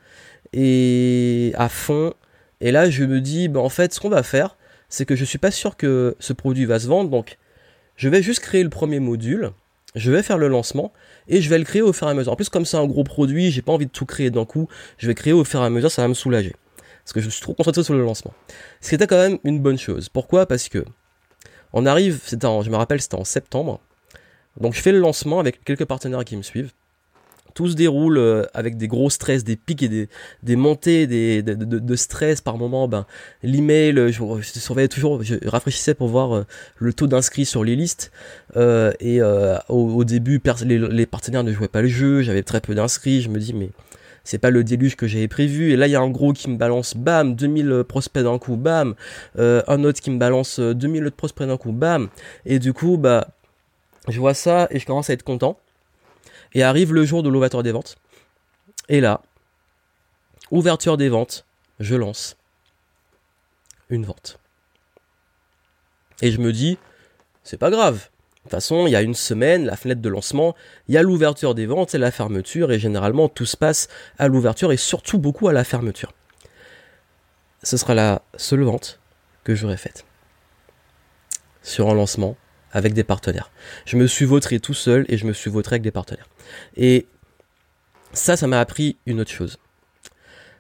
Et 0.53 1.53
à 1.57 1.69
fond. 1.69 2.15
Et 2.61 2.71
là, 2.71 2.89
je 2.89 3.03
me 3.03 3.21
dis, 3.21 3.49
bah, 3.49 3.59
en 3.59 3.69
fait, 3.69 3.93
ce 3.93 3.99
qu'on 3.99 4.09
va 4.09 4.23
faire, 4.23 4.57
c'est 4.89 5.05
que 5.05 5.17
je 5.17 5.25
suis 5.25 5.39
pas 5.39 5.51
sûr 5.51 5.77
que 5.77 6.17
ce 6.21 6.33
produit 6.33 6.65
va 6.65 6.79
se 6.79 6.87
vendre, 6.87 7.11
donc 7.11 7.39
je 7.97 8.09
vais 8.09 8.23
juste 8.23 8.41
créer 8.41 8.63
le 8.63 8.71
premier 8.71 9.01
module, 9.01 9.53
je 9.95 10.13
vais 10.13 10.23
faire 10.23 10.39
le 10.39 10.49
lancement 10.49 10.93
et 11.29 11.41
je 11.41 11.49
vais 11.49 11.59
le 11.59 11.65
créer 11.65 11.83
au 11.83 11.93
fur 11.93 12.07
et 12.07 12.11
à 12.11 12.15
mesure. 12.15 12.33
En 12.33 12.37
plus, 12.37 12.49
comme 12.49 12.65
c'est 12.65 12.77
un 12.77 12.87
gros 12.87 13.05
produit, 13.05 13.51
j'ai 13.51 13.63
pas 13.63 13.73
envie 13.73 13.87
de 13.87 13.91
tout 13.91 14.07
créer 14.07 14.31
d'un 14.31 14.45
coup, 14.45 14.69
je 14.99 15.07
vais 15.07 15.15
créer 15.15 15.33
au 15.33 15.45
fur 15.45 15.61
et 15.61 15.65
à 15.65 15.71
mesure, 15.71 15.91
ça 15.91 16.03
va 16.03 16.09
me 16.09 16.15
soulager. 16.15 16.55
Parce 17.05 17.13
que 17.13 17.21
je 17.21 17.31
suis 17.31 17.41
trop 17.41 17.55
concentré 17.55 17.85
sur 17.85 17.95
le 17.95 18.03
lancement. 18.03 18.35
Ce 18.81 18.89
qui 18.89 18.97
était 18.97 19.07
quand 19.07 19.17
même 19.17 19.39
une 19.45 19.61
bonne 19.61 19.79
chose. 19.79 20.09
Pourquoi? 20.09 20.47
Parce 20.47 20.69
que 20.69 20.85
on 21.73 21.87
arrive, 21.87 22.21
je 22.31 22.71
me 22.71 22.77
rappelle, 22.77 23.01
c'était 23.01 23.17
en 23.17 23.25
septembre. 23.25 23.81
Donc 24.61 24.75
je 24.75 24.81
fais 24.81 24.93
le 24.93 24.99
lancement 24.99 25.39
avec 25.39 25.63
quelques 25.65 25.85
partenaires 25.85 26.25
qui 26.25 26.37
me 26.37 26.43
suivent 26.43 26.73
tout 27.57 27.69
se 27.69 27.75
déroule 27.75 28.19
euh, 28.19 28.45
avec 28.53 28.77
des 28.77 28.87
gros 28.87 29.09
stress, 29.09 29.43
des 29.43 29.57
pics 29.57 29.83
et 29.83 29.89
des, 29.89 30.09
des 30.43 30.57
montées 30.57 31.07
des, 31.07 31.43
de, 31.43 31.97
stress 31.97 32.43
par 32.43 32.59
moment. 32.59 32.87
Ben, 32.87 33.07
l'email, 33.43 33.95
je, 34.13 34.13
je, 34.13 34.61
surveillais 34.61 34.89
toujours, 34.89 35.23
je 35.23 35.37
rafraîchissais 35.47 35.95
pour 35.95 36.09
voir 36.09 36.37
euh, 36.37 36.45
le 36.77 36.93
taux 36.93 37.07
d'inscrits 37.07 37.47
sur 37.47 37.65
les 37.65 37.75
listes. 37.75 38.13
Euh, 38.57 38.93
et 39.01 39.21
au, 39.69 40.05
début, 40.05 40.41
les, 40.65 41.07
partenaires 41.07 41.45
ne 41.45 41.53
jouaient 41.53 41.67
pas 41.67 41.83
le 41.83 41.89
jeu, 41.89 42.21
j'avais 42.21 42.43
très 42.43 42.61
peu 42.61 42.75
d'inscrits. 42.75 43.23
Je 43.23 43.31
me 43.31 43.39
dis, 43.39 43.55
mais 43.55 43.71
c'est 44.23 44.39
pas 44.39 44.51
le 44.51 44.63
déluge 44.63 44.95
que 44.95 45.07
j'avais 45.07 45.29
prévu. 45.29 45.73
Et 45.73 45.77
là, 45.77 45.87
il 45.87 45.93
y 45.93 45.97
a 45.97 46.01
un 46.01 46.11
gros 46.11 46.35
qui 46.35 46.51
me 46.51 46.57
balance, 46.57 46.95
bam, 46.95 47.35
2000 47.35 47.85
prospects 47.89 48.23
d'un 48.23 48.39
coup, 48.39 48.57
bam. 48.57 48.95
Un 49.39 49.85
autre 49.85 50.03
qui 50.03 50.11
me 50.11 50.19
balance 50.19 50.61
2000 50.61 51.07
autres 51.07 51.17
prospects 51.17 51.47
d'un 51.47 51.57
coup, 51.57 51.73
bam. 51.73 52.09
Et 52.45 52.59
du 52.59 52.75
coup, 52.75 52.99
bah, 52.99 53.29
je 54.09 54.21
vois 54.21 54.35
ça 54.35 54.69
et 54.71 54.79
je 54.79 54.85
commence 54.85 55.09
à 55.09 55.15
être 55.15 55.23
content. 55.23 55.59
Et 56.57 56.63
arrive 56.63 56.95
le 56.95 57.05
jour 57.05 57.23
de 57.23 57.29
l'ouverture 57.29 57.63
des 57.63 57.71
ventes. 57.71 57.97
Et 58.89 59.03
là, 59.03 59.21
ouverture 60.51 60.97
des 60.97 61.11
ventes, 61.11 61.45
je 61.81 61.95
lance 61.95 62.39
une 63.91 64.07
vente. 64.07 64.39
Et 66.23 66.33
je 66.33 66.41
me 66.41 66.55
dis, 66.55 66.79
c'est 67.43 67.59
pas 67.59 67.69
grave. 67.69 67.97
De 67.97 68.41
toute 68.45 68.53
façon, 68.53 68.87
il 68.87 68.91
y 68.91 68.97
a 68.97 69.03
une 69.03 69.13
semaine, 69.13 69.67
la 69.67 69.77
fenêtre 69.77 70.01
de 70.01 70.09
lancement, 70.09 70.55
il 70.89 70.95
y 70.95 70.97
a 70.97 71.03
l'ouverture 71.03 71.55
des 71.55 71.67
ventes 71.67 71.95
et 71.95 71.99
la 71.99 72.11
fermeture, 72.11 72.73
et 72.73 72.79
généralement 72.79 73.29
tout 73.29 73.45
se 73.45 73.59
passe 73.59 73.89
à 74.19 74.27
l'ouverture 74.27 74.73
et 74.73 74.79
surtout 74.79 75.19
beaucoup 75.19 75.49
à 75.49 75.53
la 75.53 75.63
fermeture. 75.63 76.15
Ce 77.63 77.77
sera 77.77 77.93
la 77.93 78.23
seule 78.39 78.63
vente 78.63 78.99
que 79.45 79.55
j'aurai 79.55 79.77
faite 79.77 80.07
sur 81.63 81.91
un 81.91 81.95
lancement 81.95 82.35
avec 82.77 82.93
des 82.93 83.05
partenaires. 83.05 83.51
Je 83.87 83.97
me 83.97 84.07
suis 84.07 84.27
vautré 84.27 84.61
tout 84.61 84.75
seul 84.75 85.07
et 85.09 85.17
je 85.17 85.25
me 85.25 85.33
suis 85.33 85.51
vautré 85.51 85.77
avec 85.77 85.83
des 85.83 85.91
partenaires. 85.91 86.29
Et 86.77 87.07
ça, 88.13 88.37
ça 88.37 88.47
m'a 88.47 88.61
appris 88.61 88.99
une 89.07 89.19
autre 89.19 89.31
chose. 89.31 89.57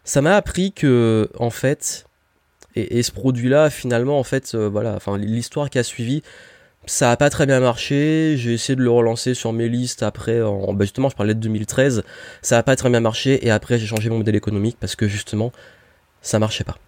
Ça 0.02 0.22
m'a 0.22 0.35
appris 0.35 0.72
que, 0.72 1.29
en 1.38 1.50
fait, 1.50 2.07
et, 2.74 3.02
ce 3.02 3.12
produit-là, 3.12 3.68
finalement, 3.68 4.18
en 4.18 4.24
fait, 4.24 4.55
euh, 4.55 4.66
voilà, 4.66 4.94
enfin, 4.94 5.18
l'histoire 5.18 5.68
qui 5.68 5.79
a 5.79 5.83
suivi, 5.83 6.22
ça 6.87 7.11
a 7.11 7.18
pas 7.18 7.29
très 7.29 7.44
bien 7.44 7.61
marché. 7.61 8.37
J'ai 8.38 8.55
essayé 8.55 8.76
de 8.76 8.83
le 8.83 8.90
relancer 8.90 9.35
sur 9.35 9.52
mes 9.52 9.68
listes 9.68 10.02
après. 10.02 10.40
En, 10.40 10.72
bah, 10.72 10.87
justement, 10.87 11.11
je 11.11 11.16
parlais 11.16 11.35
de 11.35 11.40
2013. 11.40 12.02
Ça 12.40 12.57
a 12.57 12.62
pas 12.62 12.76
très 12.76 12.88
bien 12.88 13.00
marché 13.00 13.46
et 13.46 13.50
après 13.50 13.79
j'ai 13.79 13.87
changé 13.87 14.09
mon 14.09 14.18
modèle 14.18 14.37
économique 14.37 14.79
parce 14.81 14.96
que 14.96 15.07
justement, 15.07 15.52
ça 16.22 16.38
marchait 16.38 16.64
pas. 16.64 16.79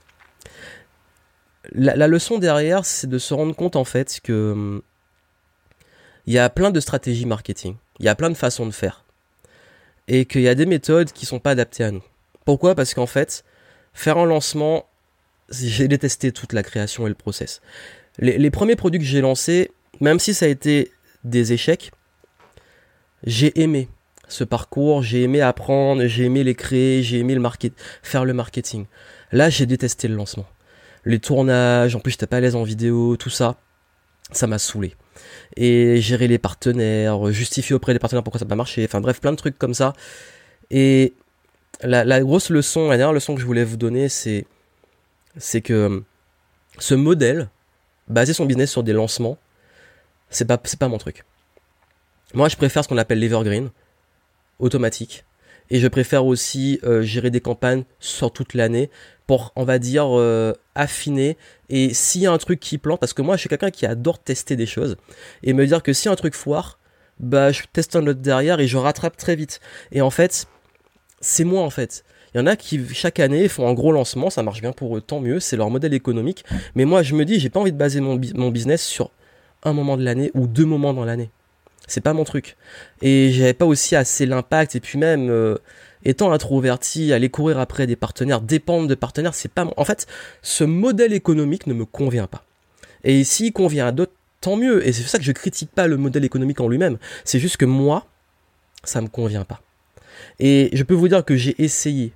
La, 1.72 1.96
la 1.96 2.06
leçon 2.06 2.38
derrière, 2.38 2.86
c'est 2.86 3.08
de 3.08 3.18
se 3.18 3.34
rendre 3.34 3.54
compte 3.54 3.76
en 3.76 3.84
fait 3.84 4.20
que 4.22 4.52
hum, 4.52 4.82
il 6.28 6.32
y 6.32 6.38
a 6.38 6.50
plein 6.50 6.70
de 6.70 6.78
stratégies 6.78 7.24
marketing. 7.24 7.76
Il 8.00 8.04
y 8.04 8.08
a 8.10 8.14
plein 8.14 8.28
de 8.28 8.34
façons 8.34 8.66
de 8.66 8.70
faire. 8.70 9.02
Et 10.08 10.26
qu'il 10.26 10.42
y 10.42 10.48
a 10.48 10.54
des 10.54 10.66
méthodes 10.66 11.10
qui 11.10 11.24
sont 11.24 11.38
pas 11.38 11.52
adaptées 11.52 11.84
à 11.84 11.90
nous. 11.90 12.02
Pourquoi? 12.44 12.74
Parce 12.74 12.92
qu'en 12.92 13.06
fait, 13.06 13.46
faire 13.94 14.18
un 14.18 14.26
lancement, 14.26 14.84
j'ai 15.48 15.88
détesté 15.88 16.30
toute 16.30 16.52
la 16.52 16.62
création 16.62 17.06
et 17.06 17.08
le 17.08 17.14
process. 17.14 17.62
Les, 18.18 18.50
premiers 18.50 18.76
produits 18.76 19.00
que 19.00 19.06
j'ai 19.06 19.22
lancés, 19.22 19.70
même 20.02 20.18
si 20.18 20.34
ça 20.34 20.44
a 20.44 20.48
été 20.48 20.92
des 21.24 21.54
échecs, 21.54 21.92
j'ai 23.24 23.58
aimé 23.58 23.88
ce 24.28 24.44
parcours, 24.44 25.02
j'ai 25.02 25.22
aimé 25.22 25.40
apprendre, 25.40 26.04
j'ai 26.08 26.24
aimé 26.24 26.44
les 26.44 26.54
créer, 26.54 27.02
j'ai 27.02 27.20
aimé 27.20 27.36
le 27.36 27.42
faire 28.02 28.26
le 28.26 28.34
marketing. 28.34 28.84
Là, 29.32 29.48
j'ai 29.48 29.64
détesté 29.64 30.08
le 30.08 30.16
lancement. 30.16 30.46
Les 31.06 31.20
tournages, 31.20 31.96
en 31.96 32.00
plus 32.00 32.10
j'étais 32.10 32.26
pas 32.26 32.36
à 32.36 32.40
l'aise 32.40 32.54
en 32.54 32.64
vidéo, 32.64 33.16
tout 33.16 33.30
ça, 33.30 33.56
ça 34.32 34.46
m'a 34.46 34.58
saoulé 34.58 34.94
et 35.56 36.00
gérer 36.00 36.28
les 36.28 36.38
partenaires, 36.38 37.32
justifier 37.32 37.74
auprès 37.74 37.92
des 37.92 37.98
partenaires 37.98 38.22
pourquoi 38.22 38.38
ça 38.38 38.44
n'a 38.44 38.50
pas 38.50 38.56
marché, 38.56 38.84
enfin 38.84 39.00
bref, 39.00 39.20
plein 39.20 39.32
de 39.32 39.36
trucs 39.36 39.58
comme 39.58 39.74
ça. 39.74 39.92
Et 40.70 41.14
la, 41.82 42.20
grosse 42.20 42.50
leçon, 42.50 42.88
la 42.88 42.96
dernière 42.96 43.12
leçon 43.12 43.34
que 43.34 43.40
je 43.40 43.46
voulais 43.46 43.64
vous 43.64 43.76
donner, 43.76 44.08
c'est, 44.08 44.46
c'est 45.36 45.60
que 45.60 46.02
ce 46.78 46.94
modèle, 46.94 47.48
baser 48.08 48.32
son 48.32 48.46
business 48.46 48.70
sur 48.70 48.82
des 48.82 48.92
lancements, 48.92 49.38
c'est 50.30 50.44
pas, 50.44 50.60
c'est 50.64 50.78
pas 50.78 50.88
mon 50.88 50.98
truc. 50.98 51.24
Moi, 52.34 52.48
je 52.48 52.56
préfère 52.56 52.84
ce 52.84 52.88
qu'on 52.88 52.98
appelle 52.98 53.18
l'evergreen, 53.18 53.70
automatique, 54.58 55.24
et 55.70 55.80
je 55.80 55.88
préfère 55.88 56.26
aussi 56.26 56.80
euh, 56.84 57.02
gérer 57.02 57.30
des 57.30 57.40
campagnes 57.40 57.84
sur 58.00 58.32
toute 58.32 58.54
l'année 58.54 58.90
pour, 59.26 59.52
on 59.56 59.64
va 59.64 59.78
dire, 59.78 60.18
euh, 60.18 60.54
affiner. 60.74 61.36
Et 61.68 61.92
s'il 61.92 62.22
y 62.22 62.26
a 62.26 62.32
un 62.32 62.38
truc 62.38 62.60
qui 62.60 62.78
plante, 62.78 63.00
parce 63.00 63.12
que 63.12 63.22
moi, 63.22 63.36
je 63.36 63.40
suis 63.40 63.48
quelqu'un 63.48 63.70
qui 63.70 63.86
adore 63.86 64.18
tester 64.18 64.56
des 64.56 64.66
choses 64.66 64.96
et 65.42 65.52
me 65.52 65.66
dire 65.66 65.82
que 65.82 65.92
si 65.92 66.08
un 66.08 66.16
truc 66.16 66.34
foire, 66.34 66.78
bah, 67.20 67.52
je 67.52 67.62
teste 67.72 67.96
un 67.96 68.06
autre 68.06 68.20
derrière 68.20 68.60
et 68.60 68.66
je 68.66 68.76
rattrape 68.76 69.16
très 69.16 69.36
vite. 69.36 69.60
Et 69.92 70.00
en 70.00 70.10
fait, 70.10 70.46
c'est 71.20 71.44
moi 71.44 71.62
en 71.62 71.70
fait. 71.70 72.04
Il 72.34 72.38
y 72.38 72.40
en 72.40 72.46
a 72.46 72.56
qui 72.56 72.80
chaque 72.94 73.20
année 73.20 73.48
font 73.48 73.66
un 73.68 73.74
gros 73.74 73.90
lancement, 73.90 74.30
ça 74.30 74.42
marche 74.42 74.60
bien 74.60 74.72
pour 74.72 74.96
eux, 74.96 75.00
tant 75.00 75.20
mieux, 75.20 75.40
c'est 75.40 75.56
leur 75.56 75.70
modèle 75.70 75.94
économique. 75.94 76.44
Mais 76.74 76.84
moi, 76.84 77.02
je 77.02 77.14
me 77.14 77.24
dis, 77.24 77.40
j'ai 77.40 77.48
pas 77.48 77.58
envie 77.58 77.72
de 77.72 77.78
baser 77.78 78.00
mon, 78.00 78.20
mon 78.34 78.50
business 78.50 78.82
sur 78.84 79.10
un 79.62 79.72
moment 79.72 79.96
de 79.96 80.04
l'année 80.04 80.30
ou 80.34 80.46
deux 80.46 80.66
moments 80.66 80.94
dans 80.94 81.04
l'année 81.04 81.30
c'est 81.88 82.00
pas 82.00 82.12
mon 82.12 82.22
truc. 82.24 82.56
Et 83.02 83.32
j'avais 83.32 83.54
pas 83.54 83.66
aussi 83.66 83.96
assez 83.96 84.24
l'impact, 84.26 84.76
et 84.76 84.80
puis 84.80 84.98
même, 84.98 85.28
euh, 85.30 85.56
étant 86.04 86.30
introverti, 86.30 87.12
aller 87.12 87.28
courir 87.28 87.58
après 87.58 87.86
des 87.86 87.96
partenaires, 87.96 88.40
dépendre 88.40 88.86
de 88.86 88.94
partenaires, 88.94 89.34
c'est 89.34 89.50
pas 89.50 89.64
mon... 89.64 89.74
En 89.76 89.84
fait, 89.84 90.06
ce 90.42 90.62
modèle 90.62 91.12
économique 91.12 91.66
ne 91.66 91.74
me 91.74 91.84
convient 91.84 92.28
pas. 92.28 92.44
Et 93.02 93.24
s'il 93.24 93.52
convient 93.52 93.88
à 93.88 93.92
d'autres, 93.92 94.12
tant 94.40 94.56
mieux. 94.56 94.86
Et 94.86 94.92
c'est 94.92 95.02
pour 95.02 95.10
ça 95.10 95.18
que 95.18 95.24
je 95.24 95.32
critique 95.32 95.70
pas 95.70 95.86
le 95.86 95.96
modèle 95.96 96.24
économique 96.24 96.60
en 96.60 96.68
lui-même. 96.68 96.98
C'est 97.24 97.38
juste 97.38 97.56
que 97.56 97.64
moi, 97.64 98.06
ça 98.84 99.00
me 99.00 99.08
convient 99.08 99.44
pas. 99.44 99.60
Et 100.38 100.70
je 100.72 100.82
peux 100.82 100.94
vous 100.94 101.08
dire 101.08 101.24
que 101.24 101.36
j'ai 101.36 101.60
essayé 101.62 102.12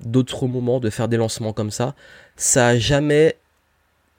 d'autres 0.00 0.46
moments 0.46 0.80
de 0.80 0.90
faire 0.90 1.08
des 1.08 1.16
lancements 1.16 1.52
comme 1.52 1.70
ça. 1.70 1.94
Ça 2.36 2.68
a 2.68 2.76
jamais 2.76 3.36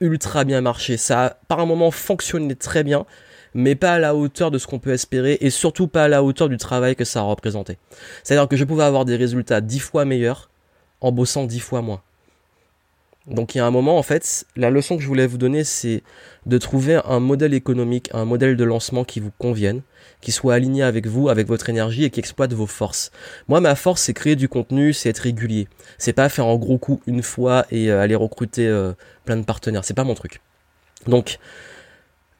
ultra 0.00 0.44
bien 0.44 0.60
marché. 0.60 0.96
Ça 0.96 1.24
a 1.24 1.30
par 1.30 1.60
un 1.60 1.66
moment 1.66 1.90
fonctionné 1.90 2.54
très 2.54 2.84
bien, 2.84 3.06
mais 3.54 3.74
pas 3.74 3.94
à 3.94 3.98
la 3.98 4.14
hauteur 4.14 4.50
de 4.50 4.58
ce 4.58 4.66
qu'on 4.66 4.78
peut 4.78 4.92
espérer 4.92 5.38
et 5.40 5.50
surtout 5.50 5.88
pas 5.88 6.04
à 6.04 6.08
la 6.08 6.22
hauteur 6.22 6.48
du 6.48 6.56
travail 6.56 6.96
que 6.96 7.04
ça 7.04 7.20
a 7.20 7.22
représenté. 7.22 7.78
C'est-à-dire 8.22 8.48
que 8.48 8.56
je 8.56 8.64
pouvais 8.64 8.84
avoir 8.84 9.04
des 9.04 9.16
résultats 9.16 9.60
dix 9.60 9.80
fois 9.80 10.04
meilleurs 10.04 10.50
en 11.00 11.12
bossant 11.12 11.44
dix 11.44 11.60
fois 11.60 11.82
moins. 11.82 12.02
Donc 13.26 13.54
il 13.54 13.58
y 13.58 13.60
a 13.60 13.66
un 13.66 13.70
moment, 13.70 13.96
en 13.96 14.02
fait, 14.02 14.44
la 14.54 14.68
leçon 14.68 14.96
que 14.96 15.02
je 15.02 15.08
voulais 15.08 15.26
vous 15.26 15.38
donner, 15.38 15.64
c'est 15.64 16.02
de 16.44 16.58
trouver 16.58 17.00
un 17.06 17.20
modèle 17.20 17.54
économique, 17.54 18.10
un 18.12 18.26
modèle 18.26 18.54
de 18.54 18.64
lancement 18.64 19.02
qui 19.02 19.18
vous 19.18 19.30
convienne, 19.38 19.80
qui 20.20 20.30
soit 20.30 20.52
aligné 20.52 20.82
avec 20.82 21.06
vous, 21.06 21.30
avec 21.30 21.46
votre 21.48 21.70
énergie 21.70 22.04
et 22.04 22.10
qui 22.10 22.20
exploite 22.20 22.52
vos 22.52 22.66
forces. 22.66 23.12
Moi, 23.48 23.60
ma 23.60 23.76
force, 23.76 24.02
c'est 24.02 24.12
créer 24.12 24.36
du 24.36 24.48
contenu, 24.48 24.92
c'est 24.92 25.08
être 25.08 25.20
régulier. 25.20 25.68
C'est 25.96 26.12
pas 26.12 26.28
faire 26.28 26.46
un 26.46 26.56
gros 26.56 26.76
coup 26.76 27.00
une 27.06 27.22
fois 27.22 27.64
et 27.70 27.90
euh, 27.90 28.00
aller 28.00 28.14
recruter 28.14 28.68
euh, 28.68 28.92
plein 29.24 29.38
de 29.38 29.44
partenaires. 29.44 29.86
C'est 29.86 29.94
pas 29.94 30.04
mon 30.04 30.14
truc. 30.14 30.42
Donc, 31.06 31.38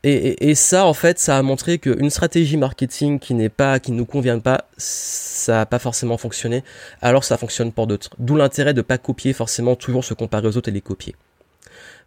Et, 0.06 0.54
ça, 0.54 0.84
en 0.84 0.92
fait, 0.92 1.18
ça 1.18 1.38
a 1.38 1.42
montré 1.42 1.78
qu'une 1.78 2.10
stratégie 2.10 2.58
marketing 2.58 3.18
qui 3.18 3.32
n'est 3.32 3.48
pas, 3.48 3.80
qui 3.80 3.90
ne 3.90 3.96
nous 3.96 4.04
convient 4.04 4.38
pas, 4.38 4.66
ça 4.76 5.54
n'a 5.54 5.66
pas 5.66 5.78
forcément 5.78 6.18
fonctionné, 6.18 6.62
alors 7.00 7.24
ça 7.24 7.38
fonctionne 7.38 7.72
pour 7.72 7.86
d'autres. 7.86 8.10
D'où 8.18 8.36
l'intérêt 8.36 8.74
de 8.74 8.82
pas 8.82 8.98
copier 8.98 9.32
forcément 9.32 9.76
toujours 9.76 10.04
se 10.04 10.12
comparer 10.12 10.46
aux 10.46 10.58
autres 10.58 10.68
et 10.68 10.72
les 10.72 10.82
copier. 10.82 11.16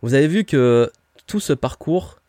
Vous 0.04 0.14
avez 0.14 0.28
vu 0.28 0.44
que 0.44 0.92
tout 1.26 1.40
ce 1.40 1.54
parcours, 1.54 2.20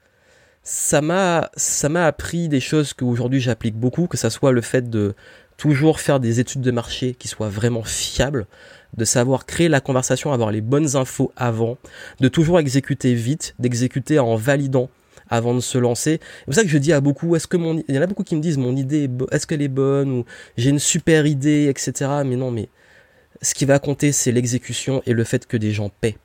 ça 0.62 1.03
m'a, 1.03 1.51
ça 1.55 1.91
m'a 1.91 2.07
appris 2.07 2.49
des 2.49 2.61
choses 2.61 2.95
que 2.95 3.05
aujourd'hui 3.05 3.41
j'applique 3.41 3.77
beaucoup, 3.77 4.07
que 4.07 4.16
ça 4.16 4.31
soit 4.31 4.53
le 4.53 4.62
fait 4.62 4.89
de 4.89 5.14
toujours 5.59 6.01
faire 6.01 6.19
des 6.19 6.41
études 6.41 6.62
de 6.62 6.71
marché 6.71 7.14
qui 7.14 7.29
soient 7.29 7.51
vraiment 7.51 7.83
fiables, 7.83 8.47
de 8.97 9.05
savoir 9.05 9.45
créer 9.45 9.69
la 9.69 9.83
conversation, 9.83 10.33
avoir 10.33 10.51
les 10.51 10.62
bonnes 10.62 10.97
infos 10.97 11.31
avant, 11.37 11.77
de 12.21 12.29
toujours 12.29 12.59
exécuter 12.59 13.12
vite, 13.12 13.55
d'exécuter 13.59 14.19
en 14.19 14.35
validant 14.35 14.89
avant 15.31 15.55
de 15.55 15.61
se 15.61 15.79
lancer. 15.79 16.20
C'est 16.20 16.45
pour 16.45 16.55
ça 16.55 16.62
que 16.62 16.68
je 16.68 16.79
dis 16.79 16.93
à 16.93 17.01
beaucoup, 17.01 17.37
est-ce 17.37 17.47
que 17.47 17.57
mon, 17.57 17.83
il 17.89 17.95
y 17.95 17.99
en 17.99 18.03
a 18.03 18.07
beaucoup 18.07 18.24
qui 18.24 18.37
me 18.37 18.41
disent 18.41 18.59
mon 18.59 18.76
idée, 18.76 19.09
est-ce 19.31 19.47
qu'elle 19.47 19.62
est 19.62 19.68
bonne 19.68 20.11
ou 20.11 20.24
j'ai 20.57 20.70
une 20.70 20.79
super 20.79 21.26
idée, 21.26 21.68
etc. 21.68 22.11
Mais 22.24 22.37
non, 22.37 22.51
mais 22.51 22.68
ce 23.43 23.55
qui 23.55 23.64
va 23.64 23.79
compter, 23.79 24.12
c'est 24.12 24.33
l'exécution 24.33 25.03
et 25.07 25.12
le 25.12 25.24
fait 25.24 25.47
que 25.47 25.57
des 25.57 25.72
gens 25.72 25.91
paient. 26.01 26.16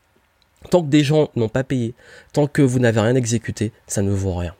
Tant 0.70 0.82
que 0.82 0.88
des 0.88 1.04
gens 1.04 1.30
n'ont 1.36 1.50
pas 1.50 1.64
payé, 1.64 1.94
tant 2.32 2.48
que 2.48 2.62
vous 2.62 2.80
n'avez 2.80 3.02
rien 3.02 3.16
exécuté, 3.16 3.74
ça 3.88 4.02
ne 4.02 4.12
vaut 4.12 4.36
rien. 4.36 4.56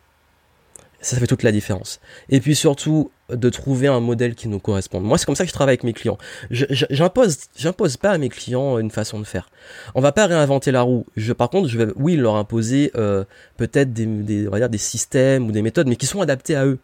Ça 1.04 1.18
fait 1.18 1.28
toute 1.28 1.44
la 1.44 1.52
différence. 1.52 2.00
Et 2.30 2.40
puis 2.40 2.56
surtout, 2.56 3.12
de 3.30 3.50
trouver 3.50 3.88
un 3.88 4.00
modèle 4.00 4.36
qui 4.36 4.48
nous 4.48 4.60
corresponde. 4.60 5.04
Moi, 5.04 5.18
c'est 5.18 5.26
comme 5.26 5.36
ça 5.36 5.44
que 5.44 5.50
je 5.50 5.54
travaille 5.54 5.74
avec 5.74 5.84
mes 5.84 5.94
clients. 5.94 6.18
J'impose, 6.50 7.38
j'impose 7.58 7.98
pas 7.98 8.12
à 8.12 8.18
mes 8.18 8.30
clients 8.30 8.80
une 8.80 8.92
façon 8.92 9.20
de 9.20 9.26
faire. 9.26 9.50
On 9.96 10.02
va 10.02 10.12
pas 10.12 10.28
réinventer 10.28 10.72
la 10.72 10.82
roue. 10.82 11.06
Je, 11.16 11.34
par 11.34 11.50
contre, 11.50 11.68
je 11.68 11.78
vais, 11.78 11.92
oui, 11.96 12.16
leur 12.16 12.36
imposer 12.36 12.92
euh, 12.96 13.26
peut-être 13.58 13.92
des, 13.94 14.06
des, 14.06 14.48
on 14.48 14.52
va 14.52 14.60
dire 14.60 14.70
des 14.70 14.78
systèmes 14.78 15.48
ou 15.48 15.52
des 15.52 15.62
méthodes, 15.62 15.88
mais 15.88 15.96
qui 15.96 16.06
sont 16.06 16.22
adaptés 16.22 16.56
à 16.56 16.66
eux. 16.66 16.80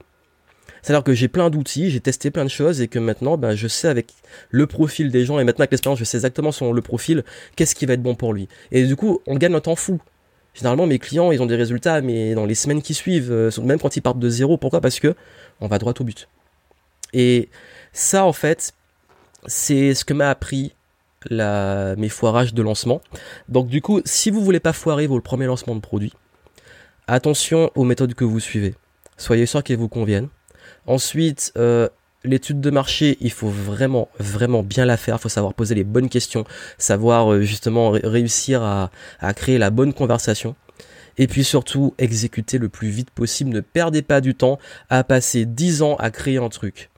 C'est-à-dire 0.82 1.04
que 1.04 1.14
j'ai 1.14 1.28
plein 1.28 1.50
d'outils, 1.50 1.90
j'ai 1.90 2.00
testé 2.00 2.32
plein 2.32 2.46
de 2.46 2.50
choses 2.50 2.82
et 2.82 2.88
que 2.88 3.00
maintenant, 3.00 3.38
ben, 3.38 3.56
je 3.56 3.68
sais 3.68 3.88
avec 3.88 4.14
le 4.50 4.66
profil 4.66 5.12
des 5.12 5.26
gens 5.26 5.40
et 5.40 5.44
maintenant 5.44 5.64
avec 5.64 5.72
l'expérience, 5.72 6.00
je 6.00 6.06
sais 6.06 6.18
exactement 6.18 6.52
selon 6.52 6.74
le 6.74 6.82
profil 6.82 7.24
qu'est-ce 7.56 7.76
qui 7.76 7.86
va 7.86 7.94
être 7.94 8.04
bon 8.04 8.16
pour 8.16 8.34
lui. 8.34 8.48
Et 8.72 8.86
du 8.86 8.96
coup, 8.96 9.20
on 9.28 9.36
gagne 9.36 9.56
un 9.56 9.60
temps 9.60 9.76
fou. 9.76 10.00
Généralement, 10.54 10.88
mes 10.88 11.00
clients, 11.00 11.32
ils 11.32 11.42
ont 11.42 11.46
des 11.46 11.56
résultats, 11.56 12.02
mais 12.02 12.34
dans 12.34 12.46
les 12.46 12.56
semaines 12.56 12.82
qui 12.82 12.94
suivent, 12.94 13.32
euh, 13.32 13.52
même 13.64 13.80
quand 13.80 13.96
ils 13.96 14.02
partent 14.02 14.20
de 14.20 14.30
zéro. 14.30 14.58
Pourquoi? 14.58 14.82
Parce 14.82 15.00
que 15.00 15.16
on 15.62 15.68
va 15.68 15.78
droit 15.78 15.94
au 16.00 16.04
but. 16.04 16.28
Et 17.14 17.50
ça, 17.94 18.26
en 18.26 18.34
fait, 18.34 18.74
c'est 19.46 19.94
ce 19.94 20.06
que 20.06 20.14
m'a 20.14 20.30
appris 20.30 20.74
mes 21.30 22.10
foirages 22.10 22.54
de 22.54 22.62
lancement. 22.62 23.02
Donc, 23.50 23.68
du 23.68 23.82
coup, 23.82 24.02
si 24.06 24.30
vous 24.30 24.42
voulez 24.42 24.60
pas 24.60 24.74
foirer 24.74 25.08
vos 25.08 25.20
premiers 25.20 25.48
lancements 25.48 25.76
de 25.76 25.82
produits, 25.82 26.14
attention 27.08 27.72
aux 27.76 27.84
méthodes 27.84 28.14
que 28.14 28.24
vous 28.24 28.40
suivez. 28.40 28.76
Soyez 29.18 29.46
sûr 29.46 29.64
qu'elles 29.64 29.78
vous 29.78 29.90
conviennent. 29.90 30.30
Ensuite, 30.88 31.52
euh, 31.58 31.90
l'étude 32.24 32.62
de 32.62 32.70
marché, 32.70 33.18
il 33.22 33.32
faut 33.32 33.50
vraiment, 33.50 34.10
vraiment 34.20 34.64
bien 34.64 34.86
la 34.86 34.98
faire. 34.98 35.16
Il 35.16 35.22
faut 35.22 35.30
savoir 35.30 35.54
poser 35.54 35.76
les 35.76 35.84
bonnes 35.84 36.10
questions, 36.10 36.46
savoir 36.78 37.32
euh, 37.32 37.42
justement 37.42 37.92
réussir 37.92 38.62
à, 38.64 38.92
créer 39.34 39.58
la 39.58 39.70
bonne 39.70 39.94
conversation. 39.94 40.56
Et 41.18 41.28
puis 41.28 41.44
surtout, 41.44 41.94
exécuter 41.98 42.58
le 42.58 42.70
plus 42.70 42.90
vite 42.90 43.10
possible. 43.12 43.52
Ne 43.52 43.62
perdez 43.62 44.02
pas 44.02 44.22
du 44.22 44.36
temps 44.36 44.58
à 44.90 45.04
passer 45.04 45.46
10 45.46 45.82
ans 45.82 45.96
à 45.96 46.12
créer 46.12 46.38
un 46.38 46.50
truc. 46.50 46.90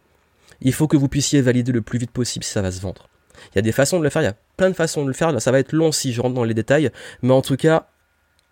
Il 0.61 0.73
faut 0.73 0.87
que 0.87 0.97
vous 0.97 1.07
puissiez 1.07 1.41
valider 1.41 1.71
le 1.71 1.81
plus 1.81 1.97
vite 1.97 2.11
possible 2.11 2.45
si 2.45 2.51
ça 2.51 2.61
va 2.61 2.71
se 2.71 2.81
vendre. 2.81 3.07
Il 3.51 3.55
y 3.55 3.59
a 3.59 3.63
des 3.63 3.71
façons 3.71 3.97
de 3.97 4.03
le 4.03 4.11
faire, 4.11 4.21
il 4.21 4.25
y 4.25 4.27
a 4.27 4.35
plein 4.57 4.69
de 4.69 4.75
façons 4.75 5.01
de 5.01 5.07
le 5.07 5.13
faire. 5.13 5.41
Ça 5.41 5.51
va 5.51 5.57
être 5.57 5.71
long 5.71 5.91
si 5.91 6.13
je 6.13 6.21
rentre 6.21 6.35
dans 6.35 6.43
les 6.43 6.53
détails. 6.53 6.91
Mais 7.23 7.33
en 7.33 7.41
tout 7.41 7.57
cas, 7.57 7.87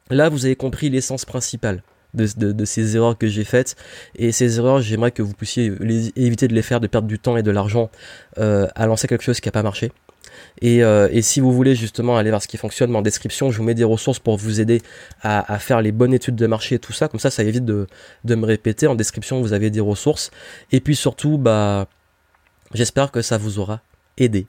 là, 0.10 0.30
vous 0.30 0.46
avez 0.46 0.56
compris 0.56 0.90
l'essence 0.90 1.26
principale 1.26 1.84
de, 2.14 2.66
ces 2.66 2.96
erreurs 2.96 3.18
que 3.18 3.28
j'ai 3.28 3.44
faites. 3.44 3.76
Et 4.16 4.32
ces 4.32 4.58
erreurs, 4.58 4.82
j'aimerais 4.82 5.12
que 5.12 5.22
vous 5.22 5.34
puissiez 5.34 5.72
éviter 6.16 6.48
de 6.48 6.54
les 6.54 6.62
faire, 6.62 6.80
de 6.80 6.88
perdre 6.88 7.08
du 7.08 7.20
temps 7.20 7.38
et 7.38 7.44
de 7.44 7.52
l'argent 7.52 7.90
euh, 8.38 8.68
à 8.76 8.86
lancer 8.88 9.08
quelque 9.08 9.24
chose 9.24 9.40
qui 9.40 9.48
n'a 9.48 9.52
pas 9.52 9.64
marché. 9.64 9.92
Et, 10.62 10.84
euh, 10.84 11.10
et, 11.12 11.22
si 11.22 11.40
vous 11.40 11.52
voulez 11.52 11.76
justement 11.76 12.18
aller 12.18 12.30
voir 12.30 12.42
ce 12.42 12.48
qui 12.48 12.58
fonctionne, 12.58 12.96
en 12.96 13.02
description, 13.02 13.52
je 13.52 13.58
vous 13.58 13.64
mets 13.64 13.74
des 13.74 13.84
ressources 13.84 14.20
pour 14.20 14.38
vous 14.38 14.62
aider 14.62 14.82
à, 15.22 15.60
faire 15.60 15.82
les 15.82 15.92
bonnes 15.92 16.14
études 16.14 16.36
de 16.36 16.48
marché 16.48 16.76
et 16.76 16.80
tout 16.80 16.94
ça. 16.94 17.08
Comme 17.08 17.20
ça, 17.20 17.30
ça 17.30 17.44
évite 17.44 17.66
de, 17.66 17.88
de 18.24 18.36
me 18.36 18.46
répéter. 18.46 18.88
En 18.88 18.96
description, 18.96 19.42
vous 19.42 19.54
avez 19.54 19.70
des 19.70 19.80
ressources. 19.80 20.32
Et 20.72 20.80
puis 20.80 20.96
surtout, 20.96 21.38
bah, 21.38 21.88
j'espère 22.74 23.12
que 23.12 23.22
ça 23.22 23.38
vous 23.38 23.60
aura 23.60 23.82
aidé 24.18 24.48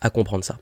à 0.00 0.10
comprendre 0.10 0.44
ça. 0.44 0.58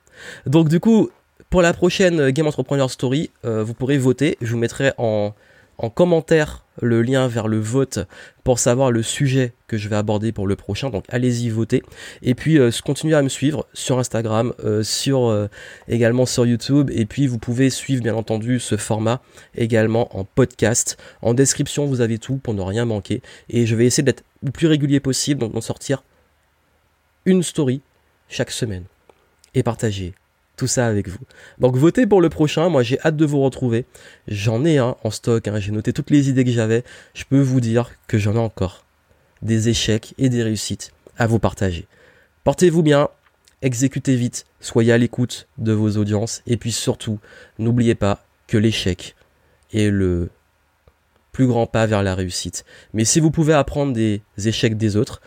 Donc 0.47 0.69
du 0.69 0.81
coup, 0.81 1.11
pour 1.51 1.63
la 1.63 1.73
prochaine 1.73 2.31
Game 2.31 2.47
Entrepreneur 2.47 2.91
Story, 2.91 3.31
euh, 3.45 3.63
vous 3.63 3.75
pourrez 3.75 3.99
voter. 3.99 4.37
Je 4.41 4.53
vous 4.53 4.59
mettrai 4.59 4.93
en 4.99 5.35
en 5.79 5.91
commentaire 5.91 6.65
le 6.81 7.03
lien 7.03 7.27
vers 7.29 7.49
le 7.49 7.59
vote 7.59 8.01
pour 8.45 8.59
savoir 8.59 8.91
le 8.91 9.03
sujet 9.03 9.53
que 9.67 9.77
je 9.77 9.89
vais 9.89 9.97
aborder 9.97 10.33
pour 10.33 10.47
le 10.47 10.57
prochain. 10.57 10.91
Donc 10.91 11.05
allez-y 11.09 11.51
voter. 11.51 11.83
Et 12.23 12.35
puis 12.35 12.59
euh, 12.59 12.71
continuez 12.85 13.15
à 13.15 13.23
me 13.23 13.29
suivre 13.29 13.67
sur 13.75 13.99
Instagram, 13.99 14.53
euh, 14.65 14.83
sur 14.83 15.27
euh, 15.27 15.49
également 15.89 16.27
sur 16.27 16.47
YouTube. 16.47 16.91
Et 16.93 17.07
puis 17.07 17.27
vous 17.27 17.39
pouvez 17.39 17.71
suivre 17.71 18.03
bien 18.03 18.15
entendu 18.15 18.61
ce 18.61 18.77
format 18.77 19.21
également 19.55 20.17
en 20.17 20.25
podcast. 20.25 20.99
En 21.23 21.35
description 21.35 21.87
vous 21.87 22.01
avez 22.01 22.19
tout 22.19 22.37
pour 22.37 22.55
ne 22.55 22.63
rien 22.63 22.85
manquer. 22.85 23.23
Et 23.49 23.67
je 23.67 23.75
vais 23.77 23.87
essayer 23.87 24.05
d'être 24.05 24.25
le 24.43 24.51
plus 24.51 24.67
régulier 24.67 25.01
possible, 25.01 25.41
donc 25.41 25.53
d'en 25.53 25.61
sortir 25.61 26.05
une 27.25 27.43
story 27.43 27.83
chaque 28.29 28.51
semaine. 28.51 28.85
Et 29.55 29.63
partager 29.63 30.15
tout 30.59 30.67
ça 30.67 30.87
avec 30.87 31.09
vous. 31.09 31.19
Donc 31.59 31.77
votez 31.77 32.07
pour 32.07 32.21
le 32.21 32.29
prochain, 32.29 32.69
moi 32.69 32.83
j'ai 32.83 33.01
hâte 33.01 33.17
de 33.17 33.25
vous 33.25 33.41
retrouver. 33.41 33.87
J'en 34.27 34.65
ai 34.65 34.77
un 34.77 34.97
en 35.03 35.11
stock, 35.11 35.49
hein. 35.49 35.59
j'ai 35.59 35.73
noté 35.73 35.95
toutes 35.95 36.11
les 36.11 36.29
idées 36.29 36.45
que 36.45 36.51
j'avais. 36.51 36.85
Je 37.15 37.25
peux 37.25 37.41
vous 37.41 37.61
dire 37.61 37.93
que 38.07 38.19
j'en 38.19 38.35
ai 38.35 38.39
encore 38.39 38.85
des 39.41 39.71
échecs 39.71 40.15
et 40.19 40.29
des 40.29 40.43
réussites 40.43 40.93
à 41.17 41.27
vous 41.27 41.39
partager. 41.39 41.87
Portez-vous 42.45 42.83
bien, 42.83 43.09
exécutez 43.63 44.17
vite, 44.17 44.45
soyez 44.61 44.93
à 44.93 44.99
l'écoute 44.99 45.49
de 45.57 45.73
vos 45.73 45.97
audiences 45.97 46.43
et 46.47 46.57
puis 46.57 46.73
surtout, 46.73 47.21
n'oubliez 47.59 47.95
pas 47.95 48.25
que 48.47 48.59
l'échec 48.59 49.15
est 49.73 49.91
le 49.91 50.31
plus 51.33 51.47
grand 51.47 51.67
pas 51.67 51.87
vers 51.87 52.03
la 52.03 52.15
réussite. 52.15 52.65
Mais 52.95 53.05
si 53.05 53.21
vous 53.21 53.31
pouvez 53.31 53.55
apprendre 53.55 53.93
des 53.93 54.23
échecs 54.45 54.77
des 54.77 54.97
autres, 54.97 55.21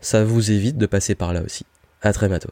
ça 0.00 0.24
vous 0.24 0.50
évite 0.50 0.78
de 0.78 0.86
passer 0.86 1.14
par 1.14 1.34
là 1.34 1.42
aussi. 1.42 1.66
À 2.00 2.14
très 2.14 2.28
bientôt. 2.28 2.50